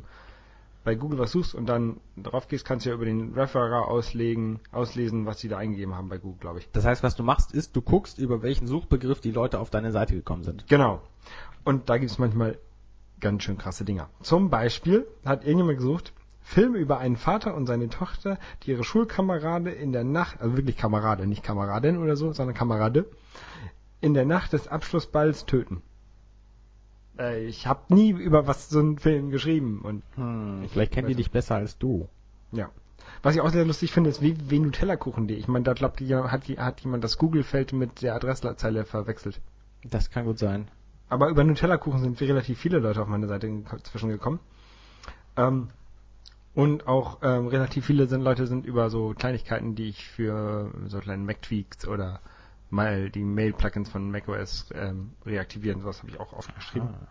bei 0.82 0.94
Google 0.94 1.18
was 1.18 1.32
suchst 1.32 1.54
und 1.54 1.66
dann 1.66 2.00
drauf 2.16 2.48
gehst, 2.48 2.64
kannst 2.64 2.86
du 2.86 2.90
ja 2.90 2.94
über 2.94 3.04
den 3.04 3.34
Referer 3.34 3.86
auslegen, 3.86 4.60
auslesen, 4.72 5.26
was 5.26 5.40
sie 5.40 5.48
da 5.48 5.58
eingegeben 5.58 5.94
haben 5.94 6.08
bei 6.08 6.16
Google, 6.16 6.38
glaube 6.40 6.60
ich. 6.60 6.70
Das 6.72 6.86
heißt, 6.86 7.02
was 7.02 7.16
du 7.16 7.22
machst, 7.22 7.52
ist, 7.52 7.76
du 7.76 7.82
guckst, 7.82 8.18
über 8.18 8.40
welchen 8.40 8.66
Suchbegriff 8.66 9.20
die 9.20 9.32
Leute 9.32 9.60
auf 9.60 9.68
deine 9.68 9.92
Seite 9.92 10.14
gekommen 10.14 10.42
sind. 10.42 10.66
Genau. 10.68 11.02
Und 11.66 11.90
da 11.90 11.98
gibt 11.98 12.12
es 12.12 12.18
manchmal 12.18 12.58
ganz 13.20 13.42
schön 13.42 13.58
krasse 13.58 13.84
Dinger. 13.84 14.08
Zum 14.22 14.50
Beispiel 14.50 15.04
hat 15.24 15.42
irgendjemand 15.44 15.78
gesucht, 15.78 16.12
Film 16.40 16.76
über 16.76 16.98
einen 16.98 17.16
Vater 17.16 17.56
und 17.56 17.66
seine 17.66 17.88
Tochter, 17.88 18.38
die 18.62 18.70
ihre 18.70 18.84
Schulkamerade 18.84 19.70
in 19.72 19.90
der 19.92 20.04
Nacht, 20.04 20.40
also 20.40 20.56
wirklich 20.56 20.76
Kamerade, 20.76 21.26
nicht 21.26 21.42
Kameradin 21.42 21.98
oder 21.98 22.14
so, 22.14 22.32
sondern 22.32 22.54
Kamerade, 22.54 23.06
in 24.00 24.14
der 24.14 24.26
Nacht 24.26 24.52
des 24.52 24.68
Abschlussballs 24.68 25.44
töten. 25.44 25.82
Äh, 27.18 27.46
ich 27.46 27.66
habe 27.66 27.92
nie 27.92 28.10
über 28.10 28.46
was 28.46 28.68
so 28.68 28.78
einen 28.78 28.98
Film 28.98 29.30
geschrieben 29.30 29.80
und 29.82 30.04
Hm, 30.14 30.68
vielleicht 30.70 30.92
kennen 30.92 31.08
die 31.08 31.16
dich 31.16 31.32
besser 31.32 31.56
als 31.56 31.78
du. 31.78 32.08
ja. 32.52 32.70
Was 33.22 33.34
ich 33.34 33.40
auch 33.40 33.50
sehr 33.50 33.64
lustig 33.64 33.92
finde, 33.92 34.10
ist 34.10 34.20
www.nutella-kuchen.de. 34.20 35.36
Ich 35.36 35.48
meine, 35.48 35.64
da 35.64 35.72
glaubt 35.72 36.00
hat, 36.00 36.48
hat 36.48 36.80
jemand 36.80 37.02
das 37.02 37.18
Google-Feld 37.18 37.72
mit 37.72 38.02
der 38.02 38.14
Adresszeile 38.14 38.84
verwechselt. 38.84 39.40
Das 39.82 40.10
kann 40.10 40.26
gut 40.26 40.38
sein. 40.38 40.68
Aber 41.08 41.28
über 41.28 41.44
Nutella-Kuchen 41.44 42.00
sind 42.00 42.20
relativ 42.20 42.58
viele 42.58 42.78
Leute 42.78 43.02
auf 43.02 43.08
meine 43.08 43.28
Seite 43.28 43.46
inzwischen 43.46 44.08
gekommen. 44.08 44.40
Ähm, 45.36 45.68
und 46.54 46.88
auch 46.88 47.18
ähm, 47.22 47.48
relativ 47.48 47.84
viele 47.84 48.06
sind, 48.06 48.22
Leute 48.22 48.46
sind 48.46 48.64
über 48.64 48.88
so 48.90 49.14
Kleinigkeiten, 49.16 49.74
die 49.74 49.90
ich 49.90 50.08
für 50.08 50.72
so 50.86 50.98
kleine 50.98 51.22
Mac-Tweaks 51.22 51.86
oder 51.86 52.20
mal 52.70 53.10
die 53.10 53.24
Mail-Plugins 53.24 53.90
von 53.90 54.10
macOS 54.10 54.70
ähm, 54.74 55.12
reaktivieren. 55.24 55.80
Sowas 55.80 55.98
habe 55.98 56.10
ich 56.10 56.18
auch 56.18 56.32
aufgeschrieben. 56.32 56.88
Ah. 56.88 57.08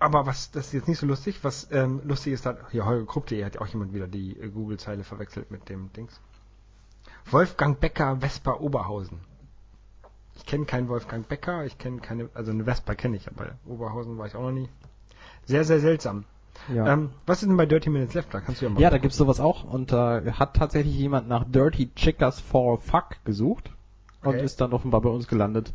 Aber 0.00 0.26
was, 0.26 0.50
das 0.52 0.66
ist 0.66 0.72
jetzt 0.74 0.88
nicht 0.88 0.98
so 0.98 1.06
lustig. 1.06 1.40
Was 1.42 1.72
ähm, 1.72 2.02
lustig 2.04 2.34
ist, 2.34 2.46
hat, 2.46 2.70
hier 2.70 2.86
Holger 2.86 3.06
Krupp.de 3.06 3.44
hat 3.44 3.56
ja 3.56 3.60
auch 3.60 3.66
jemand 3.66 3.92
wieder 3.92 4.06
die 4.06 4.38
äh, 4.38 4.48
Google-Zeile 4.48 5.02
verwechselt 5.02 5.50
mit 5.50 5.68
dem 5.68 5.92
Dings. 5.92 6.20
Wolfgang 7.30 7.80
Becker, 7.80 8.18
Vespa 8.20 8.54
Oberhausen. 8.54 9.20
Ich 10.38 10.46
kenne 10.46 10.64
keinen 10.64 10.88
Wolfgang 10.88 11.28
Becker, 11.28 11.66
ich 11.66 11.76
kenne 11.78 11.98
keine, 11.98 12.30
also 12.32 12.52
eine 12.52 12.64
Vespa 12.64 12.94
kenne 12.94 13.16
ich, 13.16 13.28
aber 13.28 13.50
Oberhausen 13.66 14.16
war 14.16 14.26
ich 14.26 14.34
auch 14.34 14.42
noch 14.42 14.52
nie. 14.52 14.68
Sehr, 15.44 15.64
sehr 15.64 15.80
seltsam. 15.80 16.24
Ja. 16.72 16.86
Ähm, 16.92 17.10
was 17.26 17.42
ist 17.42 17.48
denn 17.48 17.56
bei 17.56 17.66
Dirty 17.66 17.90
Minutes 17.90 18.14
Left? 18.14 18.32
Da 18.32 18.40
kannst 18.40 18.60
du 18.60 18.66
ja 18.66 18.70
mal. 18.70 18.80
Ja, 18.80 18.90
da 18.90 18.98
gibt's 18.98 19.16
sowas 19.16 19.40
auch 19.40 19.64
und 19.64 19.92
da 19.92 20.22
hat 20.38 20.54
tatsächlich 20.54 20.96
jemand 20.96 21.28
nach 21.28 21.44
Dirty 21.44 21.90
Chickers 21.94 22.40
for 22.40 22.80
Fuck 22.80 23.24
gesucht 23.24 23.70
und 24.22 24.30
Okay. 24.34 24.44
ist 24.44 24.60
dann 24.60 24.72
offenbar 24.72 25.00
bei 25.00 25.10
uns 25.10 25.28
gelandet. 25.28 25.74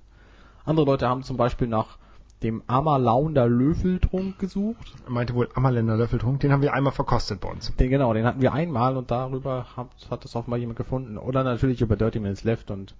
Andere 0.65 0.85
Leute 0.85 1.07
haben 1.07 1.23
zum 1.23 1.37
Beispiel 1.37 1.67
nach 1.67 1.97
dem 2.41 2.61
Amalaunder 2.67 3.47
Löffeltrunk 3.47 4.37
gesucht. 4.37 4.93
meinte 5.07 5.33
wohl 5.33 5.49
Ammerländer 5.55 5.95
Löffeltrunk, 5.97 6.41
den 6.41 6.51
haben 6.51 6.61
wir 6.61 6.73
einmal 6.73 6.91
verkostet 6.91 7.39
bei 7.39 7.49
uns. 7.49 7.73
Den, 7.75 7.89
genau, 7.89 8.13
den 8.13 8.25
hatten 8.25 8.41
wir 8.41 8.53
einmal 8.53 8.97
und 8.97 9.11
darüber 9.11 9.65
hat, 9.77 9.87
hat 10.09 10.25
das 10.25 10.35
offenbar 10.35 10.59
jemand 10.59 10.77
gefunden. 10.77 11.17
Oder 11.17 11.43
natürlich 11.43 11.81
über 11.81 11.95
Dirty 11.95 12.19
Minutes 12.19 12.43
Left 12.43 12.69
und 12.69 12.95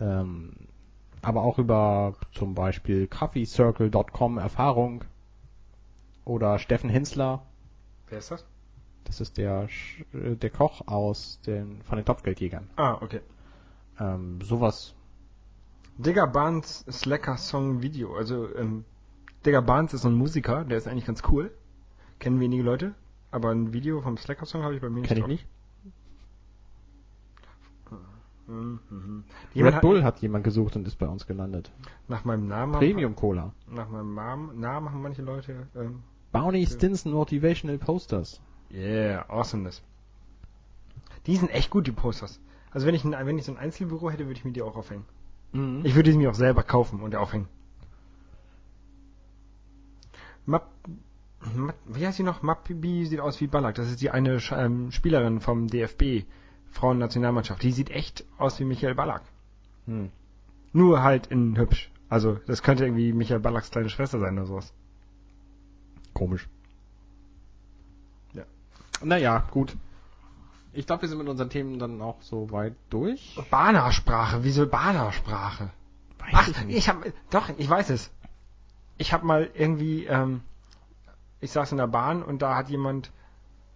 ähm, 0.00 0.52
aber 1.22 1.42
auch 1.42 1.58
über 1.58 2.14
zum 2.32 2.54
Beispiel 2.54 3.06
coffeecircle.com 3.06 4.38
Erfahrung 4.38 5.04
oder 6.24 6.58
Steffen 6.58 6.90
Hensler. 6.90 7.42
Wer 8.08 8.18
ist 8.18 8.30
das? 8.30 8.44
Das 9.04 9.20
ist 9.20 9.36
der 9.38 9.68
äh, 10.12 10.36
der 10.36 10.50
Koch 10.50 10.86
aus 10.86 11.40
den 11.46 11.82
von 11.82 11.96
den 11.96 12.04
Topfgeldjägern. 12.04 12.68
Ah, 12.76 12.98
okay. 13.00 13.20
Ähm, 13.98 14.40
sowas. 14.42 14.94
Digger 15.98 16.26
Barnes 16.26 16.84
Slacker 16.90 17.36
Song 17.36 17.82
Video. 17.82 18.16
Also, 18.16 18.54
ähm, 18.56 18.84
Digger 19.44 19.62
Barnes 19.62 19.94
ist 19.94 20.02
so 20.02 20.08
ein 20.08 20.14
Musiker, 20.14 20.64
der 20.64 20.78
ist 20.78 20.88
eigentlich 20.88 21.06
ganz 21.06 21.22
cool. 21.30 21.52
Kennen 22.18 22.40
wenige 22.40 22.62
Leute. 22.62 22.94
Aber 23.30 23.50
ein 23.50 23.72
Video 23.72 24.00
vom 24.00 24.16
Slacker 24.16 24.46
Song 24.46 24.62
habe 24.62 24.74
ich 24.74 24.80
bei 24.80 24.88
mir 24.88 25.00
nicht. 25.00 25.08
Kenn 25.08 25.18
ich 25.18 25.22
drauf. 25.22 25.30
nicht. 25.30 25.46
Mhm, 28.46 29.24
Red 29.54 29.80
Bull 29.80 30.02
hat 30.02 30.20
jemand 30.20 30.44
gesucht 30.44 30.76
und 30.76 30.86
ist 30.86 30.98
bei 30.98 31.06
uns 31.06 31.26
gelandet. 31.26 31.70
nach 32.08 32.24
meinem 32.24 32.48
Namen. 32.48 32.74
Premium 32.74 33.14
Cola. 33.14 33.52
Nach 33.70 33.88
meinem 33.88 34.14
Namen, 34.14 34.60
Namen 34.60 34.90
haben 34.90 35.02
manche 35.02 35.22
Leute. 35.22 35.68
Ähm, 35.76 36.02
Bounty 36.32 36.66
Stinson 36.66 37.12
Motivational 37.12 37.78
Posters. 37.78 38.40
yeah, 38.72 39.24
awesomeness. 39.28 39.82
Die 41.26 41.36
sind 41.36 41.50
echt 41.50 41.70
gut, 41.70 41.86
die 41.86 41.92
Posters. 41.92 42.40
Also 42.72 42.86
wenn 42.86 42.94
ich, 42.94 43.04
ein, 43.04 43.12
wenn 43.12 43.38
ich 43.38 43.44
so 43.44 43.52
ein 43.52 43.58
Einzelbüro 43.58 44.10
hätte, 44.10 44.26
würde 44.26 44.38
ich 44.38 44.44
mir 44.44 44.52
die 44.52 44.62
auch 44.62 44.76
aufhängen. 44.76 45.04
Mhm. 45.52 45.82
Ich 45.84 45.94
würde 45.94 46.10
sie 46.10 46.18
mir 46.18 46.30
auch 46.30 46.34
selber 46.34 46.62
kaufen 46.62 47.00
und 47.00 47.14
aufhängen. 47.14 47.48
Map, 50.46 50.66
Map, 51.54 51.76
wie 51.86 52.06
heißt 52.06 52.16
sie 52.16 52.22
noch? 52.22 52.42
Mappi 52.42 53.06
sieht 53.06 53.20
aus 53.20 53.40
wie 53.40 53.46
Ballack. 53.46 53.76
Das 53.76 53.88
ist 53.88 54.00
die 54.00 54.10
eine 54.10 54.40
ähm, 54.50 54.90
Spielerin 54.90 55.40
vom 55.40 55.68
DFB, 55.68 56.24
Frauennationalmannschaft. 56.72 57.62
Die 57.62 57.72
sieht 57.72 57.90
echt 57.90 58.24
aus 58.38 58.58
wie 58.58 58.64
Michael 58.64 58.94
Ballack. 58.94 59.22
Hm. 59.86 60.10
Nur 60.72 61.02
halt 61.02 61.26
in 61.28 61.56
hübsch. 61.56 61.90
Also 62.08 62.38
das 62.46 62.62
könnte 62.62 62.84
irgendwie 62.84 63.12
Michael 63.12 63.40
Ballacks 63.40 63.70
kleine 63.70 63.88
Schwester 63.88 64.18
sein 64.18 64.36
oder 64.36 64.46
sowas. 64.46 64.72
Komisch. 66.12 66.48
Ja. 68.34 68.44
Naja, 69.02 69.46
gut. 69.50 69.76
Ich 70.74 70.86
glaube, 70.86 71.02
wir 71.02 71.08
sind 71.08 71.18
mit 71.18 71.28
unseren 71.28 71.50
Themen 71.50 71.78
dann 71.78 72.00
auch 72.00 72.20
so 72.22 72.50
weit 72.50 72.74
durch. 72.90 73.38
Bana-Sprache, 73.50 74.44
wieso 74.44 74.66
Bana-Sprache? 74.66 75.70
Weiß 76.18 76.30
Ach, 76.32 76.48
ich 76.48 76.64
nicht. 76.64 76.76
ich 76.78 76.88
habe, 76.88 77.12
doch, 77.30 77.50
ich 77.58 77.68
weiß 77.68 77.90
es. 77.90 78.10
Ich 78.96 79.12
habe 79.12 79.26
mal 79.26 79.50
irgendwie, 79.54 80.04
ähm, 80.04 80.42
ich 81.40 81.50
saß 81.50 81.72
in 81.72 81.78
der 81.78 81.86
Bahn 81.86 82.22
und 82.22 82.42
da 82.42 82.56
hat 82.56 82.68
jemand 82.68 83.10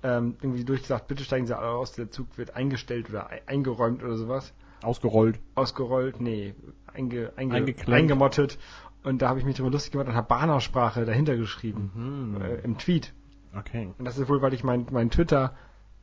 ähm, 0.02 0.36
irgendwie 0.40 0.64
durchgesagt, 0.64 1.08
bitte 1.08 1.24
steigen 1.24 1.46
Sie 1.46 1.56
alle 1.56 1.68
aus, 1.68 1.92
der 1.92 2.10
Zug 2.10 2.36
wird 2.38 2.54
eingestellt 2.54 3.08
oder 3.10 3.30
ei- 3.30 3.42
eingeräumt 3.46 4.02
oder 4.02 4.16
sowas. 4.16 4.52
Ausgerollt. 4.82 5.38
Ausgerollt, 5.54 6.20
nee, 6.20 6.54
einge, 6.92 7.32
einge, 7.36 7.74
eingemottet. 7.86 8.58
Und 9.02 9.22
da 9.22 9.28
habe 9.28 9.38
ich 9.38 9.44
mich 9.44 9.56
drüber 9.56 9.70
lustig 9.70 9.92
gemacht 9.92 10.08
und 10.08 10.14
habe 10.14 10.26
Bana-Sprache 10.28 11.04
dahinter 11.04 11.36
geschrieben. 11.36 11.90
Mhm. 12.36 12.40
Äh, 12.42 12.54
Im 12.56 12.76
Tweet. 12.78 13.14
Okay. 13.56 13.92
Und 13.98 14.04
das 14.04 14.18
ist 14.18 14.28
wohl, 14.28 14.42
weil 14.42 14.52
ich 14.52 14.64
mein, 14.64 14.86
mein 14.90 15.10
Twitter 15.10 15.54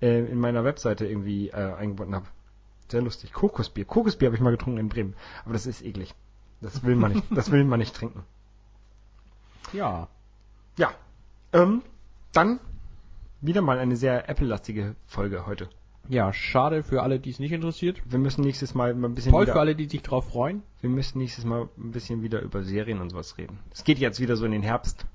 äh, 0.02 0.26
in 0.26 0.40
meiner 0.40 0.64
Webseite 0.64 1.06
irgendwie 1.06 1.50
äh, 1.50 1.54
eingebunden 1.74 2.16
habe. 2.16 2.26
Sehr 2.90 3.02
lustig. 3.02 3.32
Kokosbier. 3.34 3.86
Kokosbier 3.86 4.28
habe 4.28 4.36
ich 4.36 4.42
mal 4.42 4.52
getrunken 4.52 4.80
in 4.80 4.90
Bremen. 4.90 5.16
Aber 5.44 5.54
das 5.54 5.66
ist 5.68 5.84
eklig. 5.84 6.16
Das 6.62 6.84
will 6.84 6.96
man 6.96 7.12
nicht, 7.14 7.26
das 7.32 7.52
will 7.52 7.64
man 7.66 7.80
nicht 7.80 7.96
trinken. 7.96 8.24
Ja. 9.74 10.08
Ja. 10.78 10.92
Ähm, 11.52 11.82
dann 12.32 12.60
wieder 13.46 13.62
mal 13.62 13.80
eine 13.80 13.96
sehr 13.96 14.30
Apple-lastige 14.30 14.96
Folge 15.06 15.46
heute. 15.46 15.70
Ja, 16.10 16.34
schade 16.34 16.84
für 16.84 17.02
alle, 17.02 17.20
die 17.20 17.30
es 17.30 17.40
nicht 17.40 17.52
interessiert. 17.54 18.02
Wir 18.06 18.20
müssen 18.20 18.42
nächstes 18.42 18.74
Mal 18.74 18.92
ein 18.92 19.16
bisschen 19.16 19.32
Toll 19.32 19.46
für 19.46 19.52
wieder, 19.52 19.60
alle, 19.62 19.76
die 19.76 19.86
sich 19.86 20.02
drauf 20.02 20.28
freuen. 20.30 20.62
wir 20.82 20.90
müssen 20.90 21.18
nächstes 21.20 21.46
Mal 21.46 21.70
ein 21.78 21.92
bisschen 21.92 22.22
wieder 22.24 22.42
über 22.42 22.64
Serien 22.64 23.00
und 23.00 23.10
sowas 23.10 23.38
reden. 23.38 23.60
Es 23.72 23.84
geht 23.86 24.00
jetzt 24.00 24.20
wieder 24.20 24.36
so 24.36 24.46
in 24.46 24.52
den 24.52 24.64
Herbst, 24.64 25.06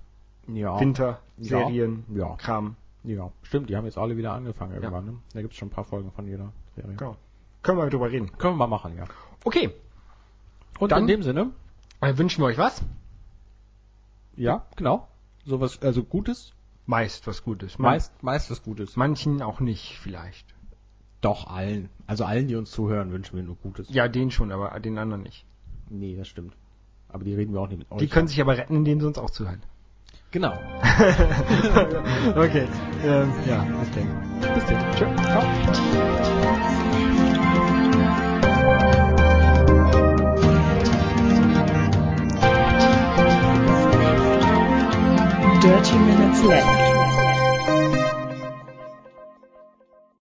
Ja. 0.46 0.80
Winter, 0.80 1.20
Ja. 1.36 1.44
Serien, 1.58 2.04
Ja. 2.14 2.36
Kram. 2.36 2.76
Ja. 3.04 3.30
Stimmt, 3.42 3.68
die 3.68 3.76
haben 3.76 3.84
jetzt 3.84 3.98
alle 3.98 4.16
wieder 4.16 4.32
angefangen 4.32 4.74
irgendwann, 4.74 5.04
ne? 5.04 5.14
Da 5.34 5.42
gibt's 5.42 5.56
schon 5.56 5.68
ein 5.68 5.72
paar 5.72 5.84
Folgen 5.84 6.10
von 6.10 6.26
jeder 6.26 6.52
Serie. 6.74 6.94
Genau. 6.96 7.16
Können 7.62 7.78
wir 7.78 7.84
mal 7.84 7.90
drüber 7.90 8.10
reden. 8.10 8.32
Können 8.38 8.54
wir 8.54 8.58
mal 8.58 8.66
machen, 8.66 8.96
ja. 8.96 9.04
Okay. 9.44 9.70
Und 10.78 10.92
Dann- 10.92 11.02
in 11.02 11.06
dem 11.08 11.22
Sinne, 11.22 11.50
Dann 12.00 12.16
wünschen 12.18 12.42
wir 12.42 12.46
euch 12.46 12.58
was? 12.58 12.82
ja, 14.36 14.64
genau. 14.76 15.08
Sowas, 15.44 15.80
also 15.82 16.02
Gutes. 16.02 16.54
Meist 16.88 17.26
was 17.26 17.44
Gutes. 17.44 17.78
Man- 17.78 17.92
Meist, 17.92 18.22
meist 18.22 18.50
was 18.50 18.62
Gutes. 18.62 18.96
Manchen 18.96 19.42
auch 19.42 19.60
nicht, 19.60 19.98
vielleicht. 20.00 20.54
Doch, 21.20 21.46
allen. 21.46 21.90
Also 22.06 22.24
allen, 22.24 22.48
die 22.48 22.56
uns 22.56 22.70
zuhören, 22.70 23.12
wünschen 23.12 23.36
wir 23.36 23.42
nur 23.42 23.56
Gutes. 23.56 23.88
Ja, 23.90 24.08
den 24.08 24.30
schon, 24.30 24.50
aber 24.50 24.80
den 24.80 24.96
anderen 24.96 25.22
nicht. 25.22 25.44
Nee, 25.90 26.16
das 26.16 26.28
stimmt. 26.28 26.54
Aber 27.10 27.24
die 27.24 27.34
reden 27.34 27.52
wir 27.52 27.60
auch 27.60 27.68
nicht 27.68 27.78
mit 27.80 27.92
euch. 27.92 27.98
Die 27.98 28.08
können 28.08 28.26
sich 28.26 28.40
aber 28.40 28.56
retten, 28.56 28.74
indem 28.74 29.00
sie 29.00 29.06
uns 29.06 29.18
auch 29.18 29.28
zuhören. 29.28 29.62
Genau. 30.30 30.52
okay. 32.36 32.66
Ähm, 33.04 33.32
ja, 33.46 33.64
bis 33.64 33.90
dann. 33.90 34.54
Bis 34.54 34.64
dann. 34.64 34.94
Tschö. 34.96 35.06
Ciao. 35.24 36.54
Dirty 45.68 45.98
Minutes 45.98 46.42
Left. 46.44 46.97